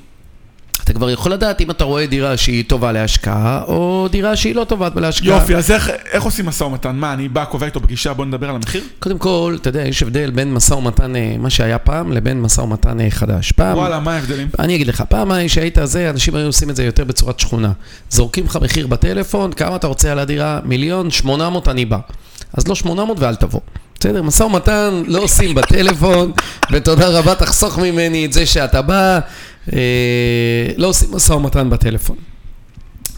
אתה 0.87 0.95
כבר 0.95 1.11
יכול 1.11 1.33
לדעת 1.33 1.61
אם 1.61 1.71
אתה 1.71 1.85
רואה 1.85 2.07
דירה 2.07 2.37
שהיא 2.37 2.65
טובה 2.67 2.93
להשקעה, 2.93 3.63
או 3.67 4.09
דירה 4.11 4.37
שהיא 4.37 4.55
לא 4.55 4.65
טובה 4.65 4.89
להשקעה. 4.97 5.29
יופי, 5.29 5.57
אז 5.57 5.71
איך, 5.71 5.91
איך 6.13 6.23
עושים 6.23 6.47
משא 6.47 6.65
ומתן? 6.65 6.97
מה, 6.97 7.13
אני 7.13 7.29
בא, 7.29 7.45
קובע 7.45 7.67
איתו 7.67 7.81
פגישה, 7.81 8.15
בוא 8.15 8.25
נדבר 8.25 8.49
על 8.49 8.57
המחיר? 8.57 8.83
קודם 8.99 9.19
כל, 9.19 9.57
אתה 9.61 9.69
יודע, 9.69 9.87
יש 9.87 10.03
הבדל 10.03 10.31
בין 10.31 10.55
משא 10.55 10.75
ומתן, 10.75 11.17
אה, 11.17 11.37
מה 11.39 11.51
שהיה 11.51 11.79
פעם, 11.79 12.13
לבין 12.13 12.41
משא 12.41 12.61
ומתן 12.61 13.01
אה, 13.01 13.11
חדש. 13.11 13.53
פעם, 13.53 13.79
וואלה, 13.79 14.01
מה 14.01 14.15
ההבדלים? 14.15 14.49
אני 14.59 14.75
אגיד 14.75 14.87
לך, 14.87 15.05
פעם 15.09 15.49
שהיית 15.49 15.79
זה, 15.85 16.11
אנשים 16.11 16.35
היו 16.35 16.47
עושים 16.47 16.71
את 16.71 16.77
זה 16.77 16.85
יותר 16.85 17.05
בצורת 17.05 17.41
שכונה. 17.41 17.73
זורקים 18.11 18.45
לך 18.45 18.59
מחיר 18.63 18.87
בטלפון, 18.87 19.53
כמה 19.53 19.77
אתה 19.77 19.87
רוצה 19.87 20.13
על 20.13 20.19
הדירה? 20.19 20.61
מיליון, 20.65 21.11
800 21.11 21.69
אני 21.69 21.85
בא. 21.85 21.99
אז 22.53 22.69
לא 22.69 22.75
800 22.75 23.21
ואל 23.21 23.35
תבוא. 23.35 23.61
בסדר, 24.01 24.23
משא 24.23 24.43
ומתן 24.43 25.03
לא 25.07 25.23
עושים 25.23 25.55
בטלפון, 25.55 26.33
ותודה 26.73 27.09
רבה, 27.09 27.35
תחסוך 27.35 27.79
ממני 27.79 28.27
את 28.27 28.33
זה 28.33 28.47
שאתה 28.47 28.83
בא. 28.83 29.21
אה, 29.73 29.79
לא 30.77 30.87
עושים 30.87 31.09
משא 31.13 31.33
ומתן 31.33 31.71
בטלפון. 31.71 32.17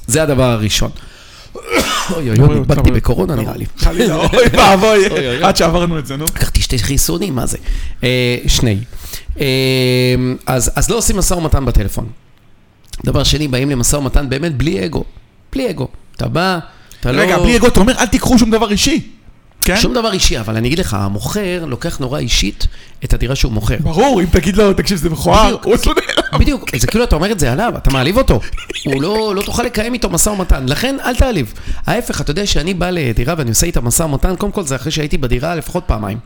זה 0.06 0.22
הדבר 0.22 0.44
הראשון. 0.50 0.90
אוי 1.54 2.30
אוי 2.30 2.40
אוי, 2.40 2.58
נדבקתי. 2.60 2.90
בקורונה 2.90 3.34
נראה 3.34 3.56
לי. 3.56 3.64
חלילה, 3.76 4.14
אוי 4.32 4.44
ואבוי. 4.52 5.04
עד 5.42 5.56
שעברנו 5.56 5.98
את 5.98 6.06
זה, 6.06 6.16
נו. 6.16 6.24
לקחתי 6.24 6.62
שתי 6.62 6.78
חיסונים, 6.78 7.34
מה 7.34 7.46
זה? 7.46 7.58
אה, 8.04 8.36
שני. 8.46 8.78
אה, 9.40 9.46
אז 10.46 10.90
לא 10.90 10.96
עושים 10.96 11.16
משא 11.16 11.34
ומתן 11.34 11.64
בטלפון. 11.64 12.06
דבר 13.04 13.24
שני, 13.24 13.48
באים 13.48 13.70
למשא 13.70 13.96
ומתן 13.96 14.28
באמת 14.28 14.56
בלי 14.56 14.84
אגו. 14.84 15.04
בלי 15.52 15.70
אגו. 15.70 15.88
אתה 16.16 16.28
בא, 16.28 16.58
אתה 17.00 17.12
לא... 17.12 17.20
רגע, 17.20 17.38
בלי 17.38 17.56
אגו, 17.56 17.66
אתה 17.66 17.80
אומר, 17.80 17.92
אל 17.98 18.06
תיקחו 18.06 18.38
שום 18.38 18.50
דבר 18.50 18.70
אישי. 18.70 19.10
כן? 19.74 19.80
שום 19.80 19.94
דבר 19.94 20.12
אישי, 20.12 20.40
אבל 20.40 20.56
אני 20.56 20.68
אגיד 20.68 20.78
לך, 20.78 20.94
המוכר 20.94 21.64
לוקח 21.64 21.98
נורא 21.98 22.18
אישית 22.18 22.66
את 23.04 23.14
הדירה 23.14 23.34
שהוא 23.34 23.52
מוכר. 23.52 23.76
ברור, 23.80 24.20
אם 24.20 24.26
תגיד 24.30 24.56
לו, 24.56 24.72
תקשיב, 24.72 24.98
זה 24.98 25.10
מכוער. 25.10 25.56
הוא 25.62 25.72
עוד 25.72 25.80
לא 25.86 25.94
נעלם. 25.94 26.38
בדיוק, 26.40 26.76
זה 26.76 26.86
כאילו 26.86 27.04
אתה 27.04 27.16
אומר 27.16 27.32
את 27.32 27.40
זה 27.40 27.52
עליו, 27.52 27.72
אתה 27.76 27.90
מעליב 27.90 28.18
אותו. 28.18 28.40
הוא 28.84 29.02
לא, 29.02 29.32
לא 29.36 29.42
תוכל 29.42 29.62
לקיים 29.62 29.94
איתו 29.94 30.10
משא 30.10 30.30
ומתן, 30.30 30.68
לכן 30.68 30.96
אל 31.04 31.14
תעליב. 31.14 31.52
ההפך, 31.86 32.20
אתה 32.20 32.30
יודע 32.30 32.46
שאני 32.46 32.74
בא 32.74 32.90
לדירה 32.90 33.34
ואני 33.38 33.50
עושה 33.50 33.66
איתה 33.66 33.80
משא 33.80 34.02
ומתן, 34.02 34.36
קודם 34.36 34.52
כל 34.52 34.62
זה 34.62 34.76
אחרי 34.76 34.92
שהייתי 34.92 35.18
בדירה 35.18 35.54
לפחות 35.54 35.84
פעמיים. 35.86 36.18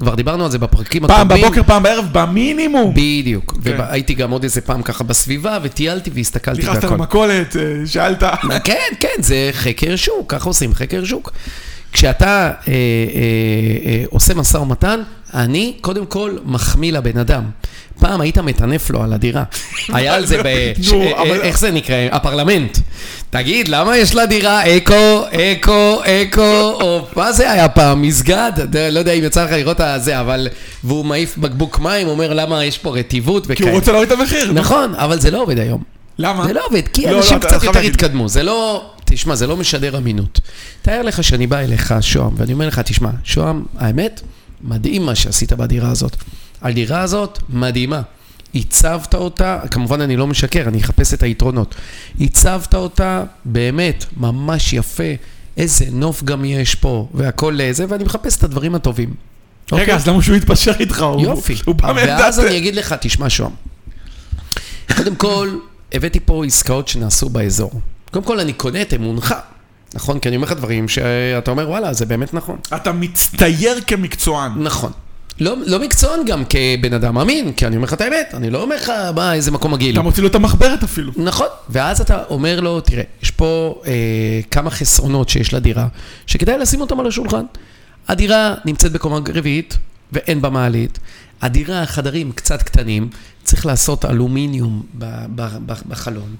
כבר 0.00 0.14
דיברנו 0.14 0.44
על 0.44 0.50
זה 0.50 0.58
בפרקים 0.58 1.06
פעם 1.06 1.26
הקודמים. 1.26 1.44
בבוקר, 1.44 1.62
פעם 1.62 1.82
בערב, 1.82 2.08
במינימום. 2.12 2.94
בדיוק, 2.94 3.54
כן. 3.64 3.76
והייתי 3.78 4.14
גם 4.14 4.30
עוד 4.30 4.42
איזה 4.42 4.60
פעם 4.60 4.82
ככה 4.82 5.04
בסביבה, 5.04 5.58
וטיילתי 5.62 6.10
והסתכלתי 6.14 6.62
נכנסת 6.62 6.84
והכל. 6.84 6.94
למכולת, 6.94 7.56
אה, 7.56 7.62
שאלת. 7.86 8.22
כן, 8.64 8.74
כן, 9.00 9.22
זה 9.22 9.50
חקר 9.52 9.96
שוק, 9.96 10.34
ככה 10.34 10.48
עושים 10.48 10.74
חקר 10.74 11.04
שוק. 11.04 11.30
כשאתה 11.92 12.26
אה, 12.28 12.50
אה, 12.68 12.72
אה, 13.86 14.04
עושה 14.10 14.34
משא 14.34 14.56
ומתן, 14.56 15.00
אני 15.34 15.72
קודם 15.80 16.06
כל 16.06 16.36
מחמיא 16.44 16.92
לבן 16.92 17.18
אדם. 17.18 17.42
פעם 18.00 18.20
היית 18.20 18.38
מטנף 18.38 18.90
לו 18.90 19.02
על 19.02 19.12
הדירה. 19.12 19.42
היה 19.94 20.14
על 20.14 20.26
זה 20.26 20.42
ב... 20.42 20.46
ש- 20.82 20.92
אה, 20.92 21.22
איך 21.42 21.58
זה 21.58 21.70
נקרא? 21.70 21.96
הפרלמנט. 22.10 22.78
תגיד, 23.30 23.68
למה 23.68 23.96
יש 23.96 24.14
לה 24.14 24.26
דירה 24.26 24.76
אקו, 24.76 25.20
אקו, 25.32 26.00
אקו, 26.04 26.42
או 26.80 27.06
מה 27.16 27.32
זה 27.32 27.52
היה 27.52 27.68
פעם? 27.68 28.02
מסגד? 28.02 28.52
לא 28.92 28.98
יודע 28.98 29.12
אם 29.12 29.24
יצא 29.24 29.44
לך 29.44 29.52
לראות 29.52 29.80
את 29.80 30.04
זה, 30.04 30.20
אבל... 30.20 30.48
והוא 30.84 31.04
מעיף 31.04 31.38
בקבוק 31.38 31.78
מים, 31.78 32.08
אומר 32.08 32.34
למה 32.34 32.64
יש 32.64 32.78
פה 32.78 32.96
רטיבות 32.98 33.46
כי 33.46 33.52
הוא 33.52 33.56
וכאלה. 33.60 33.72
רוצה 33.72 33.92
להוריד 33.92 34.12
את 34.12 34.18
המחיר. 34.18 34.52
נכון, 34.52 34.94
אבל 34.94 35.20
זה 35.20 35.30
לא 35.30 35.42
עובד 35.42 35.58
היום. 35.58 35.82
למה? 36.18 36.46
זה 36.46 36.52
לא 36.52 36.60
עובד, 36.66 36.88
כי 36.88 37.04
לא, 37.06 37.10
לא, 37.12 37.16
אנשים 37.16 37.38
קצת 37.38 37.62
יותר. 37.62 37.78
התקדמו. 37.80 38.28
זה 38.28 38.42
לא, 38.42 38.90
תשמע, 39.10 39.34
זה 39.34 39.46
לא 39.46 39.56
משדר 39.56 39.98
אמינות. 39.98 40.40
תאר 40.82 41.02
לך 41.02 41.24
שאני 41.24 41.46
בא 41.46 41.58
אליך, 41.58 41.94
שוהם, 42.00 42.30
ואני 42.36 42.52
אומר 42.52 42.68
לך, 42.68 42.78
תשמע, 42.78 43.10
שוהם, 43.24 43.64
האמת, 43.78 44.20
מדהים 44.62 45.06
מה 45.06 45.14
שעשית 45.14 45.52
בדירה 45.52 45.90
הזאת. 45.90 46.16
הדירה 46.62 47.00
הזאת 47.00 47.38
מדהימה. 47.48 48.02
הצבת 48.54 49.14
אותה, 49.14 49.60
כמובן 49.70 50.00
אני 50.00 50.16
לא 50.16 50.26
משקר, 50.26 50.62
אני 50.66 50.80
אחפש 50.80 51.14
את 51.14 51.22
היתרונות. 51.22 51.74
הצבת 52.20 52.74
אותה 52.74 53.24
באמת 53.44 54.04
ממש 54.16 54.72
יפה, 54.72 55.02
איזה 55.56 55.84
נוף 55.92 56.22
גם 56.22 56.44
יש 56.44 56.74
פה, 56.74 57.08
והכל 57.14 57.58
זה, 57.72 57.84
ואני 57.88 58.04
מחפש 58.04 58.36
את 58.36 58.44
הדברים 58.44 58.74
הטובים. 58.74 59.14
רגע, 59.72 59.80
אוקיי? 59.82 59.94
אז 59.94 60.08
למה 60.08 60.22
שהוא 60.22 60.36
יתפשר 60.36 60.72
איתך? 60.80 61.02
הוא- 61.02 61.22
יופי. 61.22 61.54
הוא 61.64 61.74
בא 61.74 61.92
ואז. 61.96 62.40
אני 62.40 62.58
אגיד 62.58 62.74
לך, 62.74 62.94
תשמע 63.00 63.30
שוהם. 63.30 63.52
קודם 64.96 65.14
כל, 65.16 65.50
הבאתי 65.92 66.20
פה 66.20 66.44
עסקאות 66.44 66.88
שנעשו 66.88 67.28
באזור. 67.28 67.70
קודם 68.10 68.24
כל, 68.24 68.40
אני 68.40 68.52
קונה 68.52 68.82
את 68.82 68.94
אמונך. 68.94 69.34
נכון? 69.94 70.18
כי 70.18 70.28
אני 70.28 70.36
אומר 70.36 70.46
לך 70.46 70.52
דברים 70.52 70.88
שאתה 70.88 71.50
אומר, 71.50 71.68
וואלה, 71.68 71.92
זה 71.92 72.06
באמת 72.06 72.34
נכון. 72.34 72.56
אתה 72.76 72.92
מצטייר 72.92 73.80
כמקצוען. 73.86 74.52
נכון. 74.62 74.92
לא, 75.40 75.54
לא 75.66 75.80
מקצוען 75.80 76.24
גם 76.26 76.42
כבן 76.44 76.92
אדם 76.92 77.18
אמין, 77.18 77.52
כי 77.52 77.66
אני 77.66 77.76
אומר 77.76 77.84
לך 77.86 77.92
את 77.92 78.00
האמת, 78.00 78.34
אני 78.34 78.50
לא 78.50 78.62
אומר 78.62 78.76
לך, 78.76 78.92
מה, 79.14 79.34
איזה 79.34 79.50
מקום 79.50 79.74
מגעיל. 79.74 79.92
אתה 79.92 80.02
מוציא 80.02 80.22
לו 80.22 80.28
את 80.28 80.34
המחברת 80.34 80.82
אפילו. 80.82 81.12
נכון, 81.16 81.46
ואז 81.68 82.00
אתה 82.00 82.22
אומר 82.30 82.60
לו, 82.60 82.80
תראה, 82.80 83.02
יש 83.22 83.30
פה 83.30 83.80
אה, 83.86 83.92
כמה 84.50 84.70
חסרונות 84.70 85.28
שיש 85.28 85.54
לדירה, 85.54 85.86
שכדאי 86.26 86.58
לשים 86.58 86.80
אותם 86.80 87.00
על 87.00 87.06
השולחן. 87.06 87.44
הדירה 88.08 88.54
נמצאת 88.64 88.92
בקומה 88.92 89.18
רביעית, 89.34 89.76
ואין 90.12 90.42
בה 90.42 90.50
מעלית. 90.50 90.98
הדירה, 91.42 91.82
החדרים 91.82 92.32
קצת 92.32 92.62
קטנים, 92.62 93.08
צריך 93.42 93.66
לעשות 93.66 94.04
אלומיניום 94.04 94.82
בחלון, 95.88 96.36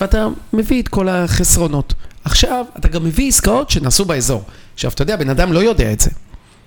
ואתה 0.00 0.26
מביא 0.52 0.82
את 0.82 0.88
כל 0.88 1.08
החסרונות. 1.08 1.94
עכשיו, 2.24 2.64
אתה 2.78 2.88
גם 2.88 3.04
מביא 3.04 3.28
עסקאות 3.28 3.70
שנעשו 3.70 4.04
באזור. 4.04 4.42
עכשיו, 4.74 4.90
אתה 4.90 5.02
יודע, 5.02 5.16
בן 5.16 5.30
אדם 5.30 5.52
לא 5.52 5.58
יודע 5.58 5.92
את 5.92 6.00
זה. 6.00 6.10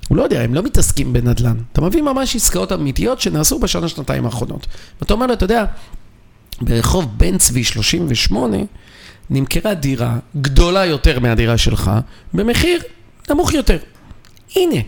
הוא 0.08 0.18
לא 0.18 0.24
יודע, 0.24 0.42
הם 0.42 0.54
לא 0.54 0.64
מתעסקים 0.64 1.14
בנדל"ן. 1.14 1.58
אתה 1.74 1.82
מביא 1.82 2.02
ממש 2.02 2.36
עסקאות 2.36 2.72
אמיתיות 2.72 3.22
שנעשו 3.22 3.60
בשנה, 3.60 3.88
שנתיים 3.88 4.26
האחרונות. 4.26 4.68
ואתה 5.02 5.14
אומר 5.14 5.28
לו, 5.28 5.34
אתה 5.34 5.44
יודע, 5.44 5.66
ברחוב 6.62 7.06
בן 7.18 7.38
צבי 7.38 7.64
38 7.64 8.58
נמכרה 9.30 9.74
דירה 9.74 10.18
גדולה 10.42 10.86
יותר 10.86 11.20
מהדירה 11.20 11.58
שלך, 11.58 11.92
במחיר 12.34 12.82
נמוך 13.30 13.54
יותר. 13.54 13.78
הנה, 14.56 14.82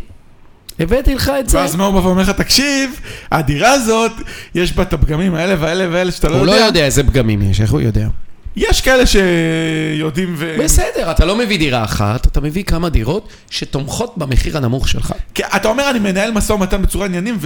הבאתי 0.80 1.16
לך 1.16 1.32
את 1.40 1.50
זה. 1.50 1.58
ואז 1.58 1.76
מה 1.76 1.86
הוא 1.86 1.94
בא 1.94 2.08
ואומר 2.08 2.22
לך, 2.22 2.30
תקשיב, 2.30 3.00
הדירה 3.32 3.72
הזאת, 3.72 4.12
יש 4.56 4.74
בה 4.74 4.84
את 4.84 4.94
הפגמים 4.94 5.36
האלה 5.36 5.56
והאלה 5.60 5.88
והאלה 5.92 6.12
שאתה 6.12 6.30
לא 6.30 6.36
הוא 6.36 6.42
יודע. 6.46 6.60
לא 6.60 6.66
יודע 6.66 6.86
איזה 6.86 7.04
פגמים 7.04 7.42
יש, 7.42 7.62
איך 7.62 7.72
הוא 7.72 7.82
יודע? 7.82 8.08
יש 8.56 8.82
כאלה 8.82 9.04
שיודעים 9.06 10.36
ו... 10.38 10.56
בסדר, 10.64 11.12
אתה 11.12 11.26
לא 11.26 11.36
מביא 11.36 11.60
דירה 11.60 11.84
אחת, 11.84 12.28
אתה 12.28 12.42
מביא 12.42 12.64
כמה 12.64 12.90
דירות 12.90 13.30
שתומכות 13.50 14.18
במחיר 14.18 14.58
הנמוך 14.58 14.88
שלך. 14.88 15.14
כי 15.34 15.44
אתה 15.56 15.68
אומר, 15.68 15.90
אני 15.90 16.00
מנהל 16.00 16.32
משא 16.32 16.54
ומתן 16.54 16.82
בצורה 16.82 17.06
עניינים 17.06 17.38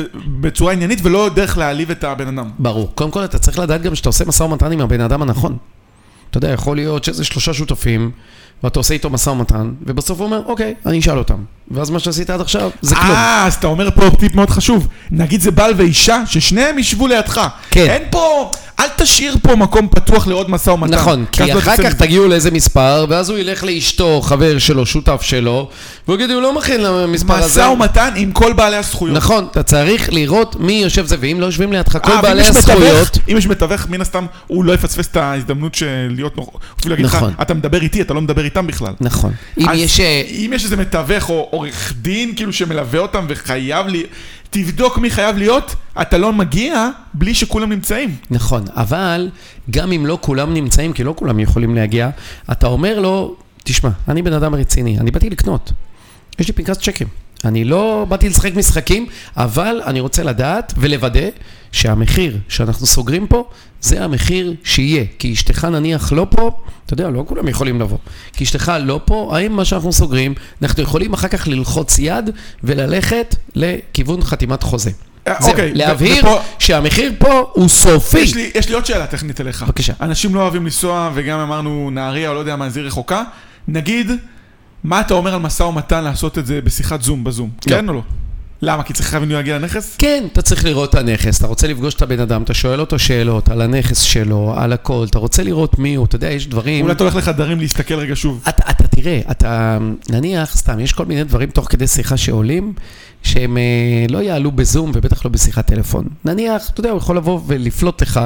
בצורה 0.41 0.73
עניינית 0.73 0.99
ולא 1.03 1.29
דרך 1.35 1.57
להעליב 1.57 1.91
את 1.91 2.03
הבן 2.03 2.27
אדם. 2.27 2.49
ברור. 2.59 2.91
קודם 2.95 3.11
כל, 3.11 3.25
אתה 3.25 3.39
צריך 3.39 3.59
לדעת 3.59 3.81
גם 3.81 3.95
שאתה 3.95 4.09
עושה 4.09 4.25
משא 4.25 4.43
ומתן 4.43 4.71
עם 4.71 4.81
הבן 4.81 5.01
אדם 5.01 5.21
הנכון. 5.21 5.57
אתה 6.29 6.37
יודע, 6.37 6.49
יכול 6.49 6.75
להיות 6.75 7.03
שזה 7.03 7.23
שלושה 7.23 7.53
שותפים, 7.53 8.11
ואתה 8.63 8.79
עושה 8.79 8.93
איתו 8.93 9.09
משא 9.09 9.29
ומתן, 9.29 9.71
ובסוף 9.85 10.19
הוא 10.19 10.25
אומר, 10.25 10.41
אוקיי, 10.45 10.75
אני 10.85 10.99
אשאל 10.99 11.17
אותם. 11.17 11.43
ואז 11.71 11.89
מה 11.89 11.99
שעשית 11.99 12.29
עד 12.29 12.41
עכשיו, 12.41 12.69
זה 12.81 12.95
כלום. 12.95 13.11
אה, 13.11 13.45
אז 13.45 13.53
אתה 13.53 13.67
אומר 13.67 13.91
פה 13.91 14.09
טיפ 14.19 14.35
מאוד 14.35 14.49
חשוב. 14.49 14.87
נגיד 15.11 15.41
זה 15.41 15.51
בעל 15.51 15.73
ואישה, 15.77 16.23
ששניהם 16.25 16.79
ישבו 16.79 17.07
לידך. 17.07 17.47
כן. 17.71 17.85
אין 17.89 18.03
פה, 18.09 18.51
אל 18.79 18.87
תשאיר 18.95 19.35
פה 19.41 19.55
מקום 19.55 19.87
פתוח 19.87 20.27
לעוד 20.27 20.49
משא 20.49 20.69
ומתן. 20.69 20.93
נכון, 20.93 21.25
כי 21.31 21.53
לא 21.53 21.59
אחר 21.59 21.77
כך. 21.77 21.93
תגיעו 21.93 22.27
לאיזה 22.27 22.51
מספר, 22.51 23.05
ואז 23.09 23.29
הוא 23.29 23.37
ילך 23.37 23.63
לאשתו, 23.63 24.21
חבר 24.21 24.57
שלו, 24.57 24.85
שותף 24.85 25.21
שלו, 25.21 25.69
והוא 26.07 26.15
יגיד, 26.15 26.31
הוא 26.31 26.41
לא 26.41 26.55
מכין 26.55 26.81
למספר 26.81 27.33
הזה. 27.33 27.61
משא 27.61 27.69
ומתן 27.69 28.13
עם 28.15 28.31
כל 28.31 28.53
בעלי 28.53 28.75
הזכויות. 28.75 29.17
נכון, 29.17 29.47
אתה 29.51 29.63
צריך 29.63 30.13
לראות 30.13 30.55
מי 30.59 30.73
יושב 30.73 31.05
זה, 31.05 31.15
ואם 31.19 31.37
לא 31.39 31.45
יושבים 31.45 31.73
לידך 31.73 31.95
אה, 31.95 31.99
כל 31.99 32.11
ואם 32.11 32.21
בעלי 32.21 32.41
הזכויות, 32.47 33.17
אם 33.31 33.37
יש 33.37 33.47
מתווך, 33.47 33.89
מן 33.89 34.01
הסתם, 34.01 34.25
הוא 34.47 34.65
לא 34.65 34.73
יפספס 34.73 35.07
את 35.07 35.17
ההזדמנות 35.17 35.75
של 35.75 36.07
להיות 36.09 36.37
לך, 36.85 37.15
נכון. 37.15 37.33
אתה 37.41 37.53
מדבר 37.53 37.81
איתי, 37.81 38.01
אתה 38.01 38.13
לא 38.13 38.21
מדבר 38.21 38.45
איתם 38.45 38.67
בכלל. 38.67 38.93
נכון. 39.01 39.31
אם 39.57 39.67
יש... 39.73 39.99
אה, 39.99 40.21
אם 40.29 40.51
יש 40.55 40.63
איזה 40.63 40.77
מתווך 40.77 41.29
או 41.29 41.47
עורך 41.51 41.93
דין, 42.01 42.35
כאילו, 42.35 42.53
שמלווה 42.53 42.99
אותם 42.99 43.25
וחייב 43.29 43.87
לי... 43.87 44.03
תבדוק 44.55 44.97
מי 44.97 45.09
חייב 45.09 45.37
להיות, 45.37 45.75
אתה 46.01 46.17
לא 46.17 46.33
מגיע 46.33 46.89
בלי 47.13 47.33
שכולם 47.33 47.69
נמצאים. 47.69 48.15
נכון, 48.31 48.65
אבל 48.69 49.29
גם 49.69 49.91
אם 49.91 50.05
לא 50.05 50.17
כולם 50.21 50.53
נמצאים, 50.53 50.93
כי 50.93 51.03
לא 51.03 51.13
כולם 51.17 51.39
יכולים 51.39 51.75
להגיע, 51.75 52.09
אתה 52.51 52.67
אומר 52.67 52.99
לו, 52.99 53.35
תשמע, 53.63 53.89
אני 54.07 54.21
בן 54.21 54.33
אדם 54.33 54.55
רציני, 54.55 54.99
אני 54.99 55.11
באתי 55.11 55.29
לקנות. 55.29 55.71
יש 56.39 56.47
לי 56.47 56.53
פנקס 56.53 56.77
צ'קים. 56.77 57.07
אני 57.45 57.65
לא 57.65 58.05
באתי 58.09 58.29
לשחק 58.29 58.55
משחקים, 58.55 59.05
אבל 59.37 59.81
אני 59.85 59.99
רוצה 59.99 60.23
לדעת 60.23 60.73
ולוודא 60.77 61.19
שהמחיר 61.71 62.37
שאנחנו 62.49 62.85
סוגרים 62.87 63.27
פה, 63.27 63.49
זה 63.81 64.03
המחיר 64.03 64.53
שיהיה. 64.63 65.03
כי 65.19 65.33
אשתך 65.33 65.65
נניח 65.65 66.11
לא 66.11 66.27
פה, 66.29 66.51
אתה 66.85 66.93
יודע, 66.93 67.09
לא 67.09 67.23
כולם 67.27 67.47
יכולים 67.47 67.81
לבוא. 67.81 67.97
כי 68.33 68.43
אשתך 68.43 68.71
לא 68.81 68.99
פה, 69.05 69.31
האם 69.37 69.51
מה 69.51 69.65
שאנחנו 69.65 69.93
סוגרים, 69.93 70.33
אנחנו 70.61 70.83
יכולים 70.83 71.13
אחר 71.13 71.27
כך 71.27 71.47
ללחוץ 71.47 71.99
יד 71.99 72.29
וללכת 72.63 73.35
לכיוון 73.55 74.23
חתימת 74.23 74.63
חוזה. 74.63 74.91
אה, 75.27 75.33
זהו, 75.39 75.49
אוקיי, 75.51 75.73
להבהיר 75.73 76.25
ופה- 76.25 76.39
שהמחיר 76.59 77.11
פה 77.19 77.49
הוא 77.53 77.67
סופי. 77.67 78.19
יש 78.19 78.35
לי, 78.35 78.51
יש 78.55 78.69
לי 78.69 78.75
עוד 78.75 78.85
שאלה 78.85 79.07
טכנית 79.07 79.41
אליך. 79.41 79.63
בבקשה. 79.63 79.93
אנשים 80.01 80.35
לא 80.35 80.41
אוהבים 80.41 80.63
לנסוע, 80.63 81.11
וגם 81.13 81.39
אמרנו 81.39 81.89
נהריה, 81.91 82.29
או 82.29 82.33
לא 82.33 82.39
יודע 82.39 82.55
מה, 82.55 82.69
זה 82.69 82.81
רחוקה. 82.81 83.23
נגיד, 83.67 84.11
מה 84.85 85.01
אתה 85.01 85.13
אומר 85.13 85.33
על 85.33 85.41
משא 85.41 85.63
ומתן 85.63 86.03
לעשות 86.03 86.37
את 86.37 86.45
זה 86.45 86.61
בשיחת 86.61 87.01
זום, 87.01 87.23
בזום? 87.23 87.49
לא. 87.67 87.75
כן 87.75 87.89
או 87.89 87.93
לא? 87.93 88.01
למה? 88.61 88.83
כי 88.83 88.93
צריך 88.93 89.07
חייבים 89.07 89.29
להגיע 89.31 89.57
לנכס? 89.57 89.95
כן, 89.97 90.23
אתה 90.33 90.41
צריך 90.41 90.65
לראות 90.65 90.89
את 90.89 90.95
הנכס, 90.95 91.37
אתה 91.37 91.47
רוצה 91.47 91.67
לפגוש 91.67 91.93
את 91.93 92.01
הבן 92.01 92.19
אדם, 92.19 92.43
אתה 92.43 92.53
שואל 92.53 92.79
אותו 92.79 92.99
שאלות 92.99 93.49
על 93.49 93.61
הנכס 93.61 93.99
שלו, 93.99 94.53
על 94.57 94.73
הכל, 94.73 95.05
אתה 95.09 95.19
רוצה 95.19 95.43
לראות 95.43 95.79
מי 95.79 95.95
הוא, 95.95 96.05
אתה 96.05 96.15
יודע, 96.15 96.31
יש 96.31 96.47
דברים... 96.47 96.83
אולי 96.83 96.93
אתה 96.93 97.03
הולך 97.03 97.15
לחדרים 97.15 97.59
להסתכל 97.59 97.93
רגע 97.93 98.15
שוב. 98.15 98.43
אתה, 98.49 98.71
אתה 98.71 98.87
תראה, 98.87 99.19
אתה, 99.31 99.77
נניח, 100.09 100.55
סתם, 100.55 100.79
יש 100.79 100.93
כל 100.93 101.05
מיני 101.05 101.23
דברים 101.23 101.49
תוך 101.49 101.67
כדי 101.69 101.87
שיחה 101.87 102.17
שעולים, 102.17 102.73
שהם 103.23 103.57
אה, 103.57 104.05
לא 104.09 104.17
יעלו 104.17 104.51
בזום 104.51 104.91
ובטח 104.95 105.25
לא 105.25 105.31
בשיחת 105.31 105.67
טלפון. 105.67 106.07
נניח, 106.25 106.69
אתה 106.69 106.79
יודע, 106.79 106.89
הוא 106.89 106.97
יכול 106.97 107.17
לבוא 107.17 107.41
ולפלוט 107.47 108.01
לך 108.01 108.19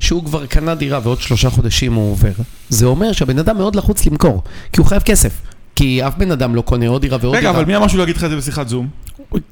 שהוא 0.00 0.24
כבר 0.24 0.46
קנה 0.46 0.74
דירה 0.74 1.00
ועוד 1.02 1.20
שלושה 1.20 1.50
חודשים 1.50 1.94
הוא 1.94 2.12
עובר. 2.12 2.32
זה 2.68 2.86
אומר 2.86 3.12
שהבן 3.12 3.38
אדם 3.38 3.56
מאוד 3.58 3.76
לחוץ 3.76 4.06
למכור, 4.06 4.42
כי 4.72 4.80
הוא 4.80 4.86
חייב 4.86 5.02
כסף. 5.02 5.53
כי 5.76 6.06
אף 6.06 6.14
בן 6.16 6.30
אדם 6.30 6.54
לא 6.54 6.60
קונה 6.60 6.88
עוד 6.88 7.02
דירה 7.02 7.18
ועוד 7.20 7.34
רגע, 7.36 7.40
דירה. 7.40 7.52
אבל 7.52 7.64
מי 7.64 7.76
אמר 7.76 7.88
שהוא 7.88 7.98
לא 7.98 8.02
יגיד 8.02 8.16
לך 8.16 8.24
את 8.24 8.30
זה 8.30 8.36
בשיחת 8.36 8.68
זום? 8.68 8.88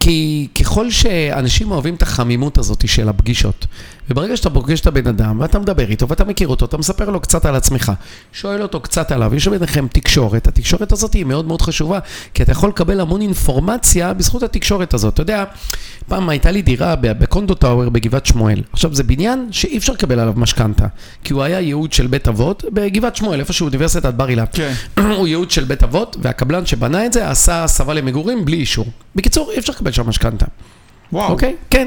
כי 0.00 0.48
ככל 0.60 0.90
שאנשים 0.90 1.70
אוהבים 1.70 1.94
את 1.94 2.02
החמימות 2.02 2.58
הזאת 2.58 2.88
של 2.88 3.08
הפגישות, 3.08 3.66
וברגע 4.10 4.36
שאתה 4.36 4.50
פוגש 4.50 4.80
את 4.80 4.86
הבן 4.86 5.06
אדם, 5.06 5.40
ואתה 5.40 5.58
מדבר 5.58 5.90
איתו, 5.90 6.08
ואתה 6.08 6.24
מכיר 6.24 6.48
אותו, 6.48 6.64
אתה 6.64 6.78
מספר 6.78 7.10
לו 7.10 7.20
קצת 7.20 7.44
על 7.44 7.56
עצמך, 7.56 7.92
שואל 8.32 8.62
אותו 8.62 8.80
קצת 8.80 9.12
עליו, 9.12 9.34
יש 9.34 9.48
ביניכם 9.48 9.86
תקשורת, 9.92 10.46
התקשורת 10.46 10.92
הזאת 10.92 11.12
היא 11.14 11.24
מאוד 11.24 11.46
מאוד 11.46 11.62
חשובה, 11.62 11.98
כי 12.34 12.42
אתה 12.42 12.52
יכול 12.52 12.68
לקבל 12.68 13.00
המון 13.00 13.20
אינפורמציה 13.20 14.14
בזכות 14.14 14.42
התקשורת 14.42 14.94
הזאת. 14.94 15.14
אתה 15.14 15.22
יודע, 15.22 15.44
פעם 16.08 16.28
הייתה 16.28 16.50
לי 16.50 16.62
דירה 16.62 16.96
בקונדו 16.96 17.54
טאוור 17.54 17.88
בגבעת 17.88 18.26
שמואל. 18.26 18.62
עכשיו, 18.72 18.94
זה 18.94 19.02
בניין 19.02 19.48
שאי 19.50 19.78
אפשר 19.78 19.92
לקבל 19.92 20.20
עליו 20.20 20.34
משכנתה, 20.36 20.86
כי 21.24 21.32
הוא 21.32 21.42
היה 21.42 21.60
ייעוד 21.60 21.92
של 21.92 22.06
בית 22.06 22.28
אבות 22.28 22.64
בגבעת 22.72 23.16
שמואל, 23.16 23.40
איפה 23.40 23.52
שאוניברסיטת 23.52 24.14
בר 24.14 24.28
אילן. 24.28 24.44
כן. 24.52 24.72
הוא 25.18 25.28
ייעוד 25.28 25.50
של 25.50 25.64
בית 25.64 25.82
אבות, 25.82 26.16
והקבלן 26.22 26.66
שבנה 26.66 27.06
את 27.06 27.12
זה 27.12 27.30
עשה 27.30 27.64
הסבה 27.64 27.94
למגורים 27.94 28.44
בלי 28.44 28.56
אישור. 28.56 28.86
בקיצור, 29.16 29.50
אי 29.52 29.58
אפשר 29.58 29.71
לקבל 29.72 29.92
שם 29.92 30.08
משכנתה. 30.08 30.46
וואו. 31.12 31.32
אוקיי? 31.32 31.56
כן. 31.70 31.86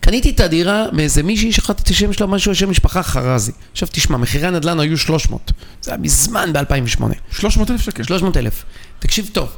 קניתי 0.00 0.30
את 0.30 0.40
הדירה 0.40 0.84
מאיזה 0.92 1.22
מישהי 1.22 1.52
שכחתי 1.52 1.82
את 1.82 1.88
השם 1.88 2.12
שלה, 2.12 2.26
משהו, 2.26 2.52
השם 2.52 2.70
משפחה 2.70 3.02
חרזי. 3.02 3.52
עכשיו 3.72 3.88
תשמע, 3.92 4.16
מחירי 4.16 4.46
הנדל"ן 4.46 4.80
היו 4.80 4.98
300. 4.98 5.52
זה 5.82 5.90
היה 5.90 6.00
מזמן 6.00 6.52
ב-2008. 6.52 7.02
300 7.30 7.70
אלף 7.70 7.80
שקל. 7.80 8.02
300 8.02 8.36
אלף. 8.36 8.64
תקשיב 8.98 9.30
טוב, 9.32 9.48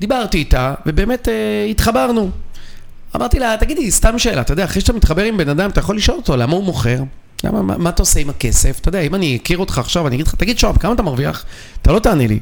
דיברתי 0.00 0.38
איתה, 0.38 0.74
ובאמת 0.86 1.28
אה, 1.28 1.66
התחברנו. 1.70 2.30
אמרתי 3.16 3.38
לה, 3.38 3.56
תגידי, 3.60 3.90
סתם 3.90 4.18
שאלה, 4.18 4.40
אתה 4.40 4.52
יודע, 4.52 4.64
אחרי 4.64 4.80
שאתה 4.80 4.92
מתחבר 4.92 5.22
עם 5.22 5.36
בן 5.36 5.48
אדם, 5.48 5.70
אתה 5.70 5.80
יכול 5.80 5.96
לשאול 5.96 6.16
אותו, 6.16 6.36
למה 6.36 6.52
הוא 6.52 6.64
מוכר? 6.64 7.02
למה, 7.44 7.62
מה, 7.62 7.78
מה 7.78 7.90
אתה 7.90 8.02
עושה 8.02 8.20
עם 8.20 8.30
הכסף? 8.30 8.78
אתה 8.80 8.88
יודע, 8.88 9.00
אם 9.00 9.14
אני 9.14 9.38
אכיר 9.42 9.58
אותך 9.58 9.78
עכשיו, 9.78 10.06
אני 10.06 10.16
אגיד 10.16 10.26
לך, 10.26 10.34
תגיד 10.34 10.58
שוב, 10.58 10.78
כמה 10.78 10.92
אתה 10.92 11.02
מרוויח? 11.02 11.44
אתה 11.82 11.92
לא 11.92 11.98
תענה 11.98 12.26
לי. 12.26 12.38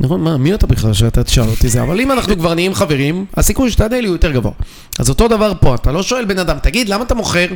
נכון, 0.00 0.20
מה, 0.20 0.36
מי 0.36 0.54
אתה 0.54 0.66
בכלל 0.66 0.92
שאתה 0.92 1.24
תשאל 1.24 1.48
אותי 1.48 1.68
זה? 1.68 1.82
אבל 1.82 2.00
אם 2.00 2.12
אנחנו 2.12 2.38
כבר 2.38 2.54
נהיים 2.54 2.74
חברים, 2.74 3.24
הסיכוי 3.36 3.70
שתענה 3.70 4.00
לי 4.00 4.06
הוא 4.06 4.14
יותר 4.14 4.32
גבוה. 4.32 4.52
אז 4.98 5.08
אותו 5.08 5.28
דבר 5.28 5.52
פה, 5.60 5.74
אתה 5.74 5.92
לא 5.92 6.02
שואל 6.02 6.24
בן 6.24 6.38
אדם, 6.38 6.58
תגיד, 6.62 6.88
למה 6.88 7.04
אתה 7.04 7.14
מוכר? 7.14 7.46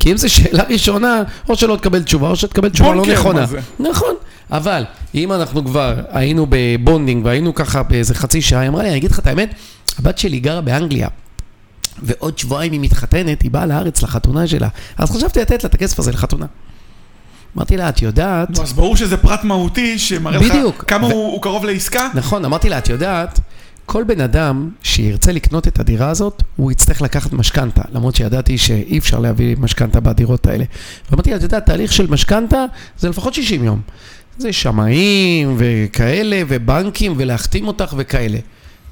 כי 0.00 0.12
אם 0.12 0.16
זו 0.16 0.30
שאלה 0.30 0.64
ראשונה, 0.70 1.22
או 1.48 1.56
שלא 1.56 1.76
תקבל 1.76 2.02
תשובה, 2.02 2.28
או 2.28 2.36
שתקבל 2.36 2.68
תשובה 2.68 2.94
לא 2.94 3.06
נכונה. 3.06 3.46
נכון, 3.78 4.14
אבל 4.50 4.84
אם 5.14 5.32
אנחנו 5.32 5.64
כבר 5.64 5.94
היינו 6.10 6.46
ב 6.50 6.59
bonding 6.59 7.26
והיינו 7.26 7.54
ככה 7.54 7.82
באיזה 7.82 8.14
חצי 8.14 8.42
שעה, 8.42 8.60
היא 8.60 8.68
אמרה 8.68 8.82
לי, 8.82 8.88
אני 8.88 8.96
אגיד 8.96 9.10
לך 9.10 9.18
את 9.18 9.26
האמת, 9.26 9.54
הבת 9.98 10.18
שלי 10.18 10.40
גרה 10.40 10.60
באנגליה. 10.60 11.08
ועוד 12.02 12.38
שבועיים 12.38 12.72
היא 12.72 12.80
מתחתנת, 12.80 13.42
היא 13.42 13.50
באה 13.50 13.66
לארץ 13.66 14.02
לחתונה 14.02 14.46
שלה. 14.46 14.68
אז 14.98 15.10
חשבתי 15.10 15.40
לתת 15.40 15.64
לה 15.64 15.68
את 15.68 15.74
הכסף 15.74 15.98
הזה 15.98 16.12
לחתונה. 16.12 16.46
אמרתי 17.56 17.76
לה, 17.76 17.88
את 17.88 18.02
יודעת... 18.02 18.50
נו, 18.50 18.62
אז 18.62 18.72
ברור 18.72 18.96
שזה 18.96 19.16
פרט 19.16 19.44
מהותי 19.44 19.98
שמראה 19.98 20.38
לך. 20.38 20.82
כמה 20.86 21.06
הוא 21.06 21.42
קרוב 21.42 21.64
לעסקה. 21.64 22.08
נכון, 22.14 22.44
אמרתי 22.44 22.68
לה, 22.68 22.78
את 22.78 22.88
יודעת, 22.88 23.40
כל 23.86 24.04
בן 24.04 24.20
אדם 24.20 24.70
שירצה 24.82 25.32
לקנות 25.32 25.68
את 25.68 25.80
הדירה 25.80 26.10
הזאת, 26.10 26.42
הוא 26.56 26.72
יצטרך 26.72 27.02
לקחת 27.02 27.32
משכנתה, 27.32 27.82
למרות 27.92 28.16
שידעתי 28.16 28.58
שאי 28.58 28.98
אפשר 28.98 29.18
להביא 29.18 29.56
משכנתה 29.58 30.00
בדירות 30.00 30.46
האלה. 30.46 30.64
ואמרתי 31.10 31.30
לה, 31.30 31.36
את 31.36 31.42
יודעת, 31.42 31.66
תהליך 31.66 31.92
של 31.92 32.06
משכנתה 32.10 32.64
זה 32.98 33.08
לפחות 33.08 33.34
60 33.34 33.64
יום. 33.64 33.80
זה 34.38 34.52
שמאים 34.52 35.56
וכאלה, 35.58 36.42
ובנקים, 36.48 37.14
ולהחתים 37.16 37.66
אותך 37.66 37.94
וכאלה. 37.96 38.38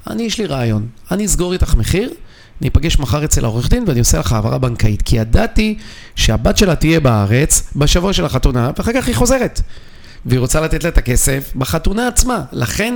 אני, 0.09 0.23
יש 0.23 0.37
לי 0.37 0.45
רעיון, 0.45 0.87
אני 1.11 1.25
אסגור 1.25 1.53
איתך 1.53 1.75
מחיר, 1.75 2.09
אני 2.61 2.69
אפגש 2.69 2.99
מחר 2.99 3.25
אצל 3.25 3.45
העורך 3.45 3.69
דין 3.69 3.83
ואני 3.87 3.99
עושה 3.99 4.19
לך 4.19 4.31
העברה 4.31 4.57
בנקאית, 4.57 5.01
כי 5.01 5.17
ידעתי 5.17 5.77
שהבת 6.15 6.57
שלה 6.57 6.75
תהיה 6.75 6.99
בארץ 6.99 7.63
בשבוע 7.75 8.13
של 8.13 8.25
החתונה, 8.25 8.71
ואחר 8.77 8.91
כך 8.93 9.07
היא 9.07 9.15
חוזרת. 9.15 9.61
והיא 10.25 10.39
רוצה 10.39 10.61
לתת 10.61 10.83
לה 10.83 10.89
את 10.89 10.97
הכסף 10.97 11.51
בחתונה 11.55 12.07
עצמה. 12.07 12.41
לכן, 12.51 12.95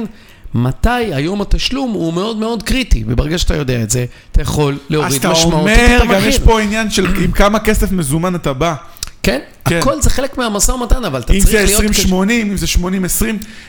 מתי 0.54 0.90
היום 0.90 1.42
התשלום 1.42 1.92
הוא 1.92 2.14
מאוד 2.14 2.38
מאוד 2.38 2.64
קריטי, 2.64 3.04
וברגע 3.08 3.38
שאתה 3.38 3.56
יודע 3.56 3.84
את 3.84 3.90
זה, 3.90 4.06
אתה 4.32 4.42
יכול 4.42 4.74
אז 4.74 4.80
להוריד 4.90 5.14
אתה 5.14 5.32
משמעותית 5.32 5.78
את 5.78 5.80
אומר, 5.80 6.02
המחיר. 6.02 6.22
גם 6.22 6.30
יש 6.30 6.40
פה 6.40 6.62
עניין 6.62 6.90
של 6.90 7.06
עם 7.24 7.32
כמה 7.32 7.60
כסף 7.60 7.92
מזומן 7.92 8.36
אתה 8.36 8.54
בא. 8.54 8.76
כן, 9.24 9.40
כן. 9.66 9.78
הכל 9.80 10.02
זה 10.02 10.10
חלק 10.10 10.38
מהמשא 10.38 10.72
ומתן, 10.72 11.06
אבל 11.06 11.20
אתה 11.22 11.34
אם 11.34 11.40
צריך 11.40 11.52
זה 11.52 11.64
להיות... 11.66 11.96
20-80, 11.96 12.14
אם 12.32 12.58
זה 12.58 12.66
80-20, 12.76 13.24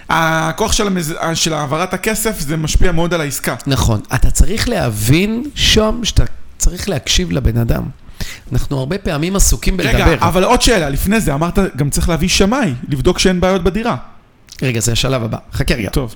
הכוח 0.08 0.72
של 0.72 0.86
המז- 0.86 1.34
של 1.34 1.52
העברת 1.52 1.94
הכסף 1.94 2.40
זה 2.40 2.56
משפיע 2.56 2.92
מאוד 2.92 3.14
על 3.14 3.20
העסקה. 3.20 3.54
נכון. 3.66 4.00
אתה 4.14 4.30
צריך 4.30 4.68
להבין 4.68 5.44
שם 5.54 6.00
שאתה 6.02 6.24
צריך 6.58 6.88
להקשיב 6.88 7.32
לבן 7.32 7.56
אדם. 7.58 7.82
אנחנו 8.52 8.78
הרבה 8.78 8.98
פעמים 8.98 9.36
עסוקים 9.36 9.76
בלדבר. 9.76 9.96
רגע, 10.04 10.16
אבל 10.20 10.44
עוד 10.44 10.62
שאלה, 10.62 10.88
לפני 10.88 11.20
זה 11.20 11.34
אמרת, 11.34 11.58
גם 11.76 11.90
צריך 11.90 12.08
להביא 12.08 12.28
שמאי, 12.28 12.74
לבדוק 12.88 13.18
שאין 13.18 13.40
בעיות 13.40 13.62
בדירה. 13.64 13.96
רגע, 14.62 14.80
זה 14.80 14.92
השלב 14.92 15.22
הבא. 15.24 15.38
חכה 15.52 15.74
רגע. 15.74 15.90
טוב. 15.90 16.14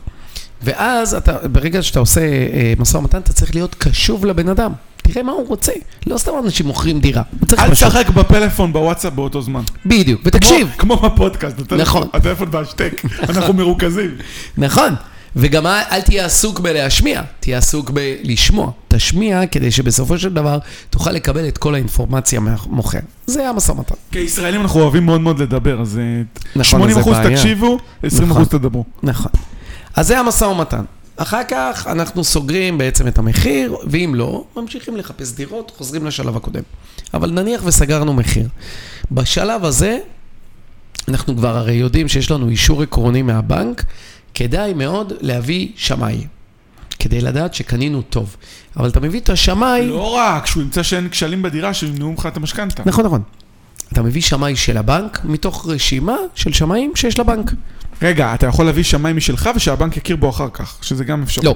ואז 0.63 1.15
אתה, 1.15 1.49
ברגע 1.49 1.83
שאתה 1.83 1.99
עושה 1.99 2.21
אה, 2.21 2.73
משא 2.79 2.97
ומתן, 2.97 3.19
אתה 3.19 3.33
צריך 3.33 3.55
להיות 3.55 3.75
קשוב 3.75 4.25
לבן 4.27 4.49
אדם. 4.49 4.73
תראה 5.13 5.23
מה 5.23 5.33
הוא 5.33 5.49
רוצה. 5.49 5.73
לא 6.07 6.19
סתם 6.19 6.33
אנשים 6.45 6.67
מוכרים 6.67 7.01
דירה. 7.01 7.23
אל. 7.59 7.71
תשחק 7.71 8.09
בפלאפון 8.09 8.73
בוואטסאפ 8.73 9.13
באותו 9.13 9.43
זמן. 9.43 9.63
בדיוק. 9.87 10.21
ותקשיב. 10.25 10.69
כמו 10.79 10.97
בפודקאסט, 10.97 11.59
הטלפון- 11.59 11.81
נכון. 11.81 12.09
הטלפון 12.13 12.51
בהשתק, 12.51 13.03
אנחנו 13.29 13.55
מרוכזים. 13.55 14.11
נכון. 14.59 14.95
וגם 15.37 15.67
אל 15.67 16.01
תהיה 16.01 16.25
עסוק 16.27 16.61
בלהשמיע, 16.61 17.23
תהיה 17.41 17.59
עסוק 17.59 17.91
בלשמוע. 17.91 18.71
תשמיע 18.89 19.47
כדי 19.47 19.71
שבסופו 19.71 20.19
של 20.19 20.35
דבר 20.35 20.59
תוכל 20.91 21.11
לקבל 21.11 21.49
את 21.49 21.59
כל 21.59 21.75
האינפורמציה 21.75 22.41
מהמוכר. 22.41 22.99
זה 23.27 23.49
המשא 23.49 23.73
ומתן. 23.73 23.95
כישראלים 24.13 24.61
אנחנו 24.61 24.81
אוהבים 24.81 25.07
מאוד 25.07 25.21
מאוד 25.21 25.39
לדבר, 25.39 25.81
אז 25.81 25.99
אה, 25.99 26.23
נכון, 26.57 26.65
80 26.65 26.89
אז 26.89 26.95
זה 26.95 27.01
אחוז 27.01 27.17
בעיה. 27.17 27.37
תקשיבו, 27.37 27.79
20 28.03 28.29
נכון. 28.29 28.43
אחוז 28.43 28.49
תדברו. 28.53 28.85
נכון. 29.03 29.31
אז 29.97 30.07
זה 30.07 30.19
המשא 30.19 30.45
ומתן. 30.45 30.85
אחר 31.17 31.41
כך 31.49 31.87
אנחנו 31.91 32.25
סוגרים 32.25 32.79
בעצם 32.79 33.09
את 33.09 33.19
המחיר, 33.19 33.77
ואם 33.87 34.15
לא, 34.15 34.45
ממשיכים 34.57 34.97
לחפש 34.97 35.33
דירות, 35.33 35.73
חוזרים 35.77 36.07
לשלב 36.07 36.37
הקודם. 36.37 36.63
אבל 37.15 37.31
נניח 37.31 37.63
וסגרנו 37.65 38.15
מחיר. 38.15 38.49
בשלב 39.13 39.65
הזה, 39.65 39.99
אנחנו 41.09 41.37
כבר 41.37 41.57
הרי 41.57 41.75
יודעים 41.75 42.09
שיש 42.09 42.31
לנו 42.31 42.49
אישור 42.49 42.83
עקרוני 42.83 43.23
מהבנק, 43.23 43.85
כדאי 44.35 44.75
מאוד 44.75 45.13
להביא 45.21 45.69
שמאי, 45.77 46.27
כדי 46.99 47.21
לדעת 47.21 47.55
שקנינו 47.55 48.03
טוב. 48.03 48.37
אבל 48.77 48.89
אתה 48.89 49.01
מביא 49.01 49.21
את 49.21 49.31
השמאי... 49.31 49.87
לא 49.87 50.15
רק, 50.15 50.47
שהוא 50.47 50.63
ימצא 50.63 50.83
שאין 50.83 51.09
כשלים 51.09 51.43
בדירה, 51.43 51.75
שימנעו 51.75 52.11
ממך 52.11 52.29
את 52.33 52.37
המשכנתה. 52.37 52.83
נכון, 52.87 53.07
נכון. 53.07 53.23
אתה 53.93 54.03
מביא 54.03 54.23
שמאי 54.23 54.57
של 54.57 54.77
הבנק, 54.77 55.21
מתוך 55.25 55.69
רשימה 55.69 56.17
של 56.35 56.53
שמאים 56.53 56.93
שיש 56.95 57.19
לבנק. 57.19 57.53
רגע, 58.03 58.35
אתה 58.35 58.47
יכול 58.47 58.67
להביא 58.67 58.83
שמאי 58.83 59.13
משלך 59.13 59.51
ושהבנק 59.57 59.97
יכיר 59.97 60.17
בו 60.17 60.31
אחר 60.31 60.49
כך, 60.53 60.79
שזה 60.83 61.05
גם 61.05 61.23
אפשרות. 61.23 61.45
לא. 61.45 61.55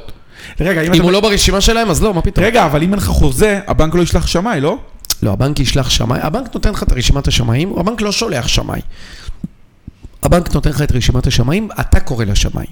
רגע, 0.67 0.81
אם 0.81 0.87
אם 0.87 0.93
אתה... 0.93 1.03
הוא 1.03 1.13
לא 1.13 1.21
ברשימה 1.21 1.61
שלהם, 1.61 1.91
אז 1.91 2.03
לא, 2.03 2.15
מה 2.15 2.23
פתאום? 2.23 2.47
רגע, 2.47 2.67
אבל 2.67 2.83
אם 2.83 2.91
אין 2.91 2.99
לך 2.99 3.07
חוזה, 3.07 3.61
הבנק 3.67 3.95
לא 3.95 4.03
ישלח 4.03 4.27
שמאי, 4.27 4.61
לא? 4.61 4.79
לא, 5.23 5.33
הבנק 5.33 5.61
ישלח 5.61 5.91
שמאי, 5.91 6.19
הבנק 6.23 6.55
נותן 6.55 6.71
לך 6.71 6.83
את 6.83 6.93
רשימת 6.93 7.29
השמאים, 7.29 7.73
הבנק 7.79 8.01
לא 8.01 8.13
שולח 8.13 8.49
שמאי. 8.49 8.81
הבנק 10.23 10.55
נותן 10.55 10.71
לך 10.71 10.83
את 10.83 10.93
רשימת 10.93 11.27
השמאים, 11.27 11.69
אתה 11.81 12.01
קורא 12.01 12.25
לשמאי. 12.25 12.67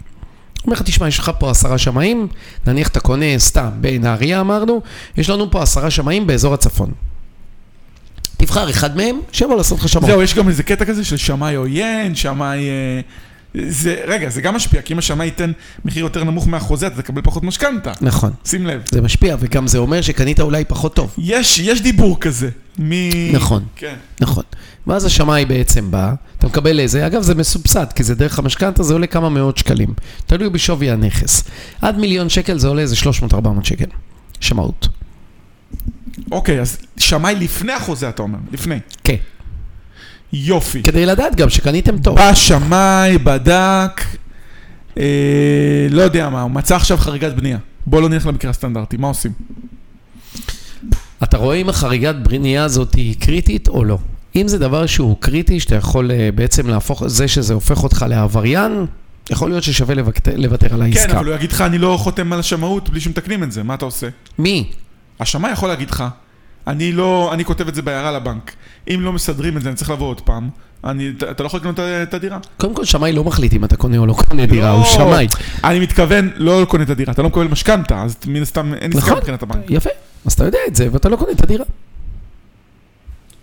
אומר 0.64 0.76
לך, 0.76 0.82
תשמע, 0.82 1.08
יש 1.08 1.18
לך 1.18 1.30
פה 1.38 1.50
עשרה 1.50 1.78
שמאים, 1.78 2.28
נניח 2.66 2.88
אתה 2.88 3.00
קונה 3.00 3.38
סתם 3.38 3.68
בנהריה 3.80 4.40
אמרנו, 4.40 4.80
יש 5.16 5.30
לנו 5.30 5.50
פה 5.50 5.62
עשרה 5.62 5.90
שמאים 5.90 6.26
באזור 6.26 6.54
הצפון. 6.54 6.90
תבחר 8.36 8.70
אחד 8.70 8.96
מהם, 8.96 9.20
שיבוא 9.32 9.56
לעשות 9.56 9.78
לך 9.78 9.88
שמאות. 9.88 10.06
זהו, 10.06 10.22
יש 10.22 10.34
גם 10.34 10.48
איזה 10.48 10.62
קטע 10.62 10.84
כזה 10.84 11.04
של 11.04 11.16
שמאי 11.16 11.54
עוין, 11.54 12.14
שמאי... 12.14 12.68
זה, 13.54 14.02
רגע, 14.06 14.28
זה 14.28 14.40
גם 14.40 14.54
משפיע, 14.54 14.82
כי 14.82 14.92
אם 14.92 14.98
השמאי 14.98 15.26
ייתן 15.26 15.52
מחיר 15.84 16.04
יותר 16.04 16.24
נמוך 16.24 16.48
מהחוזה, 16.48 16.86
אתה 16.86 17.02
תקבל 17.02 17.22
פחות 17.22 17.42
משכנתה. 17.42 17.92
נכון, 18.00 18.30
שים 18.44 18.66
לב. 18.66 18.82
זה 18.90 19.00
משפיע, 19.00 19.36
וגם 19.40 19.66
זה 19.66 19.78
אומר 19.78 20.00
שקנית 20.00 20.40
אולי 20.40 20.64
פחות 20.64 20.94
טוב. 20.94 21.14
יש, 21.18 21.58
יש 21.58 21.82
דיבור 21.82 22.20
כזה. 22.20 22.50
מ... 22.78 22.92
נכון. 23.32 23.64
כן. 23.76 23.94
נכון. 24.20 24.44
ואז 24.86 25.04
השמאי 25.04 25.44
בעצם 25.44 25.90
בא, 25.90 26.14
אתה 26.38 26.46
מקבל 26.46 26.80
איזה, 26.80 27.06
אגב 27.06 27.22
זה 27.22 27.34
מסובסד, 27.34 27.86
כי 27.94 28.02
זה 28.04 28.14
דרך 28.14 28.38
המשכנתה, 28.38 28.82
זה 28.82 28.92
עולה 28.92 29.06
כמה 29.06 29.28
מאות 29.28 29.56
שקלים. 29.56 29.94
תלוי 30.26 30.48
בשווי 30.48 30.90
הנכס. 30.90 31.44
עד 31.82 31.98
מיליון 31.98 32.28
שקל 32.28 32.58
זה 32.58 32.68
עולה 32.68 32.82
איזה 32.82 32.96
300-400 33.32 33.36
שקל. 33.62 33.84
שמאות. 34.40 34.88
אוקיי, 36.30 36.60
אז 36.60 36.78
שמאי 36.98 37.34
לפני 37.34 37.72
החוזה, 37.72 38.08
אתה 38.08 38.22
אומר. 38.22 38.38
לפני. 38.52 38.78
כן. 39.04 39.16
יופי. 40.32 40.82
כדי 40.82 41.06
לדעת 41.06 41.36
גם 41.36 41.48
שקניתם 41.48 41.98
טוב. 41.98 42.16
בא 42.16 42.34
שמאי, 42.34 43.18
בדק, 43.18 44.00
אה, 44.98 45.86
לא 45.90 46.02
יודע 46.02 46.28
מה, 46.28 46.42
הוא 46.42 46.50
מצא 46.50 46.76
עכשיו 46.76 46.96
חריגת 46.96 47.32
בנייה. 47.34 47.58
בוא 47.86 48.00
לא 48.00 48.08
נלך 48.08 48.26
למקרה 48.26 48.50
הסטנדרטי, 48.50 48.96
מה 48.96 49.06
עושים? 49.06 49.32
אתה 51.22 51.36
רואה 51.36 51.56
אם 51.56 51.68
החריגת 51.68 52.14
בנייה 52.14 52.64
הזאת 52.64 52.94
היא 52.94 53.14
קריטית 53.20 53.68
או 53.68 53.84
לא. 53.84 53.98
אם 54.36 54.48
זה 54.48 54.58
דבר 54.58 54.86
שהוא 54.86 55.16
קריטי, 55.20 55.60
שאתה 55.60 55.74
יכול 55.74 56.10
אה, 56.10 56.28
בעצם 56.34 56.68
להפוך, 56.68 57.06
זה 57.06 57.28
שזה 57.28 57.54
הופך 57.54 57.82
אותך 57.82 58.06
לעבריין, 58.08 58.86
יכול 59.30 59.50
להיות 59.50 59.62
ששווה 59.62 59.94
לוותר, 59.94 60.32
לוותר 60.36 60.74
על 60.74 60.82
העסקה. 60.82 61.08
כן, 61.08 61.16
אבל 61.16 61.26
הוא 61.26 61.34
יגיד 61.34 61.52
לך, 61.52 61.60
אני 61.60 61.78
לא 61.78 61.96
חותם 62.00 62.32
על 62.32 62.38
השמאות 62.38 62.88
בלי 62.88 63.00
שמתקנים 63.00 63.42
את 63.42 63.52
זה, 63.52 63.62
מה 63.62 63.74
אתה 63.74 63.84
עושה? 63.84 64.08
מי? 64.38 64.70
השמאי 65.20 65.50
יכול 65.50 65.68
להגיד 65.68 65.90
לך, 65.90 66.04
אני 66.66 66.92
לא, 66.92 67.30
אני 67.32 67.44
כותב 67.44 67.68
את 67.68 67.74
זה 67.74 67.82
בהערה 67.82 68.12
לבנק. 68.12 68.52
אם 68.94 69.00
לא 69.02 69.12
מסדרים 69.12 69.56
את 69.56 69.62
זה, 69.62 69.68
אני 69.68 69.76
צריך 69.76 69.90
לבוא 69.90 70.06
עוד 70.08 70.20
פעם. 70.20 70.48
אני, 70.84 71.12
אתה 71.30 71.42
לא 71.42 71.46
יכול 71.46 71.60
לקנות 71.60 71.80
את- 71.80 72.14
הדירה. 72.14 72.38
קודם 72.56 72.74
כל, 72.74 72.84
שמאי 72.84 73.12
לא 73.12 73.24
מחליט 73.24 73.52
אם 73.52 73.64
אתה 73.64 73.76
קונה 73.76 73.98
או 73.98 74.06
לא 74.06 74.12
קונה 74.28 74.46
דירה, 74.46 74.70
הוא 74.70 74.84
שמאי. 74.84 75.26
אני 75.64 75.80
מתכוון, 75.80 76.30
לא 76.36 76.66
קונה 76.68 76.82
את 76.84 76.90
הדירה, 76.90 77.12
אתה 77.12 77.22
לא 77.22 77.28
מקבל 77.28 77.46
משכנתה, 77.46 78.02
אז 78.02 78.16
מן 78.26 78.42
הסתם 78.42 78.74
אין 78.74 78.90
עסקה 78.90 79.06
נכון, 79.06 79.18
מבחינת 79.18 79.42
הבנק. 79.42 79.64
יפה. 79.68 79.90
אז 80.26 80.32
אתה 80.32 80.44
יודע 80.44 80.58
את 80.68 80.76
זה, 80.76 80.88
ואתה 80.92 81.08
לא 81.08 81.16
קונה 81.16 81.32
את 81.32 81.42
הדירה. 81.42 81.64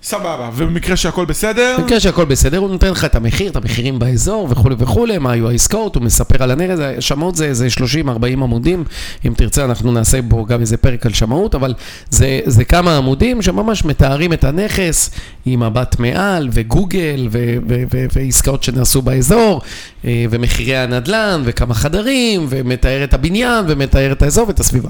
סבבה, 0.04 0.50
ובמקרה 0.56 0.96
שהכל 0.96 1.26
בסדר, 1.26 1.76
במקרה 1.80 2.00
שהכל 2.00 2.26
בסדר, 2.26 2.58
הוא 2.58 2.70
נותן 2.70 2.92
לך 2.92 3.06
את 3.06 3.16
המחיר, 3.16 3.52
את 3.52 3.56
המחירים 3.56 4.00
באזור 4.00 4.48
וכולי 4.52 4.76
וכולי, 4.78 5.18
מה 5.18 5.32
היו 5.32 5.50
העסקאות, 5.50 5.96
הוא 5.96 6.04
מספר 6.04 6.44
על 6.44 6.52
הנרס, 6.52 6.80
שמאות 7.00 7.36
זה 7.36 7.46
איזה 7.46 7.68
30-40 7.78 8.10
עמודים, 8.26 8.84
אם 9.26 9.34
תרצה 9.38 9.66
אנחנו 9.66 9.92
נעשה 9.92 10.22
בו 10.22 10.46
גם 10.46 10.62
איזה 10.62 10.78
פרק 10.78 11.06
על 11.06 11.14
שמאות, 11.14 11.56
אבל 11.56 11.74
זה, 12.10 12.40
זה 12.46 12.66
כמה 12.66 12.98
עמודים 12.98 13.42
שממש 13.42 13.86
מתארים 13.86 14.34
את 14.34 14.44
הנכס 14.44 15.10
עם 15.46 15.64
מבט 15.64 16.00
מעל 16.00 16.50
וגוגל 16.52 17.28
ו- 17.32 17.56
ו- 17.70 17.84
ו- 17.94 18.06
ועסקאות 18.16 18.64
שנעשו 18.64 19.02
באזור 19.02 19.62
אה, 20.06 20.26
ומחירי 20.30 20.78
הנדל"ן 20.78 21.42
וכמה 21.46 21.74
חדרים 21.74 22.46
ומתאר 22.50 23.04
את 23.04 23.14
הבניין 23.14 23.66
ומתאר 23.68 24.12
את 24.12 24.22
האזור 24.22 24.48
ואת 24.48 24.60
הסביבה. 24.60 24.90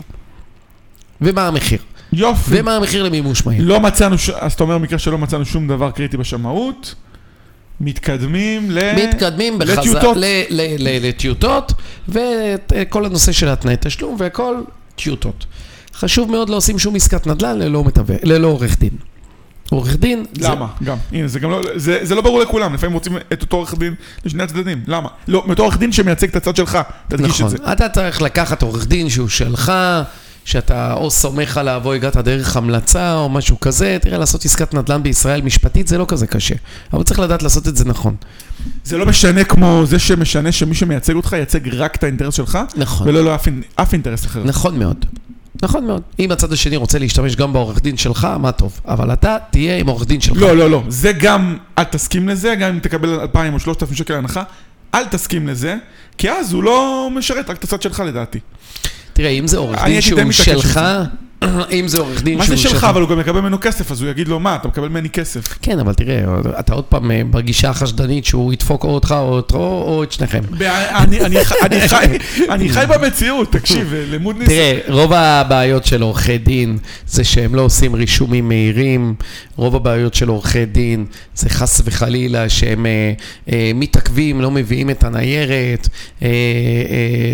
ומה 1.22 1.48
המחיר? 1.48 1.80
יופי. 2.14 2.60
ומה 2.60 2.76
המחיר 2.76 3.04
למימוש 3.04 3.46
מהיר? 3.46 3.64
לא 3.66 3.80
מצאנו, 3.80 4.18
ש... 4.18 4.30
אז 4.30 4.54
אתה 4.54 4.64
אומר 4.64 4.78
במקרה 4.78 5.00
שלא 5.00 5.18
מצאנו 5.18 5.46
שום 5.46 5.68
דבר 5.68 5.92
קריטי 5.92 6.18
בשמאות, 6.18 6.96
מתקדמים 7.82 8.72
ל... 8.72 8.80
מתקדמים 9.08 9.60
בחזרה 9.60 9.76
לטיוטות. 9.84 10.18
ל- 10.18 10.24
ל- 10.50 10.76
ל- 10.80 11.08
לטיוטות, 11.08 11.74
וכל 12.10 13.06
הנושא 13.06 13.32
של 13.32 13.48
התנאי 13.50 13.76
תשלום 13.80 14.16
והכל 14.20 14.56
טיוטות. 14.96 15.46
חשוב 15.96 16.32
מאוד 16.32 16.50
לא 16.50 16.56
עושים 16.56 16.80
שום 16.80 16.96
עסקת 16.96 17.28
נדל"ן 17.28 17.60
ללא, 17.60 17.84
מתווך, 17.84 18.18
ללא 18.24 18.48
עורך 18.48 18.80
דין. 18.80 18.90
עורך 19.72 19.96
דין, 19.96 20.26
זה- 20.40 20.50
למה? 20.50 20.68
גם. 20.84 20.98
הנה, 21.12 21.28
זה 21.28 21.40
גם 21.40 21.52
לא... 21.52 21.62
זה, 21.76 22.00
זה 22.02 22.16
לא 22.16 22.22
ברור 22.22 22.40
לכולם, 22.40 22.74
לפעמים 22.74 22.94
רוצים 22.94 23.18
את 23.34 23.42
אותו 23.42 23.58
עורך 23.58 23.76
דין 23.78 23.94
לשני 24.26 24.44
הצדדים. 24.44 24.82
למה? 24.88 25.10
לא, 25.28 25.44
מאותו 25.48 25.64
עורך 25.64 25.78
דין 25.78 25.92
שמייצג 25.92 26.28
את 26.30 26.36
הצד 26.36 26.56
שלך, 26.56 26.78
תדגיש 27.08 27.42
נכון. 27.42 27.46
את 27.46 27.50
זה. 27.66 27.72
אתה 27.72 27.90
צריך 27.90 28.22
לקחת 28.22 28.62
עורך 28.62 28.88
דין 28.88 29.10
שהוא 29.10 29.28
שלך, 29.30 29.72
שאתה 30.46 30.94
או 30.94 31.12
סומך 31.12 31.58
עליו 31.58 31.82
או 31.86 31.94
הגעת 31.94 32.18
דרך 32.18 32.58
המלצה 32.58 33.16
או 33.16 33.30
משהו 33.30 33.60
כזה. 33.60 33.98
תראה, 34.02 34.18
לעשות 34.18 34.46
עסקת 34.46 34.74
נדל"ן 34.74 35.04
בישראל 35.04 35.42
משפטית 35.42 35.88
זה 35.88 35.98
לא 35.98 36.06
כזה 36.08 36.28
קשה, 36.28 36.56
אבל 36.94 37.04
צריך 37.04 37.20
לדעת 37.20 37.44
לעשות 37.44 37.68
את 37.68 37.78
זה 37.78 37.86
נכון. 37.86 38.16
זה 38.84 38.98
לא 38.98 39.06
משנה 39.06 39.44
כמו 39.44 39.82
זה 39.86 40.00
שמשנה 40.00 40.52
שמי 40.52 40.76
שמייצג 40.76 41.16
אותך 41.16 41.34
ייצג 41.34 41.76
רק 41.76 41.96
את 41.96 42.04
האינטרס 42.04 42.34
שלך, 42.34 42.60
נכון. 42.76 43.08
ולא 43.08 43.24
לא 43.26 43.36
אף, 43.36 43.48
אף 43.76 43.94
אינטרס 43.94 44.26
אחר. 44.26 44.44
נכון 44.44 44.80
מאוד. 44.80 45.06
נכון 45.64 45.86
מאוד. 45.86 46.02
אם 46.20 46.32
הצד 46.32 46.54
השני 46.54 46.76
רוצה 46.76 47.00
להשתמש 47.00 47.36
גם 47.36 47.54
בעורך 47.54 47.82
דין 47.82 47.98
שלך, 47.98 48.28
מה 48.40 48.52
טוב. 48.52 48.80
אבל 48.88 49.14
אתה 49.14 49.38
תהיה 49.52 49.78
עם 49.78 49.88
עורך 49.88 50.08
דין 50.08 50.22
שלך. 50.22 50.38
לא, 50.38 50.58
לא, 50.58 50.70
לא. 50.70 50.84
זה 50.88 51.12
גם, 51.12 51.58
אל 51.78 51.84
תסכים 51.84 52.30
לזה, 52.30 52.56
גם 52.56 52.70
אם 52.74 52.80
תקבל 52.80 53.20
2,000 53.20 53.54
או 53.54 53.60
3,000 53.60 53.96
שקל 53.96 54.14
הנחה, 54.14 54.44
אל 54.94 55.06
תסכים 55.06 55.48
לזה, 55.48 55.76
כי 56.18 56.32
אז 56.32 56.54
הוא 56.54 56.64
לא 56.64 57.10
משרת 57.16 57.50
רק 57.50 57.58
את 57.58 57.64
הצד 57.64 57.82
שלך 57.82 58.00
לדעתי. 58.00 58.40
תראה, 59.14 59.30
אם 59.30 59.48
זה 59.48 59.58
עורך 59.58 59.84
דין 59.86 60.02
שהוא 60.02 60.32
שלך, 60.32 60.80
אם 61.80 61.88
זה 61.88 61.98
עורך 62.00 62.24
דין 62.24 62.38
מה 62.38 62.46
זה 62.46 62.58
שהוא 62.58 62.72
שלך, 62.72 62.84
אבל 62.84 63.02
הוא 63.02 63.10
גם 63.10 63.20
מקבל 63.20 63.42
ממנו 63.42 63.58
כסף, 63.62 63.92
אז 63.92 64.02
הוא 64.02 64.10
יגיד 64.10 64.28
לו, 64.28 64.40
מה, 64.40 64.56
אתה 64.56 64.68
מקבל 64.68 64.88
ממני 64.88 65.10
כסף. 65.10 65.58
כן, 65.62 65.80
אבל 65.80 65.94
תראה, 65.94 66.24
אתה 66.60 66.74
עוד 66.74 66.84
פעם 66.84 67.12
אה, 67.12 67.22
בגישה 67.32 67.70
החשדנית 67.70 68.26
שהוא 68.26 68.54
ידפוק 68.54 68.84
או 68.84 68.90
אותך 68.90 69.16
או 69.18 69.36
אותו 69.36 69.58
או 69.58 70.04
את 70.04 70.12
שניכם. 70.12 70.42
אני- 72.50 72.70
חי- 72.70 72.86
במציאות, 72.88 73.52
תקשיב, 73.52 73.94
למוד 74.12 74.38
ניס... 74.38 74.48
תראה, 74.48 74.80
רוב 74.88 75.14
הבעיות 75.14 75.86
של 75.86 76.02
עורכי 76.02 76.38
דין 76.38 76.78
זה 77.08 77.24
שהם 77.24 77.56
לא 77.56 77.62
עושים 77.62 77.96
רישומים 77.96 78.48
מהירים, 78.48 79.16
רוב 79.56 79.76
הבעיות 79.76 80.14
של 80.14 80.28
עורכי 80.30 80.66
דין 80.66 81.06
זה 81.36 81.50
חס 81.50 81.82
וחלילה 81.86 82.50
שהם 82.50 82.86
אה, 82.86 83.14
אה, 83.52 83.72
מתעכבים, 83.76 84.42
לא 84.42 84.52
מביאים 84.52 84.90
את 84.90 85.04
הניירת, 85.04 85.88
אה, 86.22 86.28
אה, 86.28 86.32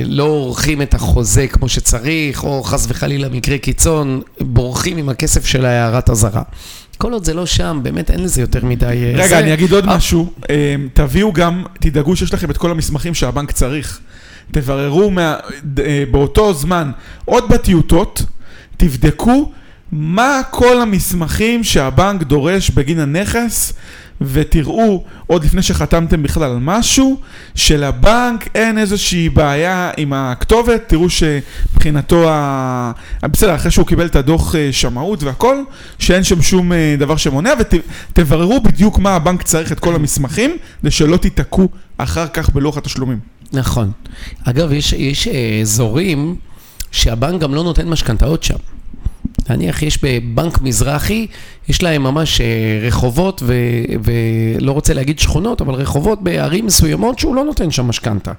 לא 0.05 0.23
עורכים 0.23 0.81
את 0.81 0.93
החוזה 0.93 1.47
כמו 1.47 1.69
שצריך, 1.69 2.43
או 2.43 2.63
חס 2.63 2.85
וחלילה 2.89 3.29
מקרה 3.29 3.57
קיצון, 3.57 3.98
בורחים 4.41 4.97
עם 4.97 5.09
הכסף 5.09 5.45
של 5.45 5.65
הערת 5.65 6.09
אזהרה. 6.09 6.41
כל 6.97 7.13
עוד 7.13 7.25
זה 7.25 7.33
לא 7.33 7.45
שם, 7.45 7.79
באמת 7.83 8.11
אין 8.11 8.23
לזה 8.23 8.41
יותר 8.41 8.65
מדי... 8.65 8.85
אה, 8.85 9.11
רגע, 9.15 9.27
זה- 9.27 9.39
אני 9.39 9.53
אגיד 9.53 9.71
עוד 9.71 9.85
אה, 9.89 9.95
משהו. 9.97 10.31
אה, 10.49 10.75
תביאו 10.93 11.33
גם, 11.33 11.63
תדאגו 11.79 12.15
שיש 12.15 12.33
לכם 12.33 12.51
את 12.51 12.57
כל 12.57 12.71
המסמכים 12.71 13.13
שהבנק 13.13 13.51
צריך. 13.51 13.99
תבררו 14.51 15.11
מה- 15.11 15.35
אה, 15.85 16.03
באותו 16.11 16.53
זמן, 16.53 16.91
עוד 17.25 17.49
בטיוטות, 17.49 18.21
תבדקו 18.77 19.51
מה 19.91 20.41
כל 20.51 20.81
המסמכים 20.81 21.63
שהבנק 21.63 22.23
דורש 22.23 22.69
בגין 22.69 22.99
הנכס, 22.99 23.73
ותראו, 24.21 25.03
עוד 25.27 25.43
לפני 25.43 25.61
שחתמתם 25.61 26.23
בכלל 26.23 26.43
על 26.43 26.57
משהו, 26.61 27.17
שלבנק 27.55 28.47
אין 28.55 28.77
איזושהי 28.77 29.29
בעיה 29.29 29.91
עם 29.97 30.13
הכתובת, 30.13 30.83
תראו 30.87 31.07
שמבחינתו, 31.09 32.29
ה... 32.29 32.91
בסדר, 33.23 33.55
אחרי 33.55 33.71
שהוא 33.71 33.87
קיבל 33.87 34.05
את 34.05 34.15
הדוח 34.15 34.55
אה, 34.55 34.69
שמאות 34.71 35.23
והכל, 35.23 35.57
שאין 35.99 36.23
שם 36.23 36.41
שום 36.41 36.73
אה, 36.73 36.95
דבר 36.99 37.15
שמונע, 37.15 37.53
ותבררו 37.59 38.61
בדיוק 38.61 38.99
מה 38.99 39.15
הבנק 39.15 39.43
צריך 39.43 39.71
את 39.71 39.79
כל 39.79 39.95
המסמכים, 39.95 40.57
כדי 40.81 40.91
שלא 40.91 41.17
תיתקעו 41.17 41.69
אחר 41.97 42.27
כך 42.27 42.49
בלוח 42.49 42.77
התשלומים. 42.77 43.19
נכון. 43.53 43.91
אגב, 44.43 44.71
יש, 44.71 44.93
יש 44.93 45.27
אה, 45.27 45.59
אזורים 45.61 46.35
שהבנק 46.91 47.41
גם 47.41 47.55
לא 47.55 47.63
נותן 47.63 47.87
משכנתאות 47.87 48.43
שם. 48.43 48.57
נניח 49.49 49.83
יש 49.83 49.99
בבנק 50.03 50.61
מזרחי, 50.61 51.27
יש 51.69 51.83
להם 51.83 52.03
ממש 52.03 52.41
אה, 52.41 52.47
רחובות, 52.87 53.43
ו, 53.45 53.53
ולא 54.03 54.71
רוצה 54.71 54.93
להגיד 54.93 55.19
שכונות, 55.19 55.61
אבל 55.61 55.73
רחובות 55.73 56.23
בערים 56.23 56.65
מסוימות 56.65 57.19
שהוא 57.19 57.35
לא 57.35 57.43
נותן 57.43 57.71
שם 57.71 57.87
משכנתה. 57.87 58.31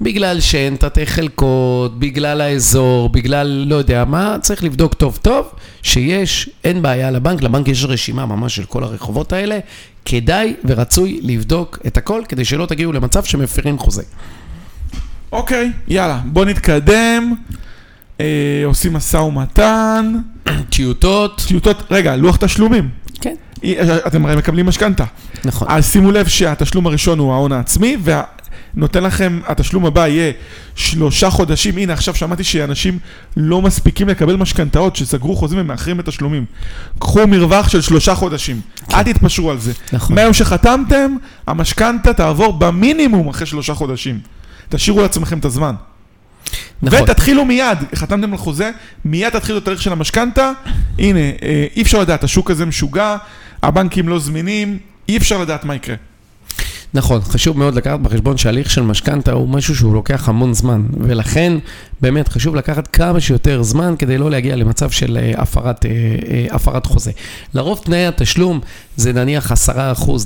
בגלל 0.00 0.40
שאין 0.40 0.76
תתי 0.76 1.06
חלקות, 1.06 1.98
בגלל 1.98 2.40
האזור, 2.40 3.08
בגלל 3.08 3.64
לא 3.66 3.74
יודע 3.74 4.04
מה, 4.04 4.36
צריך 4.40 4.64
לבדוק 4.64 4.94
טוב 4.94 5.18
טוב 5.22 5.46
שיש, 5.82 6.50
אין 6.64 6.82
בעיה 6.82 7.10
לבנק, 7.10 7.42
לבנק 7.42 7.68
יש 7.68 7.84
רשימה 7.84 8.26
ממש 8.26 8.56
של 8.56 8.64
כל 8.64 8.84
הרחובות 8.84 9.32
האלה, 9.32 9.58
כדאי 10.04 10.54
ורצוי 10.64 11.20
לבדוק 11.22 11.78
את 11.86 11.96
הכל 11.96 12.22
כדי 12.28 12.44
שלא 12.44 12.66
תגיעו 12.66 12.92
למצב 12.92 13.24
שמפרים 13.24 13.78
חוזה. 13.78 14.02
אוקיי, 15.32 15.70
יאללה, 15.88 16.20
בוא 16.24 16.44
נתקדם. 16.44 17.34
אה, 18.20 18.62
עושים 18.64 18.92
משא 18.92 19.16
ומתן. 19.16 20.14
טיוטות, 20.70 21.44
טיוטות, 21.48 21.82
רגע, 21.90 22.16
לוח 22.16 22.36
תשלומים. 22.36 22.88
כן, 23.20 23.34
אה, 23.64 23.98
אתם 24.06 24.26
הרי 24.26 24.36
מקבלים 24.36 24.66
משכנתה. 24.66 25.04
נכון. 25.44 25.68
אז 25.70 25.92
שימו 25.92 26.12
לב 26.12 26.28
שהתשלום 26.28 26.86
הראשון 26.86 27.18
הוא 27.18 27.32
ההון 27.32 27.52
העצמי, 27.52 27.96
ונותן 28.74 29.02
לכם, 29.04 29.40
התשלום 29.46 29.86
הבא 29.86 30.06
יהיה 30.06 30.32
שלושה 30.74 31.30
חודשים. 31.30 31.78
הנה, 31.78 31.92
עכשיו 31.92 32.14
שמעתי 32.14 32.44
שאנשים 32.44 32.98
לא 33.36 33.62
מספיקים 33.62 34.08
לקבל 34.08 34.36
משכנתאות, 34.36 34.96
שסגרו 34.96 35.36
חוזים 35.36 35.58
ומאחרים 35.60 35.96
בתשלומים. 35.96 36.44
קחו 36.98 37.26
מרווח 37.26 37.68
של 37.68 37.80
שלושה 37.80 38.14
חודשים. 38.14 38.60
אל 38.92 39.02
תתפשרו 39.02 39.50
על 39.50 39.58
זה. 39.58 39.72
נכון. 39.92 40.16
מהיום 40.16 40.32
שחתמתם, 40.32 41.16
המשכנתה 41.46 42.12
תעבור 42.12 42.52
במינימום 42.52 43.28
אחרי 43.28 43.46
שלושה 43.46 43.74
חודשים. 43.74 44.20
תשאירו 44.68 45.02
לעצמכם 45.02 45.38
את 45.38 45.44
הזמן. 45.44 45.74
נכון. 46.82 47.02
ותתחילו 47.02 47.44
מיד, 47.44 47.78
חתמתם 47.94 48.32
על 48.32 48.38
חוזה, 48.38 48.70
מיד 49.04 49.28
תתחילו 49.28 49.58
את 49.58 49.62
התאריך 49.62 49.82
של 49.82 49.92
המשכנתה. 49.92 50.52
הנה, 50.98 51.18
אה, 51.18 51.66
אי 51.76 51.82
אפשר 51.82 52.00
לדעת, 52.00 52.24
השוק 52.24 52.50
הזה 52.50 52.66
משוגע, 52.66 53.16
הבנקים 53.62 54.08
לא 54.08 54.18
זמינים, 54.18 54.78
אי 55.08 55.16
אפשר 55.16 55.38
לדעת 55.38 55.64
מה 55.64 55.74
יקרה. 55.74 55.96
נכון, 56.94 57.20
חשוב 57.20 57.58
מאוד 57.58 57.74
לקחת 57.74 58.00
בחשבון 58.00 58.36
שהליך 58.36 58.70
של 58.70 58.82
משכנתה 58.82 59.32
הוא 59.32 59.48
משהו 59.48 59.76
שהוא 59.76 59.94
לוקח 59.94 60.28
המון 60.28 60.54
זמן, 60.54 60.82
ולכן 61.00 61.52
באמת 62.00 62.28
חשוב 62.28 62.54
לקחת 62.54 62.86
כמה 62.86 63.20
שיותר 63.20 63.62
זמן 63.62 63.94
כדי 63.98 64.18
לא 64.18 64.30
להגיע 64.30 64.56
למצב 64.56 64.90
של 64.90 65.18
אה, 65.20 65.42
הפרת, 65.42 65.86
אה, 65.86 65.90
הפרת 66.50 66.86
חוזה. 66.86 67.10
לרוב 67.54 67.80
תנאי 67.84 68.06
התשלום 68.06 68.60
זה 68.96 69.12
נניח 69.12 69.52
10% 69.52 69.74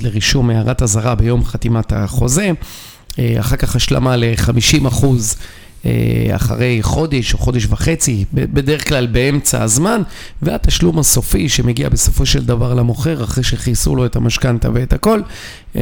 לרישום 0.03 0.49
הערת 0.49 0.81
אזהרה 0.81 1.15
ביום 1.15 1.45
חתימת 1.45 1.93
החוזה, 1.93 2.51
אחר 3.39 3.55
כך 3.55 3.75
השלמה 3.75 4.15
ל-50%. 4.15 5.05
אה, 5.85 6.35
אחרי 6.35 6.79
חודש 6.81 7.33
או 7.33 7.37
חודש 7.37 7.65
וחצי, 7.69 8.25
בדרך 8.33 8.87
כלל 8.87 9.07
באמצע 9.07 9.63
הזמן, 9.63 10.01
והתשלום 10.41 10.99
הסופי 10.99 11.49
שמגיע 11.49 11.89
בסופו 11.89 12.25
של 12.25 12.45
דבר 12.45 12.73
למוכר, 12.73 13.23
אחרי 13.23 13.43
שכיסו 13.43 13.95
לו 13.95 14.05
את 14.05 14.15
המשכנתה 14.15 14.69
ואת 14.73 14.93
הכל, 14.93 15.21
אה, 15.75 15.81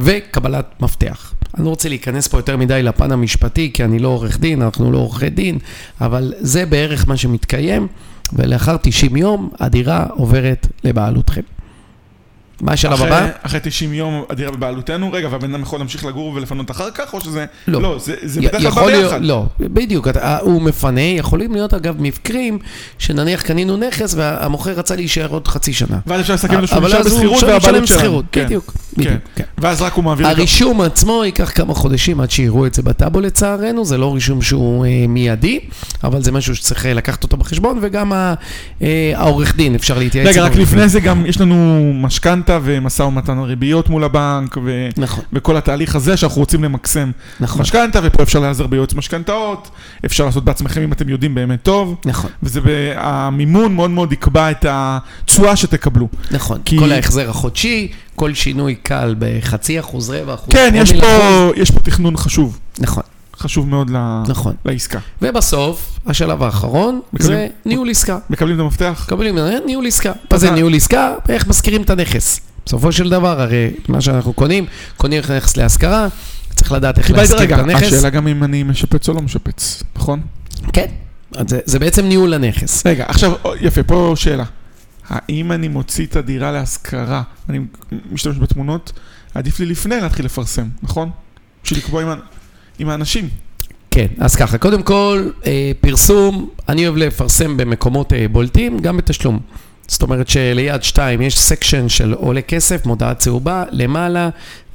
וקבלת 0.00 0.66
מפתח. 0.80 1.34
אני 1.56 1.64
לא 1.64 1.70
רוצה 1.70 1.88
להיכנס 1.88 2.28
פה 2.28 2.38
יותר 2.38 2.56
מדי 2.56 2.82
לפן 2.82 3.12
המשפטי, 3.12 3.70
כי 3.74 3.84
אני 3.84 3.98
לא 3.98 4.08
עורך 4.08 4.40
דין, 4.40 4.62
אנחנו 4.62 4.92
לא 4.92 4.98
עורכי 4.98 5.30
דין, 5.30 5.58
אבל 6.00 6.34
זה 6.38 6.66
בערך 6.66 7.08
מה 7.08 7.16
שמתקיים, 7.16 7.86
ולאחר 8.32 8.76
90 8.82 9.16
יום 9.16 9.50
הדירה 9.60 10.06
עוברת 10.10 10.66
לבעלותכם. 10.84 11.53
מה 12.60 12.72
השלב 12.72 13.02
הבא? 13.02 13.28
אחרי 13.42 13.60
90 13.62 13.94
יום 13.94 14.24
הדירה 14.30 14.50
בבעלותנו, 14.50 15.12
רגע, 15.12 15.28
והבן 15.30 15.54
אדם 15.54 15.62
יכול 15.62 15.78
להמשיך 15.78 16.04
לגור 16.04 16.32
ולפנות 16.34 16.70
אחר 16.70 16.90
כך, 16.90 17.14
או 17.14 17.20
שזה... 17.20 17.44
לא. 17.68 17.82
לא, 17.82 17.98
זה 17.98 18.14
זה 18.22 18.40
בדרך 18.40 18.74
כלל 18.74 18.84
בא 18.84 18.86
ביחד. 18.86 19.22
לא, 19.22 19.46
בדיוק, 19.60 20.08
אתה- 20.08 20.38
הוא 20.38 20.62
מפנה, 20.62 21.00
יכולים 21.00 21.52
להיות 21.52 21.74
אגב 21.74 21.94
מקרים 21.98 22.58
שנניח 22.98 23.42
קנינו 23.42 23.76
נכס 23.76 24.14
והמוכר 24.16 24.70
רצה 24.72 24.96
להישאר 24.96 25.28
עוד 25.30 25.48
חצי 25.48 25.72
שנה. 25.72 25.98
ואז 26.06 26.20
אפשר 26.20 26.34
לסכם 26.34 26.60
לו 26.60 26.66
שהוא 26.66 26.80
נשאר 26.82 27.02
בשכירות 27.02 27.42
והבעלות 27.42 27.86
שלנו. 27.86 28.00
שכירות, 28.00 28.24
כן, 28.32 28.44
בדיוק, 28.44 28.64
כן. 28.66 29.00
בדיוק, 29.02 29.20
כן. 29.36 29.44
ואז 29.58 29.82
רק 29.82 29.92
הוא 29.92 30.04
מעביר... 30.04 30.26
את 30.30 30.36
הרישום 30.36 30.80
עצמו 30.80 31.22
ייקח 31.24 31.52
כמה 31.54 31.74
חודשים 31.74 32.20
עד 32.20 32.30
שיראו 32.30 32.66
את 32.66 32.74
זה 32.74 32.82
בטאבו 32.82 33.20
לצערנו, 33.20 33.84
זה 33.84 33.98
לא 33.98 34.14
רישום 34.14 34.42
שהוא 34.42 34.86
אה, 34.86 35.04
מיידי, 35.08 35.60
אבל 36.04 36.22
זה 36.22 36.32
משהו 36.32 36.56
שצריך 36.56 36.86
אה, 36.86 36.94
לקחת 36.94 37.22
אותו 37.22 37.36
בחשבון, 37.36 37.78
וגם 37.82 38.12
אה, 38.12 38.34
העורך 39.14 39.56
דין, 39.56 39.74
אפשר 39.74 39.98
להתייעץ 39.98 40.26
רגע, 40.28 40.44
רק 40.44 40.56
לפני. 40.56 40.88
זה 40.88 41.00
גם 41.00 41.26
יש 41.26 41.40
לנו 41.40 41.90
משכנתה 41.94 42.43
ומשא 42.62 43.02
ומתן 43.02 43.38
ריביות 43.38 43.88
מול 43.88 44.04
הבנק, 44.04 44.56
ו- 44.64 44.88
נכון, 44.96 45.24
וכל 45.32 45.56
התהליך 45.56 45.96
הזה 45.96 46.16
שאנחנו 46.16 46.40
רוצים 46.40 46.64
למקסם 46.64 47.10
נכון, 47.40 47.62
משכנתה, 47.62 48.00
ופה 48.02 48.22
אפשר 48.22 48.38
להיעזר 48.40 48.66
ביועץ 48.66 48.94
משכנתאות, 48.94 49.70
אפשר 50.06 50.24
לעשות 50.26 50.44
בעצמכם 50.44 50.82
אם 50.82 50.92
אתם 50.92 51.08
יודעים 51.08 51.34
באמת 51.34 51.62
טוב, 51.62 51.96
נכון, 52.04 52.30
וזה, 52.42 52.60
המימון 52.96 53.74
מאוד 53.74 53.90
מאוד 53.90 54.12
יקבע 54.12 54.50
את 54.50 54.66
התשואה 54.68 55.56
שתקבלו. 55.56 56.08
נכון. 56.30 56.58
כי- 56.64 56.78
כל 56.78 56.92
ההחזר 56.92 57.30
החודשי, 57.30 57.88
כל 58.16 58.34
שינוי 58.34 58.74
קל 58.74 59.14
בחצי 59.18 59.80
אחוז, 59.80 60.10
רבע 60.10 60.34
אחוז. 60.34 60.48
כן, 60.54 60.72
יש. 60.76 60.92
פה, 60.92 61.06
יש 61.56 61.70
פה 61.70 61.80
תכנון 61.80 62.16
חשוב, 62.16 62.58
נכון, 62.78 63.02
חשוב 63.44 63.68
מאוד 63.68 63.90
ל- 63.90 64.22
נכון. 64.28 64.54
לעסקה. 64.64 64.98
ובסוף, 65.22 65.98
השלב 66.06 66.42
האחרון 66.42 67.00
מקבלים- 67.12 67.32
זה 67.38 67.46
ניהול 67.66 67.90
עסקה. 67.90 68.18
מקבלים 68.30 68.56
את 68.56 68.60
המפתח? 68.60 69.04
מקבלים 69.06 69.38
אה, 69.38 69.50
ניהול 69.66 69.86
עסקה. 69.86 70.12
מה 70.32 70.38
זה 70.38 70.50
ניהול 70.50 70.74
עסקה? 70.74 71.14
איך 71.28 71.46
מזכירים 71.48 71.82
את 71.82 71.90
הנכס. 71.90 72.40
בסופו 72.66 72.92
של 72.92 73.10
דבר, 73.10 73.40
הרי 73.40 73.70
מה 73.88 74.00
שאנחנו 74.00 74.32
קונים, 74.32 74.66
קונים 74.96 75.18
נכס 75.18 75.56
להשכרה, 75.56 76.06
צריך 76.56 76.72
לדעת 76.72 76.98
איך 76.98 77.10
להשכיר 77.10 77.54
את 77.54 77.58
הנכס. 77.58 77.82
השאלה 77.82 78.10
גם 78.10 78.28
אם 78.28 78.44
אני 78.44 78.62
משפץ 78.62 79.08
או 79.08 79.14
לא 79.14 79.22
משפץ, 79.22 79.82
נכון? 79.96 80.20
כן. 80.72 80.86
זה, 81.48 81.60
זה 81.64 81.78
בעצם 81.78 82.04
ניהול 82.04 82.34
הנכס. 82.34 82.86
רגע, 82.86 83.04
עכשיו, 83.08 83.32
יפה, 83.60 83.82
פה 83.82 84.12
שאלה. 84.16 84.44
האם 85.08 85.52
אני 85.52 85.68
מוציא 85.68 86.06
את 86.06 86.16
הדירה 86.16 86.52
להשכרה, 86.52 87.22
אני 87.48 87.58
משתמש 88.12 88.36
בתמונות, 88.38 88.92
עדיף 89.34 89.60
לי 89.60 89.66
לפני 89.66 90.00
להתחיל 90.00 90.24
לפרסם, 90.24 90.66
נכון? 90.82 91.10
בשביל 91.64 91.78
לקבוע 91.78 92.02
ה- 92.02 92.14
עם 92.78 92.88
האנשים. 92.88 93.28
כן, 93.90 94.06
אז 94.18 94.36
ככה, 94.36 94.58
קודם 94.58 94.82
כל, 94.82 95.30
אה, 95.46 95.72
פרסום, 95.80 96.48
אני 96.68 96.86
אוהב 96.86 96.96
לפרסם 96.96 97.56
במקומות 97.56 98.12
אה, 98.12 98.26
בולטים, 98.28 98.78
גם 98.78 98.96
בתשלום. 98.96 99.40
זאת 99.88 100.02
אומרת 100.02 100.28
שביד 100.28 100.82
שתיים 100.82 101.22
יש 101.22 101.38
section 101.38 101.88
של 101.88 102.12
עולה 102.12 102.40
כסף, 102.42 102.86
מודעה 102.86 103.14
צהובה, 103.14 103.64
למעלה, 103.70 104.28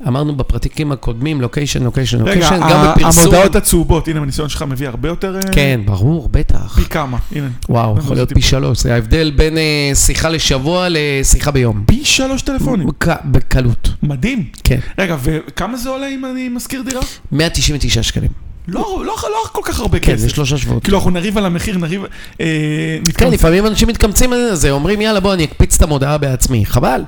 אמרנו 0.08 0.36
בפרקים 0.36 0.92
הקודמים, 0.92 1.42
location, 1.42 1.84
location, 1.84 2.22
רגע, 2.22 2.26
location, 2.36 2.60
גם 2.70 2.94
בפרסום. 2.98 3.24
המודעות 3.24 3.56
הצהובות, 3.56 4.08
הנה, 4.08 4.20
הניסיון 4.22 4.50
שלך 4.50 4.62
מביא 4.62 4.88
הרבה 4.88 5.10
יותר... 5.10 5.36
אה, 5.36 5.42
כן, 5.54 5.82
ברור, 5.86 6.30
בטח. 6.32 6.76
פי 6.76 6.86
כמה, 6.90 7.18
הנה. 7.32 7.48
וואו, 7.70 7.98
יכול 7.98 8.16
להיות 8.16 8.34
פי 8.34 8.42
שלוש, 8.42 8.80
זה 8.84 8.94
ההבדל 8.94 9.32
בין 9.36 9.58
אה, 9.58 9.92
שיחה 9.96 10.30
לשבוע 10.30 10.88
לשיחה 10.90 11.52
ביום. 11.52 11.84
פי 11.88 12.06
שלוש 12.06 12.42
טלפונים. 12.42 12.88
בק- 12.88 13.26
בקלות, 13.26 13.90
מדהים. 14.04 14.44
כן. 14.64 14.80
רגע, 14.98 15.16
וכמה 15.24 15.78
זה 15.78 15.90
עולה 15.90 16.08
אם 16.08 16.26
אני 16.26 16.50
משכיר 16.50 16.82
דירה? 16.82 17.02
199 17.32 18.04
שקלים. 18.04 18.49
לא, 18.72 19.04
לא, 19.06 19.16
לא 19.24 19.44
כל 19.52 19.62
כך 19.64 19.80
הרבה 19.80 20.00
כן, 20.00 20.12
כסף. 20.12 20.22
זה 20.22 20.30
שלושה 20.30 20.58
שבועות. 20.58 20.84
כאילו, 20.84 20.98
אנחנו 20.98 21.12
נריב 21.12 21.38
על 21.38 21.46
המחיר, 21.46 21.78
נריב... 21.78 22.02
אה, 22.42 22.98
כן, 23.18 23.32
לפעמים 23.32 23.66
אנשים 23.66 23.88
מתקמצים 23.88 24.34
על 24.34 24.56
זה, 24.56 24.72
אומרים 24.72 25.02
יאללה 25.02 25.20
בוא 25.20 25.34
אני 25.34 25.44
אקפיץ 25.44 25.76
את 25.76 25.82
המודעה 25.82 26.18
בעצמי. 26.18 26.66
חבל. 26.66 27.02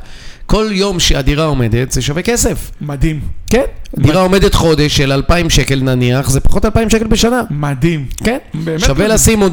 כל 0.46 0.68
יום 0.72 1.00
שהדירה 1.00 1.46
עומדת 1.46 1.92
זה 1.92 2.02
שווה 2.02 2.22
כסף. 2.22 2.72
מדהים, 2.82 3.20
כן. 3.50 3.64
דירה 3.98 4.22
עומדת 4.22 4.54
חודש 4.54 4.98
של 4.98 5.12
2,000 5.12 5.50
שקל 5.50 5.82
נניח, 5.82 6.30
זה 6.30 6.39
פחות 6.39 6.66
2,000 6.66 6.89
שקל 6.89 7.08
בשנה. 7.08 7.42
מדהים. 7.50 8.06
כן. 8.24 8.38
באמת 8.54 8.80
שווה 8.80 8.94
מדהים. 8.94 9.10
לשים 9.12 9.44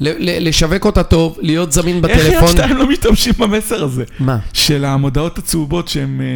ל- 0.00 0.48
לשווק 0.48 0.84
אותה 0.84 1.02
טוב, 1.02 1.36
להיות 1.40 1.72
זמין 1.72 2.00
איך 2.08 2.18
יד 2.18 2.26
בטלפון. 2.26 2.48
שתיים 2.48 2.76
לא 2.76 2.86
משתמשים 2.88 3.32
במסר 3.38 3.84
הזה? 3.84 4.04
מה? 4.20 4.38
של 4.52 4.84
המודעות 4.84 5.38
הצהובות 5.38 5.88
שהן 5.88 6.20
אה, 6.20 6.26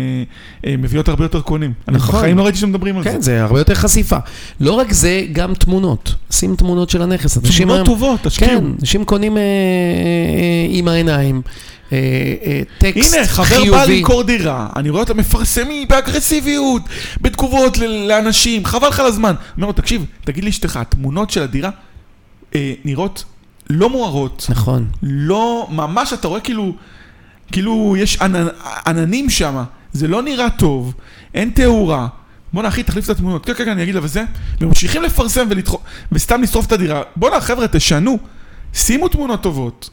אה, 0.71 0.77
מביאות 0.77 1.09
הרבה 1.09 1.25
יותר 1.25 1.41
קונים. 1.41 1.73
נכון. 1.89 2.19
בחיים 2.19 2.39
לא 2.39 2.43
ראיתי 2.43 2.59
שמדברים 2.59 2.97
על 2.97 3.05
זה. 3.05 3.11
כן, 3.11 3.21
זה 3.21 3.43
הרבה 3.43 3.59
יותר 3.61 3.75
חשיפה. 3.75 4.17
לא 4.61 4.73
רק 4.73 4.93
זה, 4.93 5.23
גם 5.33 5.55
תמונות. 5.55 6.15
שים 6.31 6.57
תמונות 6.57 6.91
של 6.91 7.03
הנכס. 7.03 7.39
תמונות 7.39 7.87
טובות, 7.87 8.21
תשקיעו. 8.23 8.51
כן, 8.51 8.65
אנשים 8.81 9.05
קונים 9.05 9.37
אה, 9.37 9.43
אה, 9.43 9.47
אה, 9.47 10.67
עם 10.79 10.89
העיניים. 10.89 11.43
אה, 11.93 11.99
אה, 12.45 12.63
טקסט 12.79 13.15
הנה, 13.15 13.27
חבר 13.27 13.45
חיובי. 13.45 13.71
בא 13.71 13.85
למכור 13.85 14.23
דירה, 14.23 14.69
אני 14.77 14.91
רואה 14.91 15.03
אותם 15.03 15.17
מפרסמים 15.17 15.89
באגרסיביות, 15.89 16.83
בתגובות 17.21 17.79
לאנשים, 17.79 18.65
חבל 18.65 18.89
לך 18.89 19.01
על 19.01 19.07
הזמן. 19.07 19.35
אומר 19.57 19.67
לו, 19.67 19.73
תקשיב, 19.73 20.05
תגיד 20.25 20.45
לאשתך, 20.45 20.77
התמונות 20.77 21.31
של 21.31 21.43
הדירה 21.43 21.71
אה, 22.55 22.73
נראות 22.85 23.25
לא 23.71 23.91
מוארות, 23.91 24.47
נכון. 24.49 24.87
לא, 25.03 25.69
ממש 25.71 26.13
אתה 26.13 26.29
רואה 26.29 26.41
כאילו, 26.41 26.75
כאילו 27.53 27.95
יש 27.99 28.23
ענ, 28.23 28.35
עננים 28.87 29.31
שם, 29.31 29.65
זה 29.93 30.09
לא 30.09 30.23
נראה 30.23 30.51
טוב, 30.51 30.95
אין 31.35 31.51
תאורה. 31.51 32.07
בואנה 32.53 32.69
אחי, 32.69 32.83
תחליף 32.83 33.05
את 33.05 33.11
התמונות. 33.11 33.47
כן, 33.47 33.55
כן, 33.55 33.65
כן, 33.65 33.71
אני 33.71 33.83
אגיד 33.83 33.95
לה 33.95 34.01
וזה. 34.05 34.25
וממשיכים 34.61 35.03
לפרסם 35.03 35.47
ולדחוף, 35.51 35.81
וסתם 36.13 36.43
לשרוף 36.43 36.67
את 36.67 36.73
הדירה. 36.73 37.03
בואנה 37.17 37.41
חבר'ה, 37.41 37.69
תשנו, 37.69 38.19
שימו 38.75 39.09
תמונות 39.09 39.43
טובות. 39.43 39.91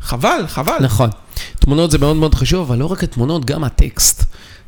חבל, 0.00 0.44
חבל. 0.46 0.76
נכון. 0.80 1.10
תמונות 1.66 1.90
זה 1.90 1.98
מאוד 1.98 2.16
מאוד 2.16 2.34
חשוב, 2.34 2.70
אבל 2.70 2.78
לא 2.78 2.86
רק 2.86 3.04
התמונות, 3.04 3.44
גם 3.44 3.64
הטקסט. 3.64 4.24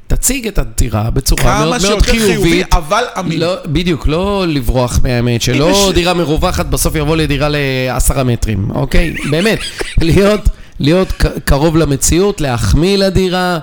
תציג 0.07 0.47
את 0.47 0.59
הדירה 0.59 1.11
בצורה 1.11 1.43
כמה 1.43 1.59
מאוד 1.59 1.69
מאוד 1.69 1.81
שיותר 1.81 2.05
חיובי, 2.05 2.33
חיובית. 2.33 2.75
אבל 2.75 3.05
אמין. 3.19 3.41
לא, 3.41 3.55
בדיוק, 3.67 4.07
לא 4.07 4.45
לברוח 4.49 5.01
מהאמת, 5.03 5.43
שלא 5.43 5.91
דירה 5.95 6.15
מרווחת 6.15 6.67
בסוף 6.67 6.95
יבוא 6.95 7.17
לדירה 7.17 7.49
לעשרה 7.51 8.25
מטרים, 8.25 8.71
אוקיי? 8.71 9.15
באמת, 9.31 9.59
להיות, 10.01 10.41
להיות 10.81 11.13
קרוב 11.45 11.77
למציאות, 11.77 12.41
להחמיא 12.41 12.99
לדירה, 12.99 13.59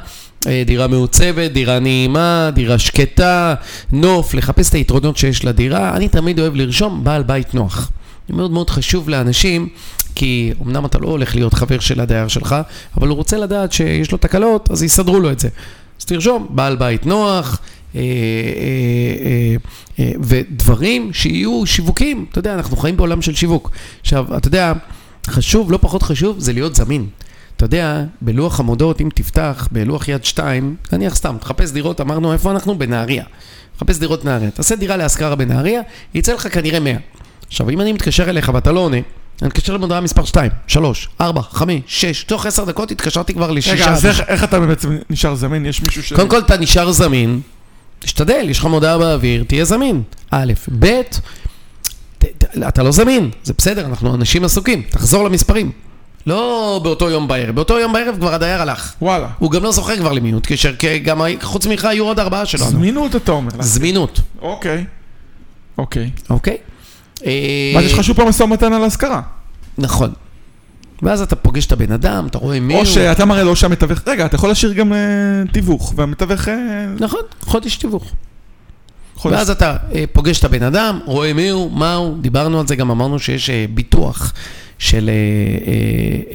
אה, 0.48 0.64
דירה 0.66 0.88
מעוצבת, 0.88 1.52
דירה 1.52 1.80
נעימה, 1.80 2.50
דירה 2.54 2.80
שקטה, 2.80 3.54
נוף, 3.92 4.34
לחפש 4.34 4.70
את 4.70 4.74
היתרונות 4.74 5.18
שיש 5.18 5.46
לדירה. 5.46 5.96
אני 5.96 6.08
תמיד 6.08 6.40
אוהב 6.40 6.56
לרשום 6.56 7.04
בעל 7.04 7.24
בית 7.24 7.54
נוח. 7.54 7.92
מאוד 8.30 8.52
מאוד 8.52 8.70
חשוב 8.70 9.10
לאנשים, 9.10 9.70
כי 10.16 10.54
אמנם 10.62 10.86
אתה 10.86 10.98
לא 10.98 11.08
הולך 11.08 11.36
להיות 11.36 11.54
חבר 11.54 11.80
של 11.80 12.00
הדייר 12.00 12.28
שלך, 12.28 12.56
אבל 12.98 13.08
הוא 13.08 13.16
רוצה 13.16 13.38
לדעת 13.38 13.72
שיש 13.72 14.12
לו 14.12 14.18
תקלות, 14.18 14.72
אז 14.72 14.84
יסדרו 14.84 15.20
לו 15.20 15.32
את 15.32 15.40
זה. 15.40 15.50
אז 16.00 16.06
תרשום, 16.06 16.48
בעל 16.50 16.76
בית 16.76 17.06
נוח, 17.06 17.60
אה, 17.96 18.02
אה, 18.02 18.06
אה, 19.26 19.56
אה, 20.00 20.12
ודברים 20.24 21.14
שיהיו 21.14 21.66
שיווקים. 21.66 22.26
אתה 22.32 22.40
יודע, 22.40 22.54
אנחנו 22.54 22.78
חיים 22.78 22.98
בעולם 22.98 23.22
של 23.22 23.36
שיווק. 23.36 23.72
עכשיו, 24.02 24.38
אתה 24.38 24.48
יודע, 24.48 24.74
חשוב, 25.28 25.72
לא 25.72 25.80
פחות 25.82 26.04
חשוב, 26.04 26.40
זה 26.40 26.54
להיות 26.54 26.76
זמין. 26.76 27.08
אתה 27.58 27.66
יודע, 27.66 28.04
בלוח 28.22 28.60
המודעות, 28.60 29.02
אם 29.02 29.10
תפתח, 29.16 29.68
בלוח 29.72 30.08
יד 30.08 30.26
2, 30.26 30.76
נניח 30.92 31.16
סתם, 31.16 31.36
תחפש 31.40 31.72
דירות, 31.72 32.02
אמרנו, 32.02 32.34
איפה 32.34 32.52
אנחנו? 32.52 32.78
בנהריה. 32.78 33.24
תחפש 33.78 33.98
דירות 33.98 34.26
נהריה. 34.26 34.52
תעשה 34.52 34.76
דירה 34.76 34.98
להשכרה 34.98 35.36
בנהריה, 35.36 35.82
יצא 36.14 36.34
לך 36.34 36.54
כנראה 36.54 36.80
100. 36.80 36.96
עכשיו, 37.48 37.70
אם 37.70 37.82
אני 37.82 37.94
מתקשר 37.94 38.30
אליך 38.30 38.52
ואתה 38.54 38.72
לא 38.72 38.80
עונה, 38.80 38.98
אני 39.42 39.48
מתקשר 39.48 39.74
למודעה 39.74 40.02
מספר 40.02 40.26
2, 40.26 40.52
3, 40.68 41.10
4, 41.22 41.42
5, 41.42 41.76
6, 41.88 42.24
תוך 42.24 42.46
10 42.46 42.66
דקות 42.66 42.92
התקשרתי 42.92 43.34
כבר 43.34 43.52
לשישה. 43.52 43.74
רגע, 43.76 43.94
אז 43.94 44.06
איך. 44.06 44.22
איך 44.28 44.44
אתה 44.44 44.60
בעצם 44.60 44.98
נשאר 45.10 45.36
זמין? 45.36 45.66
יש 45.66 45.82
מישהו 45.82 46.04
ש... 46.04 46.14
קודם 46.14 46.30
כל 46.30 46.40
אתה 46.40 46.58
נשאר 46.58 46.92
זמין, 46.92 47.40
תשתדל, 48.00 48.46
יש 48.50 48.60
לך 48.60 48.66
מודעה 48.66 48.98
באוויר, 48.98 49.44
תהיה 49.48 49.66
זמין. 49.66 50.02
א', 50.32 50.54
ב', 50.80 50.86
ת- 51.02 51.20
ת- 52.38 52.58
אתה 52.68 52.84
לא 52.84 52.92
זמין, 52.92 53.30
זה 53.44 53.54
בסדר, 53.58 53.86
אנחנו 53.86 54.16
אנשים 54.16 54.44
עסוקים, 54.44 54.82
תחזור 54.90 55.24
למספרים. 55.26 55.72
לא 56.28 56.80
באותו 56.84 57.10
יום 57.10 57.28
בערב, 57.28 57.56
באותו 57.56 57.80
יום 57.80 57.94
בערב 57.94 58.16
כבר 58.20 58.34
הדייר 58.34 58.62
הלך. 58.62 58.94
וואלה. 59.02 59.28
הוא 59.40 59.52
גם 59.52 59.64
לא 59.64 59.72
זוכר 59.72 59.98
כבר 59.98 60.12
למי 60.12 60.32
הוא 60.32 60.38
התקשר, 60.38 60.76
כי 60.76 61.00
גם 61.00 61.22
חוץ 61.42 61.66
ממך 61.68 61.86
היו 61.86 62.06
עוד 62.06 62.20
ארבעה 62.20 62.46
שלנו. 62.46 62.70
זמינות 62.70 63.16
אתה 63.16 63.32
אומר. 63.32 63.52
זמינות, 63.60 64.20
אוקיי. 64.42 64.86
אוקיי. 65.78 66.10
אוקיי? 66.30 66.58
אה, 67.26 67.32
ואז 67.76 67.86
יש 67.86 67.94
לך 67.94 68.04
שוב 68.04 68.18
פעם 68.18 68.28
משא 68.28 68.44
ומתן 68.44 68.74
על 68.74 68.84
השכרה. 68.84 69.22
נכון. 69.78 70.14
ואז 71.02 71.22
אתה 71.22 71.36
פוגש 71.36 71.66
את 71.66 71.72
הבן 71.72 71.92
אדם, 71.92 72.28
אתה 72.28 72.38
רואה 72.38 72.60
מי 72.60 72.74
הוא. 72.74 72.82
או 72.82 72.86
שאתה 72.86 73.26
מראה 73.26 73.44
לו 73.44 73.56
שהמתווך... 73.56 74.02
רגע, 74.08 74.26
אתה 74.26 74.36
יכול 74.36 74.50
להשאיר 74.50 74.74
גם 74.74 74.94
אה, 74.94 74.98
תיווך, 75.54 75.94
והמתווך... 75.96 76.48
אה, 76.48 76.86
נכון, 77.00 77.22
חודש 77.42 77.76
תיווך. 77.78 78.12
חודש. 79.16 79.36
ואז 79.36 79.50
אתה 79.50 79.78
אה, 79.94 80.04
פוגש 80.14 80.40
את 80.40 80.44
הבן 80.44 80.64
אדם, 80.64 81.00
רואה 81.06 81.34
מי 81.34 81.50
הוא, 81.50 81.72
מה 81.72 81.94
הוא, 81.94 82.18
דיברנו 82.22 82.60
על 82.60 82.68
זה, 82.68 82.76
גם 82.76 82.92
אמרנו 82.92 83.20
שיש 83.20 83.50
אה, 83.50 83.66
ביטוח 83.74 84.34
של 84.80 85.10
אה, 85.10 85.14
אה, 85.68 85.74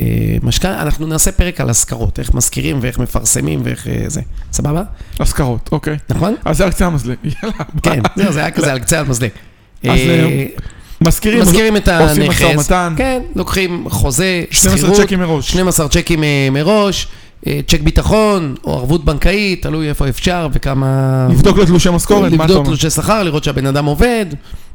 אה, 0.01 0.37
משכנתה. 0.43 0.83
אנחנו 0.83 1.07
נעשה 1.07 1.33
פרק 1.33 1.61
על 1.61 1.71
השכרות, 1.71 2.19
איך 2.19 2.35
משכירים 2.35 2.79
ואיך 2.83 2.99
מפרסמים 2.99 3.61
ואיך 3.65 3.89
אה, 3.89 4.05
זה. 4.07 4.21
סבבה? 4.53 4.83
השכרות, 5.21 5.69
אוקיי. 5.73 5.97
נכון? 6.09 6.35
אז 6.45 6.57
זה 6.57 6.65
על 6.65 6.71
קצה 6.71 6.87
המזלג. 6.87 7.17
יאללה, 7.25 7.55
כן, 7.83 8.03
זה 8.31 8.41
היה 8.41 8.51
כזה 8.51 8.73
על 8.73 8.79
קצה 8.79 9.01
המזלג. 9.01 9.31
אז, 9.83 9.89
אה, 9.89 10.25
אה, 10.25 10.47
מזכירים, 11.01 11.41
מזכירים 11.41 11.77
את 11.77 11.89
עושים 11.89 12.23
הנכס. 12.23 12.43
משא 12.43 12.53
ומתן. 12.55 12.95
כן, 12.97 13.21
לוקחים 13.37 13.85
חוזה, 13.91 14.43
12 14.51 14.79
שכירות, 14.79 15.01
צ'קים 15.01 15.19
מראש. 15.19 15.51
12 15.51 15.89
צ'קים 15.89 16.25
אה, 16.25 16.49
מראש, 16.53 17.07
צ'ק 17.67 17.81
ביטחון 17.81 18.55
או 18.65 18.75
ערבות 18.75 19.05
בנקאית, 19.05 19.63
תלוי 19.63 19.89
איפה 19.89 20.09
אפשר 20.09 20.49
וכמה... 20.53 21.27
לבדוק 21.31 21.57
לו 21.57 21.67
תלושי 21.67 21.91
משכורת, 21.91 22.21
מה 22.21 22.27
אתה 22.29 22.35
לבדוק 22.35 22.57
אומר? 22.57 22.69
תלושי 22.69 22.91
שכר, 22.91 23.23
לראות 23.23 23.45
שהבן 23.45 23.67
אדם 23.67 23.85
עובד, 23.85 24.27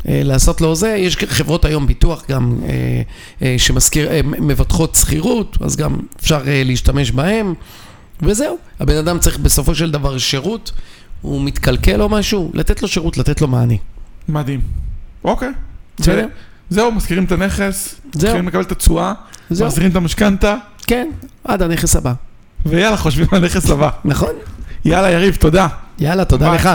לעשות 0.06 0.62
לו 0.62 0.76
זה. 0.76 0.90
יש 0.90 1.18
חברות 1.18 1.66
היום 1.66 1.88
ביטוח 1.88 2.24
גם 2.30 2.60
אה, 2.64 3.02
אה, 3.42 3.56
שמזכיר, 3.58 4.12
אה, 4.12 4.20
מבטחות 4.24 4.96
שכירות, 4.96 5.58
אז 5.62 5.76
גם 5.76 6.00
אפשר 6.20 6.42
להשתמש 6.46 7.12
בהם. 7.12 7.54
וזהו, 8.22 8.58
הבן 8.80 8.96
אדם 8.96 9.20
צריך 9.20 9.40
בסופו 9.40 9.76
של 9.76 9.92
דבר 9.92 10.18
שירות, 10.18 10.72
הוא 11.22 11.42
מתקלקל 11.42 12.02
או 12.02 12.10
משהו, 12.10 12.52
לתת 12.54 12.82
לו 12.82 12.88
שירות, 12.88 13.18
לתת 13.18 13.42
לו 13.42 13.48
מענה. 13.48 13.76
מדהים. 14.30 14.85
אוקיי. 15.26 15.50
בסדר? 16.00 16.28
זהו, 16.70 16.92
מזכירים 16.92 17.24
את 17.24 17.32
הנכס. 17.32 17.96
מתחילים 18.16 18.48
לקבל 18.48 18.62
את 18.62 18.72
התשואה. 18.72 19.14
מחזירים 19.52 19.92
את 19.92 19.96
המשכנתה, 19.96 20.56
כן, 20.88 21.10
עד 21.44 21.62
הנכס 21.62 21.96
הבא. 21.96 22.14
ויאללה, 22.66 22.98
חושבים 22.98 23.28
על 23.32 23.44
הנכס 23.44 23.70
הבא. 23.70 23.90
נכון? 24.06 24.34
יאללה, 24.86 25.12
יריב, 25.12 25.36
תודה. 25.36 25.68
יאללה, 26.00 26.26
תודה. 26.26 26.54
לך. 26.56 26.70